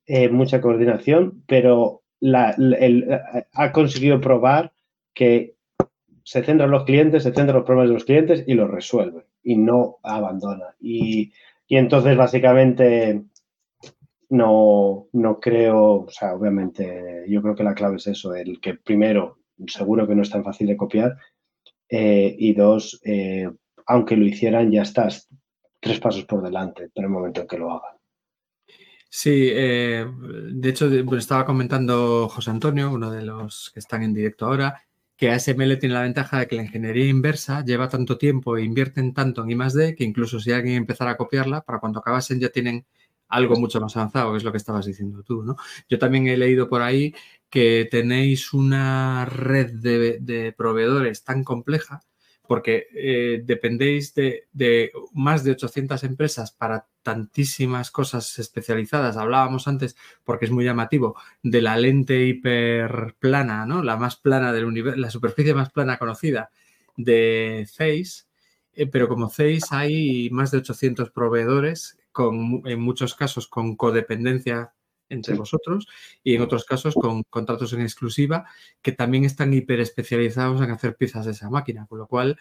eh, 0.07 0.28
mucha 0.28 0.61
coordinación, 0.61 1.42
pero 1.46 2.03
ha 3.53 3.72
conseguido 3.72 4.20
probar 4.20 4.72
que 5.14 5.57
se 6.24 6.42
centra 6.42 6.66
en 6.66 6.72
los 6.72 6.84
clientes, 6.84 7.22
se 7.22 7.32
centra 7.32 7.53
en 7.53 7.57
los 7.57 7.64
problemas 7.64 7.88
de 7.88 7.94
los 7.94 8.05
clientes 8.05 8.44
y 8.46 8.55
los 8.55 8.70
resuelve 8.70 9.24
y 9.42 9.57
no 9.57 9.96
abandona. 10.03 10.76
Y, 10.80 11.32
entonces, 11.76 12.16
básicamente, 12.16 13.24
no, 14.30 15.08
no 15.12 15.40
creo, 15.40 16.04
o 16.04 16.10
sea, 16.10 16.34
obviamente, 16.34 17.24
yo 17.28 17.42
creo 17.42 17.54
que 17.54 17.64
la 17.64 17.74
clave 17.74 17.96
es 17.96 18.06
eso, 18.06 18.34
el 18.34 18.60
que 18.60 18.74
primero, 18.74 19.38
seguro 19.66 20.06
que 20.06 20.14
no 20.14 20.22
es 20.22 20.30
tan 20.30 20.44
fácil 20.44 20.66
de 20.66 20.76
copiar, 20.76 21.16
eh, 21.88 22.34
y 22.38 22.54
dos, 22.54 23.00
eh, 23.04 23.50
aunque 23.86 24.16
lo 24.16 24.26
hicieran, 24.26 24.70
ya 24.70 24.82
estás 24.82 25.28
tres 25.80 26.00
pasos 26.00 26.24
por 26.24 26.42
delante, 26.42 26.90
pero 26.94 27.06
el 27.06 27.12
momento 27.12 27.42
en 27.42 27.46
que 27.46 27.58
lo 27.58 27.70
hagan. 27.70 27.96
Sí, 29.10 29.48
eh, 29.50 30.06
de 30.52 30.68
hecho, 30.68 30.86
estaba 31.16 31.46
comentando 31.46 32.28
José 32.28 32.50
Antonio, 32.50 32.90
uno 32.92 33.10
de 33.10 33.22
los 33.22 33.70
que 33.72 33.80
están 33.80 34.02
en 34.02 34.12
directo 34.12 34.46
ahora, 34.46 34.82
que 35.18 35.30
ASML 35.32 35.78
tiene 35.80 35.96
la 35.96 36.02
ventaja 36.02 36.38
de 36.38 36.46
que 36.46 36.54
la 36.54 36.62
ingeniería 36.62 37.06
inversa 37.06 37.64
lleva 37.64 37.88
tanto 37.88 38.16
tiempo 38.16 38.56
e 38.56 38.62
invierten 38.62 39.12
tanto 39.12 39.42
en 39.42 39.50
I+.D. 39.50 39.96
que 39.96 40.04
incluso 40.04 40.38
si 40.38 40.52
alguien 40.52 40.76
empezara 40.76 41.10
a 41.10 41.16
copiarla, 41.16 41.62
para 41.62 41.80
cuando 41.80 41.98
acabasen 41.98 42.38
ya 42.38 42.50
tienen 42.50 42.86
algo 43.26 43.56
mucho 43.56 43.80
más 43.80 43.96
avanzado, 43.96 44.30
que 44.30 44.38
es 44.38 44.44
lo 44.44 44.52
que 44.52 44.58
estabas 44.58 44.86
diciendo 44.86 45.24
tú, 45.24 45.42
¿no? 45.42 45.56
Yo 45.88 45.98
también 45.98 46.28
he 46.28 46.36
leído 46.36 46.68
por 46.68 46.82
ahí 46.82 47.14
que 47.50 47.88
tenéis 47.90 48.52
una 48.54 49.24
red 49.24 49.72
de 49.72 50.54
proveedores 50.56 51.24
tan 51.24 51.42
compleja 51.42 52.00
porque 52.49 52.88
eh, 52.94 53.42
dependéis 53.44 54.14
de, 54.14 54.90
más 55.12 55.44
de 55.44 55.51
800 55.51 56.03
empresas 56.05 56.51
para 56.51 56.88
tantísimas 57.03 57.90
cosas 57.90 58.38
especializadas. 58.38 59.18
Hablábamos 59.18 59.68
antes, 59.68 59.96
porque 60.24 60.46
es 60.46 60.51
muy 60.51 60.64
llamativo, 60.64 61.14
de 61.42 61.61
la 61.61 61.76
lente 61.76 62.24
hiperplana, 62.24 63.66
¿no? 63.66 63.82
La 63.82 63.99
más 63.99 64.16
plana 64.16 64.51
del 64.55 64.64
universo, 64.64 64.99
la 64.99 65.11
superficie 65.11 65.53
más 65.53 65.70
plana 65.70 65.99
conocida 65.99 66.51
de 66.96 67.68
Zeiss, 67.70 68.30
eh, 68.72 68.86
pero 68.86 69.09
como 69.09 69.28
Zeiss 69.28 69.70
hay 69.70 70.30
más 70.30 70.51
de 70.51 70.59
800 70.59 71.11
proveedores, 71.11 71.99
en 72.64 72.80
muchos 72.80 73.14
casos 73.14 73.46
con 73.46 73.76
codependencia 73.76 74.72
entre 75.09 75.34
vosotros 75.34 75.86
y 76.22 76.34
en 76.34 76.42
otros 76.42 76.64
casos 76.64 76.94
con 76.94 77.22
contratos 77.24 77.72
en 77.72 77.80
exclusiva 77.80 78.46
que 78.82 78.92
también 78.92 79.24
están 79.24 79.52
hiper 79.52 79.80
especializados 79.80 80.61
en 80.61 80.70
hacer 80.70 80.96
piezas 80.96 81.26
de 81.26 81.32
esa 81.32 81.50
máquina, 81.50 81.86
con 81.86 81.98
lo 81.98 82.06
cual 82.06 82.38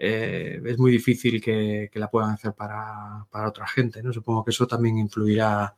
eh, 0.00 0.60
es 0.64 0.78
muy 0.78 0.92
difícil 0.92 1.42
que, 1.42 1.90
la 1.94 2.08
puedan 2.08 2.30
hacer 2.30 2.52
para, 2.54 3.26
otra 3.46 3.66
gente, 3.66 4.00
¿no? 4.02 4.12
Supongo 4.12 4.44
que 4.44 4.52
eso 4.52 4.66
también 4.66 4.96
influirá 4.96 5.74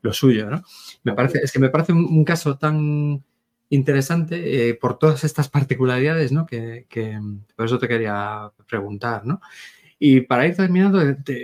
lo 0.00 0.12
suyo, 0.12 0.48
¿no? 0.48 0.62
Me 1.02 1.12
parece, 1.12 1.40
es 1.42 1.50
que 1.50 1.58
me 1.58 1.70
parece 1.70 1.92
un, 1.92 2.24
caso 2.24 2.56
tan 2.56 3.24
interesante 3.70 4.68
eh, 4.68 4.74
por 4.74 4.98
todas 4.98 5.24
estas 5.24 5.48
particularidades, 5.48 6.30
¿no? 6.30 6.46
Que, 6.46 6.86
que, 6.88 7.18
por 7.56 7.66
eso 7.66 7.78
te 7.78 7.88
quería 7.88 8.52
preguntar, 8.68 9.26
¿no? 9.26 9.40
Y 9.98 10.22
para 10.22 10.46
ir 10.46 10.56
terminando, 10.56 11.00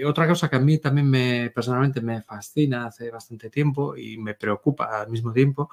otra 0.06 0.26
cosa 0.26 0.48
que 0.48 0.56
a 0.56 0.60
mí 0.60 0.78
también 0.78 1.08
me 1.08 1.50
personalmente 1.50 2.00
me 2.00 2.22
fascina 2.22 2.86
hace 2.86 3.10
bastante 3.10 3.48
tiempo 3.48 3.96
y 3.96 4.18
me 4.18 4.34
preocupa 4.34 5.00
al 5.00 5.10
mismo 5.10 5.32
tiempo, 5.32 5.70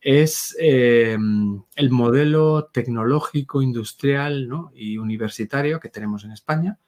es 0.00 0.56
em, 0.58 1.62
el 1.74 1.90
modelo 1.90 2.66
tecnológico, 2.72 3.62
industrial 3.62 4.48
y 4.74 4.98
universitario 4.98 5.80
que 5.80 5.88
tenemos 5.88 6.24
en 6.24 6.32
España, 6.32 6.78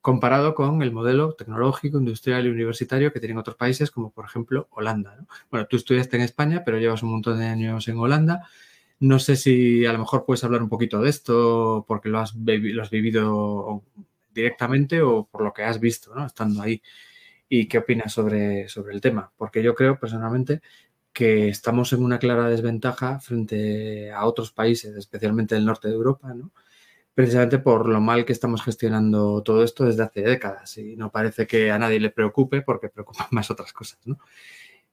comparado 0.00 0.54
con 0.54 0.82
el 0.82 0.92
modelo 0.92 1.34
tecnológico, 1.34 1.98
industrial 1.98 2.46
y 2.46 2.50
universitario 2.50 3.12
que 3.12 3.20
tienen 3.20 3.38
otros 3.38 3.56
países, 3.56 3.90
como 3.90 4.10
por 4.12 4.24
ejemplo 4.24 4.68
Holanda. 4.70 5.16
Bueno, 5.50 5.66
tú 5.66 5.76
estudiaste 5.76 6.16
en 6.16 6.22
España, 6.22 6.62
pero 6.64 6.78
llevas 6.78 7.02
un 7.02 7.10
montón 7.10 7.38
de 7.38 7.46
años 7.46 7.88
en 7.88 7.98
Holanda. 7.98 8.48
No 9.00 9.18
sé 9.18 9.36
si 9.36 9.86
a 9.86 9.92
lo 9.92 9.98
mejor 10.00 10.24
puedes 10.24 10.44
hablar 10.44 10.62
un 10.62 10.68
poquito 10.68 11.00
de 11.00 11.10
esto 11.10 11.84
porque 11.88 12.08
lo 12.08 12.20
has 12.20 12.34
vivido 12.90 13.82
directamente 14.32 15.02
o 15.02 15.26
por 15.26 15.42
lo 15.42 15.52
que 15.52 15.64
has 15.64 15.80
visto. 15.80 16.12
Estando 16.24 16.62
ahí. 16.62 16.82
¿Y 17.48 17.66
qué 17.68 17.78
opinas 17.78 18.12
sobre, 18.12 18.68
sobre 18.68 18.94
el 18.94 19.00
tema? 19.00 19.32
Porque 19.36 19.62
yo 19.62 19.74
creo 19.74 19.98
personalmente 19.98 20.60
que 21.12 21.48
estamos 21.48 21.92
en 21.92 22.04
una 22.04 22.18
clara 22.18 22.48
desventaja 22.48 23.20
frente 23.20 24.12
a 24.12 24.24
otros 24.26 24.52
países, 24.52 24.96
especialmente 24.96 25.54
del 25.56 25.66
norte 25.66 25.88
de 25.88 25.94
Europa, 25.94 26.32
¿no? 26.34 26.52
precisamente 27.14 27.58
por 27.58 27.88
lo 27.88 28.00
mal 28.00 28.24
que 28.24 28.32
estamos 28.32 28.62
gestionando 28.62 29.42
todo 29.42 29.64
esto 29.64 29.84
desde 29.84 30.04
hace 30.04 30.22
décadas 30.22 30.78
y 30.78 30.96
no 30.96 31.10
parece 31.10 31.46
que 31.46 31.70
a 31.70 31.78
nadie 31.78 32.00
le 32.00 32.10
preocupe 32.10 32.62
porque 32.62 32.88
preocupan 32.88 33.26
más 33.32 33.50
otras 33.50 33.72
cosas. 33.72 33.98
¿no? 34.06 34.18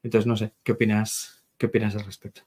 Entonces, 0.04 0.28
no 0.28 0.36
sé, 0.36 0.54
¿qué 0.64 0.74
opinas, 0.74 1.46
qué 1.58 1.68
opinas 1.68 1.96
al 1.96 2.06
respecto? 2.06 2.42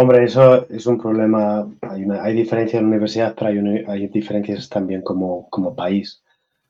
Hombre, 0.00 0.22
eso 0.22 0.64
es 0.70 0.86
un 0.86 0.96
problema. 0.96 1.68
Hay, 1.80 2.04
hay 2.22 2.32
diferencias 2.32 2.80
en 2.80 2.86
universidad, 2.86 3.34
pero 3.36 3.50
hay, 3.50 3.84
hay 3.88 4.06
diferencias 4.06 4.68
también 4.68 5.02
como, 5.02 5.50
como 5.50 5.74
país. 5.74 6.22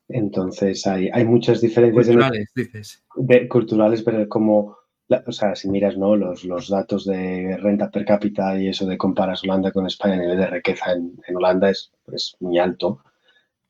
Entonces, 0.09 0.87
hay, 0.87 1.11
hay 1.13 1.27
muchas 1.27 1.61
diferencias. 1.61 2.07
Culturales, 2.07 2.51
dices. 2.55 3.05
culturales, 3.51 4.03
pero 4.03 4.27
como, 4.31 4.79
o 5.27 5.33
sea, 5.33 5.55
si 5.55 5.69
miras 5.69 5.99
¿no? 5.99 6.17
los, 6.17 6.45
los 6.45 6.71
datos 6.71 7.05
de 7.05 7.59
renta 7.59 7.91
per 7.91 8.07
cápita 8.07 8.59
y 8.59 8.69
eso 8.69 8.87
de 8.87 8.97
comparas 8.97 9.45
Holanda 9.45 9.73
con 9.73 9.87
España, 9.87 10.15
el 10.15 10.21
nivel 10.23 10.39
de 10.39 10.47
riqueza 10.47 10.93
en, 10.93 11.37
Holanda 11.37 11.69
es, 11.69 11.93
muy 12.41 12.59
alto. 12.59 13.05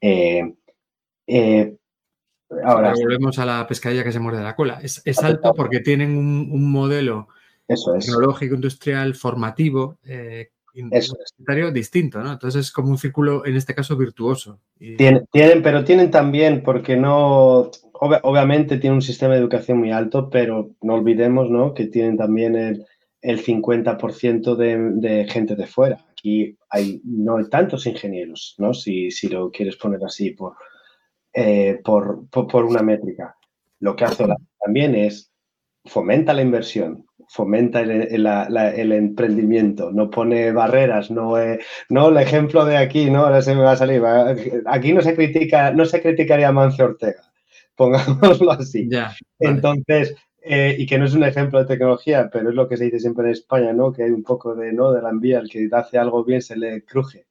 Eh, 0.01 0.55
eh, 1.27 1.77
ahora 2.63 2.95
volvemos 2.95 3.41
a 3.41 3.45
la 3.45 3.67
pescadilla 3.67 4.05
que 4.05 4.13
se 4.13 4.21
muerde 4.21 4.41
la 4.41 4.55
cola. 4.55 4.79
Es, 4.85 5.03
alto 5.21 5.53
porque 5.53 5.81
tienen 5.81 6.17
un 6.17 6.71
modelo 6.71 7.27
eso 7.69 7.95
es. 7.95 8.07
tecnológico, 8.07 8.55
industrial, 8.55 9.15
formativo, 9.15 9.99
eh, 10.05 10.49
distinto, 11.73 12.21
¿no? 12.21 12.33
Entonces 12.33 12.67
es 12.67 12.73
como 12.73 12.91
un 12.91 12.99
círculo, 12.99 13.45
en 13.47 13.57
este 13.57 13.75
caso, 13.75 13.97
virtuoso. 13.97 14.61
Tienen, 14.79 15.27
pero 15.63 15.85
tienen 15.85 16.11
también, 16.11 16.63
porque 16.63 16.97
no, 16.97 17.71
obviamente 17.93 18.79
tienen 18.79 18.97
un 18.97 19.03
sistema 19.03 19.35
de 19.35 19.41
educación 19.41 19.79
muy 19.79 19.91
alto, 19.91 20.31
pero 20.31 20.71
no 20.83 20.95
olvidemos, 20.95 21.51
¿no? 21.51 21.75
Que 21.75 21.87
tienen 21.87 22.17
también 22.17 22.57
el, 22.57 22.87
50% 23.21 24.55
de, 24.55 25.27
gente 25.29 25.57
de 25.57 25.67
fuera. 25.67 26.05
Aquí 26.11 26.57
hay, 26.71 27.01
no 27.05 27.37
hay 27.37 27.49
tantos 27.49 27.87
ingenieros, 27.87 28.55
¿no? 28.59 28.73
Si, 28.73 29.11
lo 29.29 29.51
quieres 29.51 29.77
poner 29.77 30.05
así 30.05 30.31
por, 30.31 30.55
eh, 31.33 31.81
por, 31.85 32.29
por, 32.29 32.65
una 32.65 32.83
métrica. 32.83 33.37
Lo 33.81 33.97
que 33.97 34.05
hace 34.05 34.27
también 34.65 34.95
es 34.95 35.33
fomenta 35.85 36.35
la 36.35 36.43
inversión, 36.43 37.08
fomenta 37.29 37.81
el, 37.81 38.93
emprendimiento, 38.93 39.93
no 39.93 40.11
pone 40.11 40.51
barreras, 40.53 41.11
no, 41.11 41.35
no 41.89 42.09
el 42.09 42.17
ejemplo 42.17 42.65
de 42.65 42.77
aquí, 42.77 43.11
¿no? 43.11 43.25
Ahora 43.25 43.43
se 43.43 43.55
me 43.55 43.63
va 43.63 43.73
a 43.73 43.77
salir. 43.77 44.03
Aquí 44.67 44.93
no 44.93 45.03
se 45.03 45.15
critica, 45.15 45.73
no 45.73 45.85
se 45.85 46.01
criticaría 46.01 46.49
a 46.49 46.53
Mancio 46.53 46.87
Ortega, 46.87 47.23
pongámoslo 47.77 48.53
así. 48.53 48.89
Entonces, 49.39 50.17
eh, 50.41 50.77
y 50.79 50.87
que 50.87 50.99
no 50.99 51.05
es 51.05 51.15
un 51.15 51.25
ejemplo 51.25 51.59
de 51.59 51.67
tecnología, 51.67 52.31
pero 52.33 52.49
es 52.49 52.55
lo 52.55 52.69
que 52.69 52.77
se 52.77 52.85
dice 52.85 53.01
siempre 53.01 53.27
en 53.27 53.33
España, 53.33 53.73
¿no? 53.73 53.93
Que 53.93 54.05
hay 54.05 54.11
un 54.11 54.23
poco 54.23 54.55
de, 54.55 54.73
¿no? 54.73 54.93
De 54.93 55.03
la 55.03 55.11
envía, 55.11 55.41
el 55.41 55.51
que 55.51 55.69
hace 55.73 55.99
algo 55.99 56.25
bien 56.25 56.41
se 56.41 56.57
le 56.57 56.85
cruje. 56.85 57.27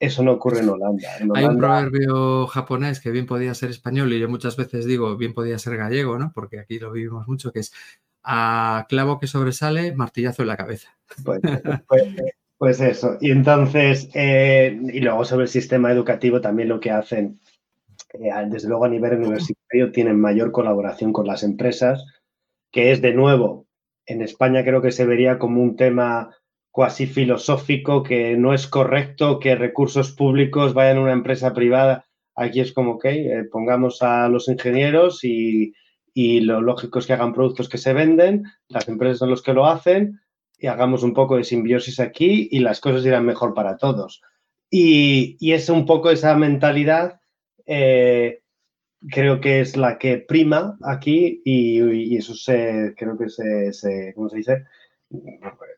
Eso 0.00 0.24
no 0.24 0.32
ocurre 0.32 0.60
en 0.60 0.68
Holanda. 0.68 1.08
Hay 1.34 1.44
un 1.44 1.58
proverbio 1.58 2.48
japonés 2.48 2.98
que 2.98 3.12
bien 3.12 3.24
podía 3.24 3.54
ser 3.54 3.70
español 3.70 4.12
y 4.12 4.18
yo 4.18 4.28
muchas 4.28 4.56
veces 4.56 4.84
digo 4.84 5.16
bien 5.16 5.32
podía 5.32 5.60
ser 5.60 5.76
gallego, 5.76 6.18
¿no? 6.18 6.32
Porque 6.34 6.58
aquí 6.58 6.80
lo 6.80 6.90
vivimos 6.90 7.28
mucho, 7.28 7.52
que 7.52 7.60
es 7.60 7.72
a 8.22 8.86
clavo 8.88 9.18
que 9.18 9.26
sobresale, 9.26 9.94
martillazo 9.94 10.42
en 10.42 10.48
la 10.48 10.56
cabeza. 10.56 10.96
Pues, 11.24 11.40
pues, 11.88 12.04
pues 12.58 12.80
eso. 12.80 13.18
Y 13.20 13.30
entonces, 13.30 14.08
eh, 14.14 14.78
y 14.92 15.00
luego 15.00 15.24
sobre 15.24 15.44
el 15.44 15.48
sistema 15.48 15.90
educativo 15.90 16.40
también 16.40 16.68
lo 16.68 16.80
que 16.80 16.90
hacen, 16.90 17.40
eh, 18.14 18.30
desde 18.48 18.68
luego 18.68 18.84
a 18.84 18.88
nivel 18.88 19.18
universitario, 19.18 19.92
tienen 19.92 20.20
mayor 20.20 20.52
colaboración 20.52 21.12
con 21.12 21.26
las 21.26 21.42
empresas, 21.42 22.04
que 22.70 22.92
es 22.92 23.02
de 23.02 23.14
nuevo, 23.14 23.66
en 24.06 24.22
España 24.22 24.64
creo 24.64 24.82
que 24.82 24.92
se 24.92 25.06
vería 25.06 25.38
como 25.38 25.62
un 25.62 25.76
tema 25.76 26.30
cuasi 26.70 27.06
filosófico, 27.06 28.02
que 28.02 28.36
no 28.36 28.54
es 28.54 28.66
correcto 28.66 29.38
que 29.38 29.54
recursos 29.54 30.12
públicos 30.12 30.74
vayan 30.74 30.98
a 30.98 31.02
una 31.02 31.12
empresa 31.12 31.52
privada. 31.52 32.06
Aquí 32.34 32.60
es 32.60 32.72
como, 32.72 32.98
que 32.98 33.10
eh, 33.10 33.44
pongamos 33.44 34.02
a 34.02 34.28
los 34.28 34.48
ingenieros 34.48 35.22
y, 35.22 35.74
y 36.14 36.40
lo 36.40 36.60
lógico 36.60 36.98
es 36.98 37.06
que 37.06 37.12
hagan 37.14 37.32
productos 37.32 37.68
que 37.68 37.78
se 37.78 37.92
venden, 37.92 38.44
las 38.68 38.88
empresas 38.88 39.18
son 39.18 39.30
los 39.30 39.42
que 39.42 39.54
lo 39.54 39.66
hacen 39.66 40.20
y 40.58 40.66
hagamos 40.66 41.02
un 41.02 41.14
poco 41.14 41.36
de 41.36 41.44
simbiosis 41.44 42.00
aquí 42.00 42.48
y 42.50 42.60
las 42.60 42.80
cosas 42.80 43.04
irán 43.04 43.24
mejor 43.24 43.54
para 43.54 43.76
todos. 43.76 44.22
Y, 44.70 45.36
es 45.52 45.68
un 45.68 45.84
poco 45.84 46.10
esa 46.10 46.34
mentalidad 46.34 47.20
eh, 47.66 48.42
creo 49.10 49.40
que 49.40 49.60
es 49.60 49.76
la 49.76 49.98
que 49.98 50.18
prima 50.18 50.78
aquí 50.82 51.42
y, 51.44 52.16
eso 52.16 52.34
se, 52.34 52.94
creo 52.96 53.16
que 53.16 53.28
se, 53.28 53.72
se 53.72 54.12
¿cómo 54.14 54.28
se 54.28 54.36
dice? 54.36 54.64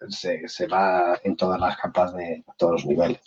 Se, 0.09 0.47
se, 0.47 0.67
va 0.69 1.19
en 1.25 1.37
todas 1.37 1.61
las 1.61 1.77
capas 1.77 2.15
de 2.15 2.45
todos 2.57 2.73
los 2.73 2.87
niveles. 2.87 3.21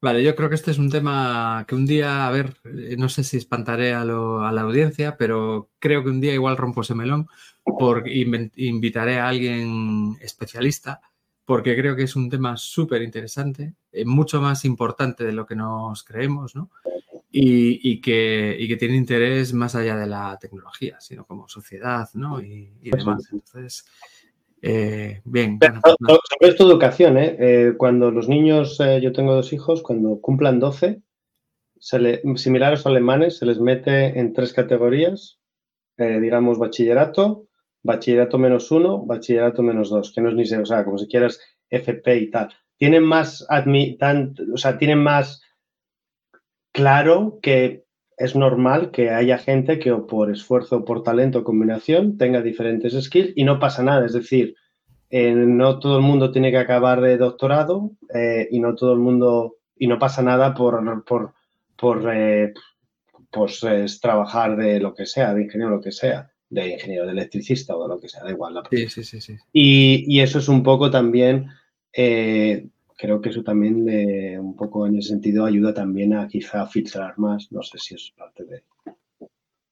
Vale, 0.00 0.22
yo 0.22 0.36
creo 0.36 0.48
que 0.48 0.54
este 0.54 0.70
es 0.70 0.78
un 0.78 0.90
tema 0.90 1.64
que 1.66 1.74
un 1.74 1.84
día, 1.84 2.28
a 2.28 2.30
ver, 2.30 2.54
eh, 2.64 2.94
no 2.96 3.08
sé 3.08 3.24
si 3.24 3.36
espantaré 3.36 3.94
a, 3.94 4.04
la 4.04 4.60
audiencia, 4.60 5.16
pero 5.16 5.70
creo 5.80 6.04
que 6.04 6.10
un 6.10 6.20
día 6.20 6.32
igual 6.32 6.56
rompo 6.56 6.82
ese 6.82 6.94
melón 6.94 7.26
porque 7.64 8.10
invitaré 8.56 9.18
a 9.18 9.28
alguien 9.28 10.16
especialista 10.20 11.00
porque 11.44 11.74
creo 11.76 11.96
que 11.96 12.02
es 12.02 12.14
un 12.14 12.28
tema 12.28 12.58
súper 12.58 13.00
interesante, 13.00 13.74
eh, 13.90 14.04
mucho 14.04 14.40
más 14.40 14.66
importante 14.66 15.24
de 15.24 15.32
lo 15.32 15.46
que 15.46 15.56
nos 15.56 16.04
creemos, 16.04 16.54
¿no? 16.54 16.70
Y, 17.30 18.00
que, 18.00 18.56
y, 18.58 18.68
que, 18.68 18.76
tiene 18.76 18.96
interés 18.96 19.52
más 19.54 19.74
allá 19.74 19.96
de 19.96 20.06
la 20.06 20.38
tecnología, 20.38 21.00
sino 21.00 21.24
como 21.24 21.48
sociedad, 21.48 22.08
¿no? 22.14 22.40
Y, 22.40 22.72
y 22.82 22.90
demás. 22.90 23.28
Entonces, 23.32 23.86
eh, 24.62 25.20
bien. 25.24 25.58
Bueno, 25.58 25.80
pues 25.82 26.18
sobre 26.28 26.50
esto 26.50 26.64
educación, 26.64 27.18
¿eh? 27.18 27.36
¿eh? 27.38 27.74
cuando 27.76 28.10
los 28.10 28.28
niños, 28.28 28.78
yo 28.78 29.12
tengo 29.12 29.34
dos 29.34 29.52
hijos, 29.52 29.82
cuando 29.82 30.20
cumplan 30.20 30.60
12, 30.60 31.02
se 31.78 31.98
le, 31.98 32.22
similar 32.36 32.68
a 32.68 32.70
los 32.72 32.86
alemanes, 32.86 33.38
se 33.38 33.46
les 33.46 33.60
mete 33.60 34.18
en 34.18 34.32
tres 34.32 34.52
categorías, 34.52 35.38
digamos 35.96 36.58
bachillerato, 36.58 37.46
bachillerato 37.82 38.38
menos 38.38 38.70
uno, 38.70 39.04
bachillerato 39.04 39.62
menos 39.62 39.90
dos, 39.90 40.12
que 40.12 40.20
no 40.20 40.28
es 40.28 40.34
ni 40.34 40.44
se, 40.44 40.58
o 40.58 40.66
sea, 40.66 40.84
como 40.84 40.98
si 40.98 41.08
quieras 41.08 41.40
FP 41.70 42.18
y 42.18 42.30
tal. 42.30 42.48
Tienen 42.76 43.02
más, 43.02 43.46
o 43.48 44.56
sea, 44.56 44.78
tienen 44.78 44.98
más 44.98 45.42
claro 46.72 47.38
que 47.42 47.87
es 48.18 48.34
normal 48.34 48.90
que 48.90 49.10
haya 49.10 49.38
gente 49.38 49.78
que 49.78 49.92
o 49.92 50.06
por 50.06 50.30
esfuerzo 50.30 50.78
o 50.78 50.84
por 50.84 51.02
talento 51.02 51.38
o 51.40 51.44
combinación 51.44 52.18
tenga 52.18 52.42
diferentes 52.42 52.92
skills 52.92 53.32
y 53.36 53.44
no 53.44 53.58
pasa 53.58 53.82
nada. 53.82 54.04
Es 54.04 54.12
decir, 54.12 54.56
eh, 55.10 55.32
no 55.32 55.78
todo 55.78 55.96
el 55.98 56.02
mundo 56.02 56.32
tiene 56.32 56.50
que 56.50 56.58
acabar 56.58 57.00
de 57.00 57.16
doctorado 57.16 57.92
eh, 58.12 58.48
y 58.50 58.58
no 58.58 58.74
todo 58.74 58.92
el 58.92 58.98
mundo, 58.98 59.56
y 59.78 59.86
no 59.86 59.98
pasa 59.98 60.22
nada 60.22 60.52
por, 60.52 61.04
por, 61.04 61.32
por 61.76 62.10
eh, 62.12 62.52
pues, 63.30 64.00
trabajar 64.00 64.56
de 64.56 64.80
lo 64.80 64.94
que 64.94 65.06
sea, 65.06 65.32
de 65.32 65.44
ingeniero, 65.44 65.70
lo 65.70 65.80
que 65.80 65.92
sea, 65.92 66.30
de 66.50 66.70
ingeniero, 66.70 67.06
de 67.06 67.12
electricista 67.12 67.76
o 67.76 67.84
de 67.84 67.94
lo 67.94 68.00
que 68.00 68.08
sea, 68.08 68.24
da 68.24 68.30
igual. 68.30 68.60
sí, 68.70 68.88
sí, 68.88 69.04
sí, 69.04 69.20
sí. 69.20 69.36
Y, 69.52 70.04
y, 70.08 70.20
eso 70.20 70.40
es 70.40 70.48
un 70.48 70.64
poco 70.64 70.90
también 70.90 71.50
creo 72.98 73.20
que 73.20 73.30
eso 73.30 73.42
también 73.42 73.86
un 74.38 74.56
poco 74.56 74.86
en 74.86 74.98
ese 74.98 75.10
sentido 75.10 75.44
ayuda 75.44 75.72
también 75.72 76.12
a 76.14 76.26
quizá 76.26 76.66
filtrar 76.66 77.18
más. 77.18 77.50
No 77.52 77.62
sé 77.62 77.78
si 77.78 77.94
es 77.94 78.12
parte 78.16 78.44
de... 78.44 78.64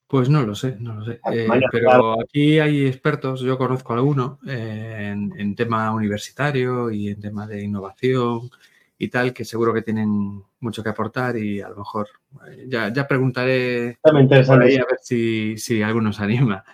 Pues 0.06 0.28
no 0.28 0.42
lo 0.42 0.54
sé, 0.54 0.76
no 0.78 0.94
lo 0.94 1.04
sé. 1.04 1.20
Eh, 1.32 1.48
pero 1.72 2.20
aquí 2.20 2.60
hay 2.60 2.86
expertos, 2.86 3.40
yo 3.40 3.58
conozco 3.58 3.92
alguno 3.92 4.38
eh, 4.46 5.12
en, 5.12 5.56
tema 5.56 5.92
universitario 5.92 6.92
y 6.92 7.08
en 7.08 7.20
tema 7.20 7.48
de 7.48 7.64
innovación 7.64 8.48
y 8.98 9.08
tal, 9.08 9.34
que 9.34 9.44
seguro 9.44 9.74
que 9.74 9.82
tienen 9.82 10.42
mucho 10.60 10.82
que 10.82 10.88
aportar 10.88 11.36
y 11.36 11.60
a 11.60 11.68
lo 11.68 11.76
mejor 11.76 12.08
eh, 12.48 12.66
ya, 12.66 12.90
ya 12.90 13.06
preguntaré 13.06 13.98
por 14.02 14.62
ahí 14.62 14.76
a 14.76 14.86
ver 14.86 14.98
si, 15.02 15.58
si 15.58 15.82
alguno 15.82 16.12
se 16.12 16.24
anima. 16.24 16.64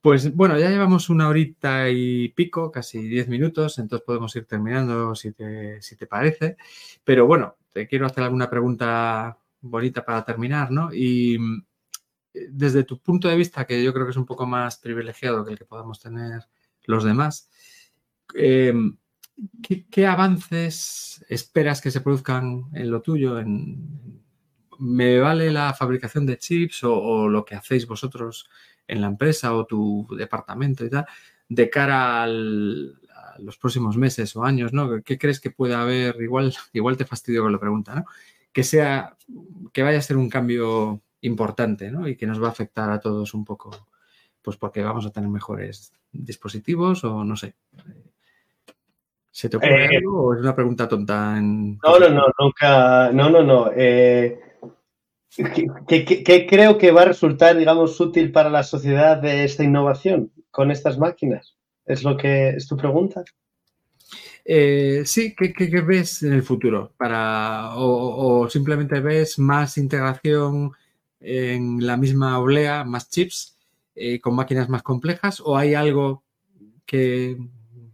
Pues 0.00 0.34
bueno, 0.34 0.58
ya 0.58 0.70
llevamos 0.70 1.08
una 1.08 1.28
horita 1.28 1.88
y 1.88 2.30
pico, 2.30 2.72
casi 2.72 3.00
diez 3.02 3.28
minutos, 3.28 3.78
entonces 3.78 4.04
podemos 4.04 4.34
ir 4.34 4.46
terminando 4.46 5.14
si 5.14 5.32
te, 5.32 5.80
si 5.80 5.96
te 5.96 6.06
parece. 6.06 6.56
Pero 7.04 7.26
bueno, 7.26 7.56
te 7.72 7.86
quiero 7.86 8.06
hacer 8.06 8.24
alguna 8.24 8.50
pregunta 8.50 9.38
bonita 9.60 10.04
para 10.04 10.24
terminar, 10.24 10.72
¿no? 10.72 10.92
Y 10.92 11.36
eh, 12.34 12.48
desde 12.50 12.82
tu 12.82 12.98
punto 12.98 13.28
de 13.28 13.36
vista, 13.36 13.66
que 13.66 13.82
yo 13.84 13.92
creo 13.92 14.04
que 14.04 14.10
es 14.10 14.16
un 14.16 14.26
poco 14.26 14.46
más 14.46 14.78
privilegiado 14.78 15.44
que 15.44 15.52
el 15.52 15.58
que 15.58 15.64
podamos 15.64 16.00
tener 16.00 16.42
los 16.86 17.04
demás, 17.04 17.50
eh, 18.34 18.74
¿Qué, 19.62 20.06
avances 20.06 21.24
esperas 21.28 21.80
que 21.80 21.90
se 21.90 22.00
produzcan 22.00 22.64
en 22.72 22.90
lo 22.90 23.02
tuyo? 23.02 23.36
¿Me 24.78 25.18
vale 25.18 25.52
la 25.52 25.74
fabricación 25.74 26.26
de 26.26 26.38
chips 26.38 26.82
o, 26.84 27.28
lo 27.28 27.44
que 27.44 27.54
hacéis 27.54 27.86
vosotros 27.86 28.48
en 28.86 29.00
la 29.00 29.06
empresa 29.06 29.54
o 29.54 29.66
tu 29.66 30.06
departamento 30.16 30.84
y 30.84 30.90
tal, 30.90 31.06
de 31.48 31.70
cara 31.70 32.22
a 32.22 32.26
los 32.26 33.58
próximos 33.60 33.96
meses 33.96 34.34
o 34.34 34.44
años? 34.44 34.72
¿no? 34.72 35.02
¿Qué 35.02 35.18
crees 35.18 35.40
que 35.40 35.50
puede 35.50 35.74
haber? 35.74 36.20
Igual, 36.20 36.54
igual 36.72 36.96
te 36.96 37.04
fastidio 37.04 37.42
con 37.42 37.52
la 37.52 37.60
pregunta, 37.60 37.94
¿no? 37.94 38.04
Que 38.52 38.64
sea, 38.64 39.16
que 39.72 39.82
vaya 39.82 39.98
a 39.98 40.02
ser 40.02 40.16
un 40.16 40.28
cambio 40.28 41.02
importante, 41.20 41.90
¿no? 41.90 42.08
Y 42.08 42.16
que 42.16 42.26
nos 42.26 42.42
va 42.42 42.48
a 42.48 42.52
afectar 42.52 42.90
a 42.90 43.00
todos 43.00 43.34
un 43.34 43.44
poco, 43.44 43.70
pues 44.42 44.56
porque 44.56 44.82
vamos 44.82 45.06
a 45.06 45.10
tener 45.10 45.28
mejores 45.28 45.92
dispositivos 46.12 47.04
o 47.04 47.24
no 47.24 47.36
sé. 47.36 47.54
¿Se 49.38 49.48
te 49.48 49.56
ocurre 49.56 49.84
eh, 49.84 49.98
algo 49.98 50.20
o 50.20 50.34
es 50.34 50.40
una 50.40 50.52
pregunta 50.52 50.88
tonta? 50.88 51.40
No, 51.40 51.78
no, 51.80 52.08
no, 52.08 52.24
nunca. 52.40 53.12
No, 53.12 53.30
no, 53.30 53.44
no. 53.44 53.70
Eh, 53.72 54.36
¿qué, 55.86 56.46
creo 56.50 56.76
que 56.76 56.90
va 56.90 57.02
a 57.02 57.04
resultar, 57.04 57.56
digamos, 57.56 58.00
útil 58.00 58.32
para 58.32 58.50
la 58.50 58.64
sociedad 58.64 59.16
de 59.16 59.44
esta 59.44 59.62
innovación 59.62 60.32
con 60.50 60.72
estas 60.72 60.98
máquinas? 60.98 61.54
¿Es 61.86 62.02
lo 62.02 62.16
que 62.16 62.48
es 62.48 62.66
tu 62.66 62.76
pregunta? 62.76 63.22
Eh, 64.44 65.02
sí, 65.04 65.36
¿qué, 65.36 65.82
ves 65.82 66.24
en 66.24 66.32
el 66.32 66.42
futuro? 66.42 66.92
Para, 66.96 67.76
o, 67.76 68.50
simplemente 68.50 68.98
ves 68.98 69.38
más 69.38 69.78
integración 69.78 70.72
en 71.20 71.86
la 71.86 71.96
misma 71.96 72.40
oblea, 72.40 72.82
más 72.82 73.08
chips, 73.08 73.56
con 74.20 74.34
máquinas 74.34 74.68
más 74.68 74.82
complejas? 74.82 75.38
¿O 75.38 75.56
hay 75.56 75.74
algo 75.74 76.24
que 76.84 77.36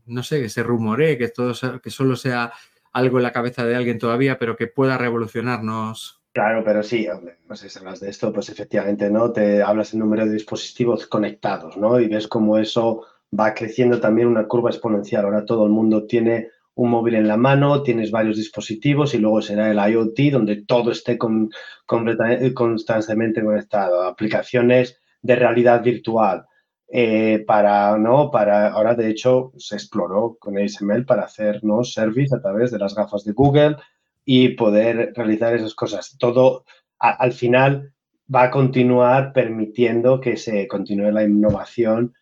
no 0.07 0.23
sé, 0.23 0.41
que 0.41 0.49
se 0.49 0.63
rumoree, 0.63 1.19
que, 1.19 1.29
todo, 1.29 1.53
que 1.81 1.91
solo 1.91 2.17
sea 2.17 2.53
algo 2.93 3.19
en 3.19 3.25
la 3.25 3.33
cabeza 3.33 3.67
de 3.67 3.77
alguien 3.77 3.99
todavía, 3.99 4.39
pero 4.39 4.57
que 4.57 4.67
pueda 4.67 4.97
revolucionarnos. 4.97 6.23
Claro, 6.33 6.65
pero 6.65 6.83
sí, 6.83 7.07
no 7.49 7.55
sé 7.55 7.69
si 7.69 7.79
hablas 7.79 8.01
de 8.01 8.11
esto, 8.11 8.33
pues 8.33 8.49
efectivamente, 8.49 9.09
¿no? 9.09 9.33
Te 9.33 9.63
hablas 9.63 9.93
del 9.93 10.01
número 10.01 10.27
de 10.27 10.33
dispositivos 10.33 11.07
conectados, 11.07 11.77
¿no? 11.77 12.01
Y 12.01 12.09
ves 12.09 12.27
cómo 12.27 12.59
eso 12.59 13.07
va 13.39 13.55
creciendo 13.55 14.01
también 14.01 14.29
una 14.29 14.47
curva 14.47 14.71
exponencial. 14.71 15.25
Ahora 15.25 15.45
todo 15.45 15.65
el 15.65 15.71
mundo 15.71 16.07
tiene 16.07 16.51
un 16.75 16.91
móvil 16.91 17.15
en 17.15 17.29
la 17.29 17.37
mano, 17.37 17.83
tienes 17.83 18.11
varios 18.11 18.37
dispositivos 18.37 19.15
y 19.15 19.19
luego 19.19 19.43
será 19.43 19.71
el 19.71 19.93
IoT 19.93 20.19
donde 20.33 20.65
todo 20.65 20.91
esté 20.91 21.19
constantemente 21.19 23.45
conectado. 23.45 24.03
Aplicaciones 24.03 25.01
de 25.23 25.37
realidad 25.37 25.83
virtual, 25.83 26.47
eh, 26.89 27.45
para, 27.47 27.97
¿no? 27.99 28.31
Para, 28.31 28.69
ahora 28.69 28.95
de 28.95 29.09
hecho 29.11 29.53
se 29.57 29.77
exploró 29.77 30.37
con 30.39 30.59
ASML 30.59 31.05
para 31.05 31.25
hacer, 31.25 31.65
¿no? 31.65 31.83
Service 31.85 32.35
a 32.35 32.41
través 32.41 32.71
de 32.71 32.79
las 32.79 32.95
gafas 32.95 33.25
de 33.25 33.33
Google 33.33 33.77
y 34.25 34.51
poder 34.51 35.13
realizar 35.15 35.55
esas 35.55 35.75
cosas. 35.75 36.17
Todo 36.19 36.65
al 36.99 37.33
final 37.33 37.93
va 38.33 38.45
a 38.45 38.51
continuar 38.51 39.33
permitiendo 39.33 40.21
que 40.21 40.37
se 40.37 40.67
continúe 40.67 41.11
la 41.11 41.25
innovación, 41.25 42.15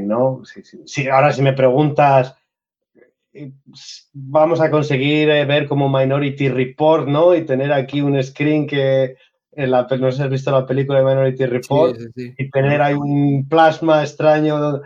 ¿no? 0.00 0.42
Si, 0.86 1.08
ahora 1.08 1.32
si 1.32 1.42
me 1.42 1.52
preguntas, 1.52 2.34
eh, 3.32 3.52
vamos 4.12 4.60
a 4.60 4.70
conseguir 4.70 5.30
eh, 5.30 5.44
ver 5.44 5.68
como 5.68 5.88
Minority 5.88 6.48
Report, 6.48 7.06
¿no? 7.06 7.34
Y 7.34 7.44
tener 7.44 7.72
aquí 7.72 8.00
un 8.00 8.20
screen 8.22 8.66
que 8.66 9.16
la, 9.52 9.86
no 9.98 10.10
sé 10.10 10.16
si 10.16 10.22
has 10.22 10.30
visto 10.30 10.50
la 10.50 10.66
película 10.66 10.98
de 10.98 11.04
Minority 11.04 11.46
Report, 11.46 11.98
y 12.16 12.50
tener 12.50 12.80
ahí 12.82 12.94
un 12.94 13.46
plasma 13.48 14.02
extraño, 14.02 14.80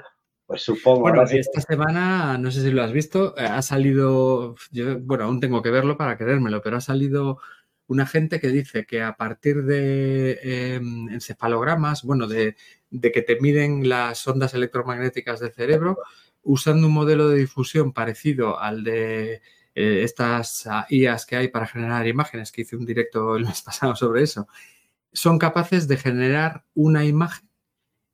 pues 0.47 0.63
supongo. 0.63 1.01
Bueno, 1.01 1.23
esta 1.23 1.61
semana, 1.61 2.39
no 2.39 2.51
sé 2.51 2.63
si 2.63 2.71
lo 2.71 2.83
has 2.83 2.93
visto, 2.93 3.37
eh, 3.37 3.45
ha 3.45 3.63
salido, 3.63 4.55
bueno, 5.01 5.25
aún 5.25 5.41
tengo 5.41 5.63
que 5.63 5.71
verlo 5.71 5.97
para 5.97 6.17
creérmelo, 6.17 6.63
pero 6.63 6.77
ha 6.79 6.81
salido 6.81 7.39
una 7.87 8.07
gente 8.07 8.41
que 8.41 8.49
dice 8.49 8.87
que 8.87 9.03
a 9.03 9.17
partir 9.17 9.63
de 9.65 10.39
em, 10.43 11.09
encefalogramas, 11.11 12.03
bueno, 12.03 12.27
de, 12.27 12.57
que 12.91 13.23
te 13.23 13.41
miden 13.41 13.89
las 13.89 14.27
ondas 14.27 14.55
electromagnéticas 14.55 15.41
del 15.41 15.53
cerebro, 15.53 15.99
usando 16.43 16.87
un 16.87 16.95
modelo 16.95 17.29
de 17.29 17.39
difusión 17.39 17.93
parecido 17.93 18.59
al 18.59 18.85
de 18.85 19.43
eh, 19.75 20.03
estas 20.03 20.67
ah, 20.67 20.87
IAs 20.89 21.27
que 21.27 21.37
hay 21.37 21.49
para 21.49 21.67
generar 21.67 22.07
imágenes, 22.07 22.53
que 22.53 22.63
hice 22.63 22.77
un 22.77 22.87
directo 22.87 23.37
el 23.37 23.45
mes 23.45 23.63
pasado 23.65 23.97
sobre 23.97 24.23
eso, 24.23 24.49
son 25.13 25.39
capaces 25.39 25.89
de 25.89 25.97
generar 25.97 26.65
una 26.75 27.05
imagen 27.05 27.49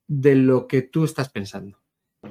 de 0.07 0.35
lo 0.35 0.67
que 0.67 0.83
tú 0.83 1.05
estás 1.05 1.29
pensando. 1.31 1.79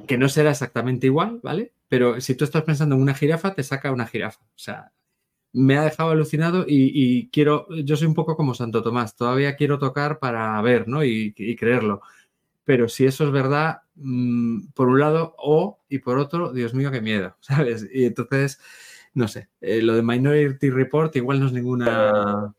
Que 0.06 0.18
no 0.18 0.28
será 0.28 0.50
exactamente 0.50 1.06
igual, 1.06 1.40
¿vale? 1.42 1.72
Pero 1.88 2.20
si 2.20 2.34
tú 2.34 2.44
estás 2.44 2.62
pensando 2.62 2.94
en 2.94 3.02
una 3.02 3.14
jirafa, 3.14 3.54
te 3.54 3.64
saca 3.64 3.90
una 3.90 4.06
jirafa. 4.06 4.40
O 4.44 4.58
sea, 4.58 4.92
me 5.52 5.76
ha 5.76 5.82
dejado 5.82 6.10
alucinado 6.10 6.64
y, 6.66 7.28
quiero, 7.30 7.66
yo 7.70 7.96
soy 7.96 8.06
un 8.06 8.14
poco 8.14 8.36
como 8.36 8.54
Santo 8.54 8.82
Tomás, 8.82 9.16
todavía 9.16 9.56
quiero 9.56 9.78
tocar 9.78 10.18
para 10.18 10.60
ver, 10.62 10.88
¿no? 10.88 11.04
Y, 11.04 11.32
creerlo. 11.56 12.02
Pero 12.64 12.88
si 12.88 13.06
eso 13.06 13.24
es 13.24 13.32
verdad, 13.32 13.82
mm, 13.96 14.68
por 14.74 14.88
un 14.88 15.00
lado, 15.00 15.34
o, 15.38 15.80
y 15.88 15.98
por 15.98 16.18
otro, 16.18 16.52
Dios 16.52 16.74
mío, 16.74 16.90
qué 16.92 17.00
miedo, 17.00 17.36
¿sabes? 17.40 17.88
Y 17.92 18.04
entonces, 18.04 18.60
no 19.14 19.28
sé, 19.28 19.48
eh, 19.60 19.82
lo 19.82 19.94
de 19.94 20.02
Minority 20.02 20.70
Report 20.70 21.14
igual 21.16 21.40
no 21.40 21.46
es 21.46 21.52
ninguna 21.52 22.54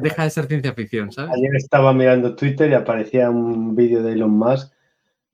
deja 0.00 0.24
de 0.24 0.30
ser 0.30 0.46
ciencia 0.46 0.72
ficción, 0.72 1.12
¿sabes? 1.12 1.32
Ayer 1.36 1.56
estaba 1.56 1.92
mirando 1.92 2.36
Twitter 2.36 2.70
y 2.70 2.74
aparecía 2.74 3.30
un 3.30 3.74
vídeo 3.74 4.02
de 4.02 4.12
Elon 4.12 4.30
Musk 4.30 4.72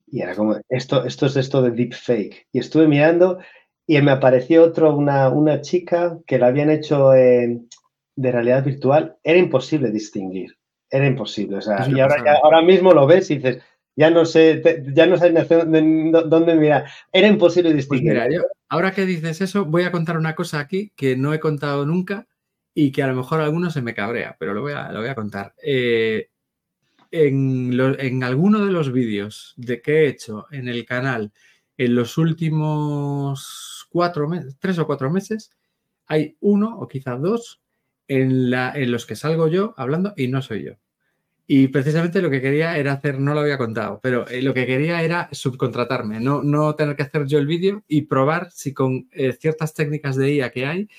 y 0.07 0.21
era 0.21 0.35
como, 0.35 0.57
esto, 0.69 1.05
esto 1.05 1.25
es 1.25 1.35
esto 1.35 1.61
de 1.61 1.71
deepfake. 1.71 2.47
Y 2.51 2.59
estuve 2.59 2.87
mirando 2.87 3.39
y 3.87 4.01
me 4.01 4.11
apareció 4.11 4.63
otro, 4.63 4.95
una, 4.95 5.29
una 5.29 5.61
chica 5.61 6.17
que 6.25 6.39
la 6.39 6.47
habían 6.47 6.69
hecho 6.69 7.09
de 7.09 7.61
realidad 8.17 8.63
virtual. 8.63 9.17
Era 9.23 9.39
imposible 9.39 9.91
distinguir. 9.91 10.57
Era 10.89 11.07
imposible. 11.07 11.57
O 11.57 11.61
sea, 11.61 11.87
y 11.89 11.99
ahora, 11.99 12.39
ahora 12.43 12.61
mismo 12.61 12.93
lo 12.93 13.07
ves 13.07 13.29
y 13.31 13.35
dices, 13.35 13.61
ya 13.95 14.09
no 14.09 14.25
sé, 14.25 14.61
ya 14.93 15.05
no 15.05 15.17
sabes 15.17 15.47
dónde 15.49 16.55
mirar. 16.55 16.85
Era 17.11 17.27
imposible 17.27 17.69
pues 17.71 17.77
distinguir. 17.77 18.13
mira, 18.13 18.29
yo, 18.29 18.41
ahora 18.69 18.93
que 18.93 19.05
dices 19.05 19.41
eso, 19.41 19.65
voy 19.65 19.83
a 19.83 19.91
contar 19.91 20.17
una 20.17 20.35
cosa 20.35 20.59
aquí 20.59 20.91
que 20.95 21.15
no 21.15 21.33
he 21.33 21.39
contado 21.39 21.85
nunca 21.85 22.27
y 22.73 22.91
que 22.91 23.03
a 23.03 23.07
lo 23.07 23.15
mejor 23.15 23.39
a 23.39 23.45
algunos 23.45 23.73
se 23.73 23.81
me 23.81 23.93
cabrea, 23.93 24.35
pero 24.37 24.53
lo 24.53 24.61
voy 24.61 24.73
a, 24.73 24.91
lo 24.91 24.99
voy 24.99 25.09
a 25.09 25.15
contar. 25.15 25.53
Eh, 25.63 26.29
en, 27.11 28.23
alguno 28.23 28.65
de 28.65 28.71
los 28.71 28.91
vídeos 28.91 29.53
de 29.55 29.81
que 29.81 30.03
he 30.03 30.07
hecho 30.07 30.47
en 30.51 30.67
el 30.67 30.85
canal 30.85 31.31
en 31.77 31.95
los 31.95 32.17
últimos 32.17 33.87
cuatro 33.89 34.27
meses, 34.27 34.57
tres 34.59 34.77
o 34.79 34.85
cuatro 34.85 35.09
meses, 35.09 35.51
hay 36.07 36.35
uno 36.41 36.77
o 36.77 36.87
quizás 36.87 37.21
dos 37.21 37.61
en, 38.07 38.49
la, 38.49 38.73
en 38.75 38.91
los 38.91 39.05
que 39.05 39.15
salgo 39.15 39.47
yo 39.47 39.73
hablando 39.77 40.13
y 40.17 40.27
no 40.27 40.41
soy 40.41 40.65
yo. 40.65 40.73
Y 41.47 41.67
precisamente 41.67 42.21
lo 42.21 42.29
que 42.29 42.41
quería 42.41 42.77
era 42.77 42.93
hacer, 42.93 43.19
no 43.19 43.33
lo 43.33 43.41
había 43.41 43.57
contado, 43.57 43.99
pero 44.01 44.27
eh, 44.27 44.41
lo 44.41 44.53
que 44.53 44.65
quería 44.65 45.03
era 45.03 45.29
subcontratarme, 45.31 46.19
no, 46.19 46.41
no 46.41 46.73
tener 46.75 46.95
que 46.95 47.03
hacer 47.03 47.25
yo 47.27 47.37
el 47.37 47.45
vídeo 47.45 47.83
y 47.87 48.03
probar 48.03 48.49
si 48.51 48.73
con 48.73 49.07
eh, 49.11 49.31
ciertas 49.33 49.73
técnicas 49.73 50.15
de 50.15 50.33
IA 50.33 50.51
que 50.51 50.65
hay 50.65 50.89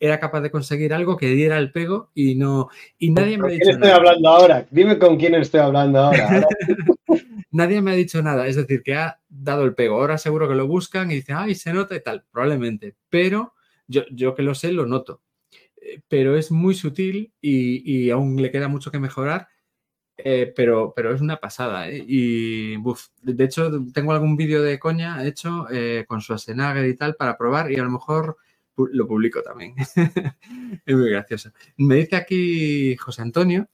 era 0.00 0.20
capaz 0.20 0.40
de 0.42 0.52
conseguir 0.52 0.94
algo 0.94 1.16
que 1.16 1.26
diera 1.26 1.58
el 1.58 1.72
pego 1.72 2.10
y 2.14 2.36
no 2.36 2.68
y 2.98 3.10
nadie 3.10 3.36
me 3.36 3.48
ha 3.48 3.50
dicho 3.50 3.64
quién 3.64 3.74
estoy 3.74 3.90
hablando 3.90 4.28
ahora? 4.28 4.66
Dime 4.70 4.96
con 4.96 5.16
quién 5.16 5.34
estoy 5.34 5.58
hablando 5.58 5.98
ahora. 5.98 6.46
nadie 7.50 7.82
me 7.82 7.90
ha 7.90 7.94
dicho 7.94 8.22
nada, 8.22 8.46
es 8.46 8.56
decir, 8.56 8.82
que 8.82 8.94
ha 8.94 9.20
dado 9.28 9.64
el 9.64 9.74
pego. 9.74 9.96
Ahora 9.96 10.18
seguro 10.18 10.48
que 10.48 10.54
lo 10.54 10.66
buscan 10.66 11.10
y 11.10 11.14
dicen, 11.14 11.36
ay, 11.36 11.54
se 11.54 11.72
nota 11.72 11.96
y 11.96 12.00
tal, 12.00 12.24
probablemente. 12.30 12.94
Pero 13.08 13.54
yo, 13.86 14.02
yo 14.10 14.34
que 14.34 14.42
lo 14.42 14.54
sé, 14.54 14.72
lo 14.72 14.86
noto. 14.86 15.22
Eh, 15.80 16.00
pero 16.08 16.36
es 16.36 16.50
muy 16.50 16.74
sutil 16.74 17.32
y, 17.40 18.10
aún 18.10 18.40
le 18.40 18.50
queda 18.50 18.68
mucho 18.68 18.90
que 18.90 18.98
mejorar. 18.98 19.48
Eh, 20.18 20.52
pero, 20.54 20.92
pero 20.94 21.14
es 21.14 21.20
una 21.20 21.36
pasada. 21.36 21.88
¿eh? 21.88 22.04
Y 22.06 22.76
de 23.22 23.44
hecho, 23.44 23.70
tengo 23.94 24.12
algún 24.12 24.36
vídeo 24.36 24.62
de 24.62 24.78
coña 24.78 25.24
hecho 25.24 25.66
con 26.06 26.20
su 26.20 26.26
Schwarzenegger 26.26 26.86
y 26.86 26.96
tal 26.96 27.14
para 27.14 27.38
probar 27.38 27.70
y 27.70 27.76
a 27.76 27.84
lo 27.84 27.90
mejor 27.90 28.36
lo 28.92 29.06
publico 29.06 29.42
también. 29.42 29.74
es 30.86 30.96
muy 30.96 31.10
gracioso. 31.10 31.50
Me 31.76 31.96
dice 31.96 32.16
aquí 32.16 32.96
José 32.96 33.22
Antonio, 33.22 33.68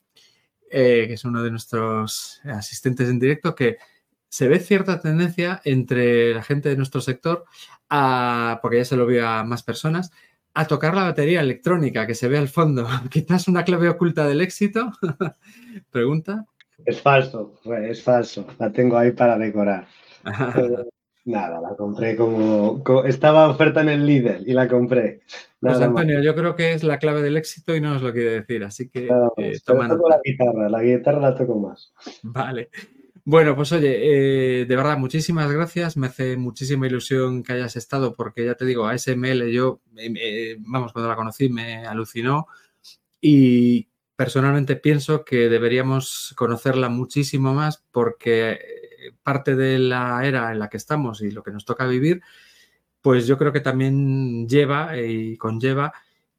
eh, 0.70 1.04
que 1.06 1.14
es 1.14 1.24
uno 1.24 1.42
de 1.42 1.50
nuestros 1.50 2.40
asistentes 2.44 3.08
en 3.08 3.18
directo, 3.18 3.54
que 3.54 3.76
se 4.28 4.48
ve 4.48 4.58
cierta 4.58 5.00
tendencia 5.00 5.60
entre 5.64 6.34
la 6.34 6.42
gente 6.42 6.68
de 6.68 6.76
nuestro 6.76 7.00
sector, 7.00 7.44
a, 7.88 8.58
porque 8.62 8.78
ya 8.78 8.84
se 8.84 8.96
lo 8.96 9.06
vio 9.06 9.28
a 9.28 9.44
más 9.44 9.62
personas, 9.62 10.10
a 10.54 10.66
tocar 10.66 10.94
la 10.94 11.02
batería 11.02 11.40
electrónica 11.40 12.06
que 12.06 12.14
se 12.14 12.28
ve 12.28 12.38
al 12.38 12.48
fondo. 12.48 12.86
Quizás 13.10 13.48
una 13.48 13.64
clave 13.64 13.88
oculta 13.88 14.26
del 14.26 14.40
éxito. 14.40 14.92
Pregunta. 15.90 16.46
Es 16.84 17.00
falso, 17.00 17.54
es 17.82 18.02
falso. 18.02 18.46
La 18.58 18.72
tengo 18.72 18.96
ahí 18.96 19.12
para 19.12 19.36
decorar. 19.36 19.86
Nada, 21.26 21.58
la 21.58 21.74
compré 21.74 22.16
como, 22.16 22.82
Estaba 23.06 23.48
oferta 23.48 23.80
en 23.80 23.88
el 23.88 24.04
líder 24.04 24.42
y 24.46 24.52
la 24.52 24.68
compré. 24.68 25.22
pues 25.58 25.80
Antonio, 25.80 26.20
yo 26.20 26.34
creo 26.34 26.54
que 26.54 26.74
es 26.74 26.84
la 26.84 26.98
clave 26.98 27.22
del 27.22 27.38
éxito 27.38 27.74
y 27.74 27.80
no 27.80 27.96
os 27.96 28.02
lo 28.02 28.12
quiere 28.12 28.40
decir, 28.40 28.62
así 28.62 28.90
que 28.90 29.06
eh, 29.38 29.52
la 29.66 30.20
guitarra, 30.22 30.68
la 30.68 30.82
guitarra 30.82 31.20
la 31.20 31.34
toco 31.34 31.58
más. 31.58 31.94
Vale. 32.22 32.68
Bueno, 33.26 33.56
pues 33.56 33.72
oye, 33.72 34.60
eh, 34.60 34.66
de 34.66 34.76
verdad, 34.76 34.98
muchísimas 34.98 35.50
gracias. 35.50 35.96
Me 35.96 36.08
hace 36.08 36.36
muchísima 36.36 36.86
ilusión 36.86 37.42
que 37.42 37.54
hayas 37.54 37.74
estado, 37.76 38.12
porque 38.14 38.44
ya 38.44 38.54
te 38.54 38.66
digo, 38.66 38.86
ASML, 38.86 39.50
yo, 39.50 39.80
vamos, 40.60 40.92
cuando 40.92 41.08
la 41.08 41.16
conocí 41.16 41.48
me 41.48 41.86
alucinó 41.86 42.46
y 43.20 43.88
personalmente 44.16 44.76
pienso 44.76 45.24
que 45.24 45.48
deberíamos 45.48 46.34
conocerla 46.36 46.88
muchísimo 46.90 47.54
más 47.54 47.82
porque 47.90 48.58
parte 49.22 49.56
de 49.56 49.78
la 49.78 50.24
era 50.26 50.52
en 50.52 50.58
la 50.58 50.68
que 50.68 50.76
estamos 50.76 51.22
y 51.22 51.30
lo 51.30 51.42
que 51.42 51.50
nos 51.50 51.64
toca 51.64 51.86
vivir, 51.86 52.22
pues 53.00 53.26
yo 53.26 53.38
creo 53.38 53.52
que 53.52 53.60
también 53.60 54.48
lleva 54.48 54.98
y 54.98 55.36
conlleva 55.36 55.92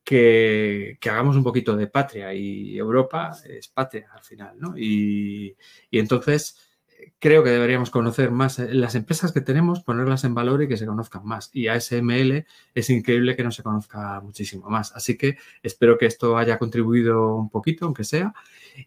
que, 0.03 0.97
hagamos 1.03 1.36
un 1.36 1.43
poquito 1.43 1.75
de 1.75 1.88
patria 1.88 2.33
y 2.33 2.77
Europa 2.77 3.31
es 3.47 3.67
patria 3.67 4.09
al 4.13 4.23
final, 4.23 4.55
¿no? 4.59 4.77
Y, 4.77 5.55
entonces 5.91 6.74
creo 7.20 7.43
que 7.43 7.49
deberíamos 7.49 7.89
conocer 7.89 8.32
más 8.32 8.59
las 8.59 8.95
empresas 8.95 9.32
que 9.32 9.41
tenemos, 9.41 9.82
ponerlas 9.82 10.24
en 10.24 10.36
valor 10.36 10.61
y 10.63 10.68
que 10.68 10.78
se 10.78 10.86
conozcan 10.86 11.26
más. 11.26 11.49
Y 11.53 11.68
ASML 11.68 12.45
es 12.74 12.89
increíble 12.89 13.36
que 13.36 13.43
no 13.43 13.51
se 13.51 13.63
conozca 13.63 14.20
muchísimo 14.22 14.70
más. 14.70 14.91
Así 14.95 15.18
que 15.18 15.38
espero 15.63 15.97
que 15.97 16.05
esto 16.05 16.38
haya 16.38 16.59
contribuido 16.59 17.36
un 17.36 17.49
poquito, 17.49 17.86
aunque 17.86 18.03
sea. 18.03 18.34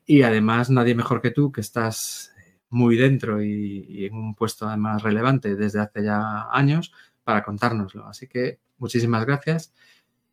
Y 0.06 0.22
además, 0.22 0.70
nadie 0.70 0.94
mejor 0.94 1.20
que 1.20 1.30
tú, 1.30 1.50
que 1.52 1.60
estás 1.60 2.32
muy 2.70 2.96
dentro 2.96 3.42
y, 3.42 4.06
en 4.06 4.14
un 4.14 4.34
puesto 4.34 4.68
además 4.68 5.02
relevante 5.02 5.56
desde 5.56 5.80
hace 5.80 6.04
ya 6.04 6.48
años 6.50 6.92
para 7.24 7.42
contárnoslo. 7.42 8.06
Así 8.06 8.26
que 8.26 8.60
muchísimas 8.78 9.24
gracias. 9.24 9.72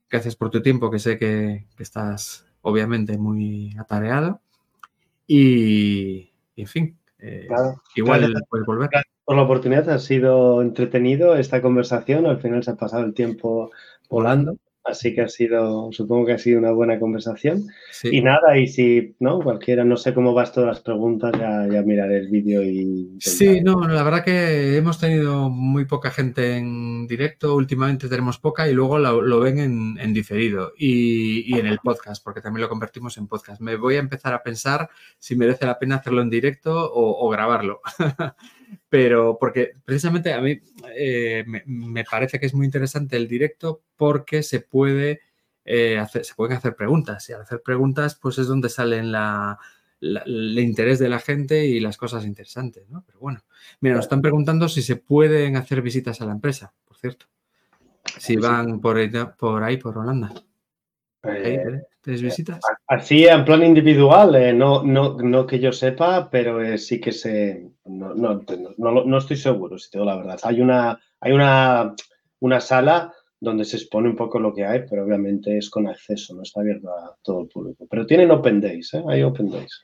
Gracias 0.10 0.36
por 0.36 0.50
tu 0.52 0.62
tiempo, 0.62 0.91
que 0.91 1.00
sé 1.00 1.18
que, 1.18 1.68
estás 1.80 2.46
obviamente 2.62 3.18
muy 3.18 3.76
atareado. 3.80 4.41
Y, 5.28 6.32
en 6.56 6.68
fin, 6.68 7.00
eh, 7.26 7.47
igual 7.95 8.34
puedes 8.49 8.65
volver. 8.67 8.89
Gracias 8.91 9.13
por 9.23 9.36
la 9.36 9.41
oportunidad, 9.41 9.89
ha 9.89 9.99
sido 9.99 10.61
entretenido 10.61 11.36
esta 11.36 11.61
conversación. 11.61 12.28
Al 12.28 12.39
final 12.39 12.63
se 12.63 12.71
ha 12.71 12.76
pasado 12.76 13.03
el 13.03 13.13
tiempo 13.13 13.71
volando. 14.09 14.57
Así 14.86 15.16
que 15.16 15.22
ha 15.22 15.28
sido, 15.28 15.92
supongo 15.92 16.28
que 16.28 16.34
ha 16.34 16.38
sido 16.38 16.60
una 16.60 16.72
buena 16.72 17.00
conversación. 17.00 17.68
Y 18.04 18.22
nada, 18.22 18.56
y 18.56 18.68
si 18.68 19.16
no, 19.20 19.40
cualquiera, 19.40 19.84
no 19.84 19.98
sé 19.98 20.14
cómo 20.14 20.36
vas 20.36 20.52
todas 20.52 20.68
las 20.68 20.80
preguntas, 20.82 21.32
ya, 21.40 21.68
ya 21.68 21.82
miraré 21.82 22.18
el 22.18 22.28
vídeo 22.30 22.62
y. 22.62 23.18
Sí, 23.20 23.62
no, 23.62 23.88
la 23.88 24.04
verdad 24.04 24.24
que 24.24 24.78
hemos 24.78 25.00
tenido 25.00 25.50
muy 25.50 25.86
poca 25.86 26.12
gente 26.12 26.58
en 26.58 27.08
directo, 27.08 27.56
últimamente 27.56 28.08
tenemos 28.08 28.38
poca 28.38 28.70
y 28.70 28.74
luego 28.74 29.00
lo, 29.00 29.40
ven 29.40 29.58
en, 29.58 30.14
diferido 30.14 30.74
y, 30.78 31.52
y, 31.52 31.58
en 31.60 31.66
el 31.66 31.80
podcast, 31.80 32.24
porque 32.24 32.42
también 32.42 32.62
lo 32.62 32.70
convertimos 32.70 33.18
en 33.18 33.28
podcast. 33.28 33.62
Me 33.62 33.78
voy 33.78 33.96
a 33.96 34.00
empezar 34.00 34.36
a 34.36 34.44
pensar 34.44 34.90
si 35.18 35.36
merece 35.36 35.66
la 35.66 35.80
pena 35.80 35.96
hacerlo 35.96 36.22
en 36.22 36.30
directo 36.30 36.94
o, 36.94 37.26
o 37.26 37.30
grabarlo. 37.30 37.82
pero 38.89 39.38
porque 39.39 39.74
precisamente 39.84 40.34
a 40.34 40.41
mí 40.41 40.59
eh, 40.95 41.43
me, 41.66 42.03
parece 42.03 42.39
que 42.39 42.45
es 42.45 42.53
muy 42.53 42.66
interesante 42.66 43.18
el 43.18 43.28
directo 43.28 43.82
porque 43.95 44.43
se 44.43 44.59
puede 44.59 45.22
eh, 45.63 45.97
hacer, 45.97 46.26
se 46.26 46.36
pueden 46.36 46.57
hacer 46.57 46.76
preguntas 46.76 47.28
y 47.30 47.34
al 47.34 47.41
hacer 47.41 47.61
preguntas 47.61 48.16
pues 48.16 48.38
es 48.38 48.47
donde 48.47 48.70
salen 48.70 49.11
la, 49.11 49.59
el 49.99 50.59
interés 50.59 50.99
de 50.99 51.09
la 51.09 51.20
gente 51.20 51.66
y 51.66 51.80
las 51.80 51.97
cosas 51.97 52.26
interesantes, 52.26 52.89
¿no? 52.89 53.03
Pero 53.05 53.20
bueno, 53.20 53.41
mira, 53.82 53.95
nos 53.95 54.05
están 54.05 54.22
preguntando 54.22 54.68
si 54.70 54.82
se 54.82 54.97
pueden 54.97 55.55
hacer 55.55 55.82
visitas 55.82 56.22
a 56.22 56.26
la 56.26 56.34
empresa, 56.34 56.74
por 56.86 56.97
cierto, 56.97 57.28
si 58.20 58.36
van 58.36 58.80
por 58.82 58.97
por, 59.38 59.63
ahí, 59.63 59.78
por 59.78 59.97
Holanda. 59.97 60.34
Eh, 61.27 61.81
¿Tienes 62.02 62.22
visitas? 62.22 62.60
Así 62.88 63.26
en 63.26 63.43
plan 63.45 63.64
individual, 63.64 64.35
eh, 64.35 64.53
no, 64.53 64.84
no, 64.84 65.18
no, 65.18 65.45
que 65.45 65.60
yo 65.60 65.72
sepa, 65.72 66.30
pero 66.30 66.61
eh, 66.61 66.77
sí 66.77 66.99
que 66.99 67.11
se. 67.11 67.69
No, 67.85 68.14
no, 68.14 68.41
no, 68.77 69.18
estoy 69.18 69.38
seguro, 69.38 69.77
si 69.77 69.89
tengo 69.89 70.06
la 70.06 70.18
verdad. 70.18 70.39
Hay 70.43 70.61
una, 70.61 70.99
hay 71.19 71.31
una, 71.31 71.95
una 72.39 72.60
sala 72.60 73.14
donde 73.39 73.65
se 73.65 73.77
expone 73.77 74.10
un 74.10 74.15
poco 74.15 74.39
lo 74.39 74.53
que 74.53 74.65
hay, 74.65 74.84
pero 74.89 75.03
obviamente 75.03 75.57
es 75.57 75.69
con 75.69 75.88
acceso, 75.88 76.35
no 76.35 76.43
está 76.43 76.61
abierto 76.61 76.89
a 76.89 77.15
todo 77.22 77.41
el 77.41 77.47
público. 77.47 77.88
Pero 77.89 78.06
tienen 78.06 78.31
Open 78.31 78.61
Days, 78.61 78.93
¿eh? 78.93 79.03
hay 79.07 79.23
Open 79.23 79.49
Days. 79.49 79.81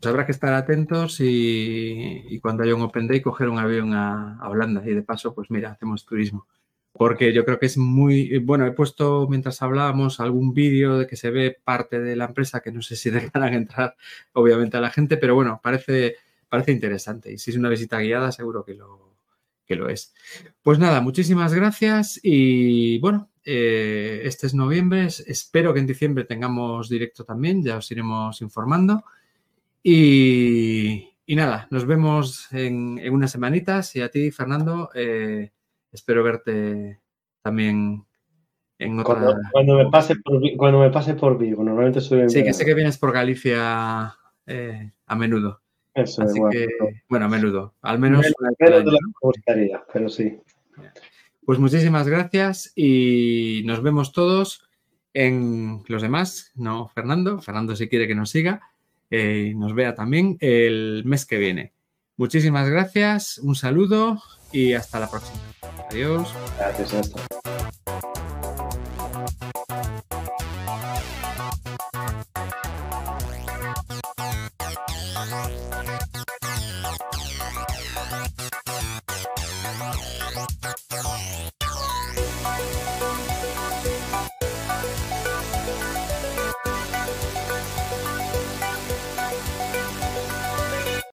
Pues 0.00 0.10
habrá 0.10 0.24
que 0.24 0.32
estar 0.32 0.52
atentos 0.54 1.20
y, 1.20 2.24
y, 2.28 2.38
cuando 2.40 2.62
haya 2.62 2.74
un 2.74 2.82
Open 2.82 3.06
Day 3.06 3.20
coger 3.20 3.48
un 3.48 3.58
avión 3.58 3.92
a, 3.92 4.38
a 4.40 4.48
Holanda 4.48 4.82
y 4.84 4.94
de 4.94 5.02
paso, 5.02 5.34
pues 5.34 5.50
mira, 5.50 5.72
hacemos 5.72 6.06
turismo 6.06 6.46
porque 6.92 7.32
yo 7.32 7.44
creo 7.44 7.58
que 7.58 7.66
es 7.66 7.76
muy, 7.78 8.38
bueno, 8.38 8.66
he 8.66 8.72
puesto 8.72 9.26
mientras 9.28 9.62
hablábamos 9.62 10.20
algún 10.20 10.52
vídeo 10.54 10.98
de 10.98 11.06
que 11.06 11.16
se 11.16 11.30
ve 11.30 11.56
parte 11.62 12.00
de 12.00 12.16
la 12.16 12.26
empresa, 12.26 12.60
que 12.60 12.72
no 12.72 12.82
sé 12.82 12.96
si 12.96 13.10
dejarán 13.10 13.54
entrar 13.54 13.96
obviamente 14.32 14.76
a 14.76 14.80
la 14.80 14.90
gente, 14.90 15.16
pero 15.16 15.34
bueno, 15.34 15.60
parece, 15.62 16.16
parece 16.48 16.72
interesante 16.72 17.32
y 17.32 17.38
si 17.38 17.50
es 17.50 17.56
una 17.56 17.68
visita 17.68 18.00
guiada 18.00 18.32
seguro 18.32 18.64
que 18.64 18.74
lo, 18.74 19.16
que 19.66 19.76
lo 19.76 19.88
es. 19.88 20.14
Pues 20.62 20.78
nada, 20.78 21.00
muchísimas 21.00 21.54
gracias 21.54 22.20
y 22.22 22.98
bueno, 22.98 23.30
eh, 23.44 24.22
este 24.24 24.46
es 24.46 24.54
noviembre, 24.54 25.06
espero 25.06 25.72
que 25.72 25.80
en 25.80 25.86
diciembre 25.86 26.24
tengamos 26.24 26.88
directo 26.88 27.24
también, 27.24 27.62
ya 27.62 27.76
os 27.76 27.90
iremos 27.90 28.42
informando 28.42 29.04
y, 29.82 31.08
nada, 31.28 31.66
nos 31.70 31.86
vemos 31.86 32.52
en, 32.52 33.00
unas 33.10 33.30
semanitas 33.30 33.96
y 33.96 34.02
a 34.02 34.10
ti, 34.10 34.30
Fernando. 34.30 34.90
Eh, 34.94 35.52
espero 35.92 36.22
verte 36.22 37.00
también 37.42 38.04
en 38.78 39.02
Cuando, 39.02 39.36
cuando 39.52 39.74
me 39.76 39.90
pase 39.90 40.16
por, 40.16 40.40
cuando 40.56 40.80
me 40.80 40.90
pase 40.90 41.14
por 41.14 41.36
Vigo, 41.36 41.62
normalmente 41.62 41.98
en 41.98 42.30
Sí, 42.30 42.42
que 42.42 42.54
sé 42.54 42.64
que 42.64 42.74
vienes 42.74 42.96
por 42.96 43.12
Galicia 43.12 44.16
eh, 44.46 44.90
a 45.06 45.16
menudo. 45.16 45.60
Eso 45.94 46.22
es 46.22 46.30
Así 46.30 46.38
bueno. 46.38 46.52
que, 46.52 46.68
bueno, 47.08 47.26
a 47.26 47.28
menudo. 47.28 47.74
Al 47.82 47.98
menos 47.98 48.24
me 48.58 48.98
gustaría, 49.20 49.84
pero 49.92 50.08
sí. 50.08 50.40
Pues 51.44 51.58
muchísimas 51.58 52.08
gracias 52.08 52.72
y 52.74 53.62
nos 53.64 53.82
vemos 53.82 54.12
todos 54.12 54.70
en 55.12 55.82
los 55.88 56.00
demás, 56.00 56.52
no 56.54 56.88
Fernando, 56.88 57.40
Fernando 57.40 57.74
si 57.74 57.88
quiere 57.88 58.06
que 58.06 58.14
nos 58.14 58.30
siga 58.30 58.62
eh, 59.10 59.50
y 59.50 59.54
nos 59.54 59.74
vea 59.74 59.94
también 59.94 60.36
el 60.40 61.02
mes 61.04 61.26
que 61.26 61.38
viene. 61.38 61.72
Muchísimas 62.16 62.68
gracias, 62.68 63.38
un 63.38 63.56
saludo 63.56 64.22
y 64.52 64.74
hasta 64.74 65.00
la 65.00 65.10
próxima. 65.10 65.40
Adiós. 65.90 66.32
Gracias, 66.56 66.92
ya 66.92 67.00
está. 67.00 67.49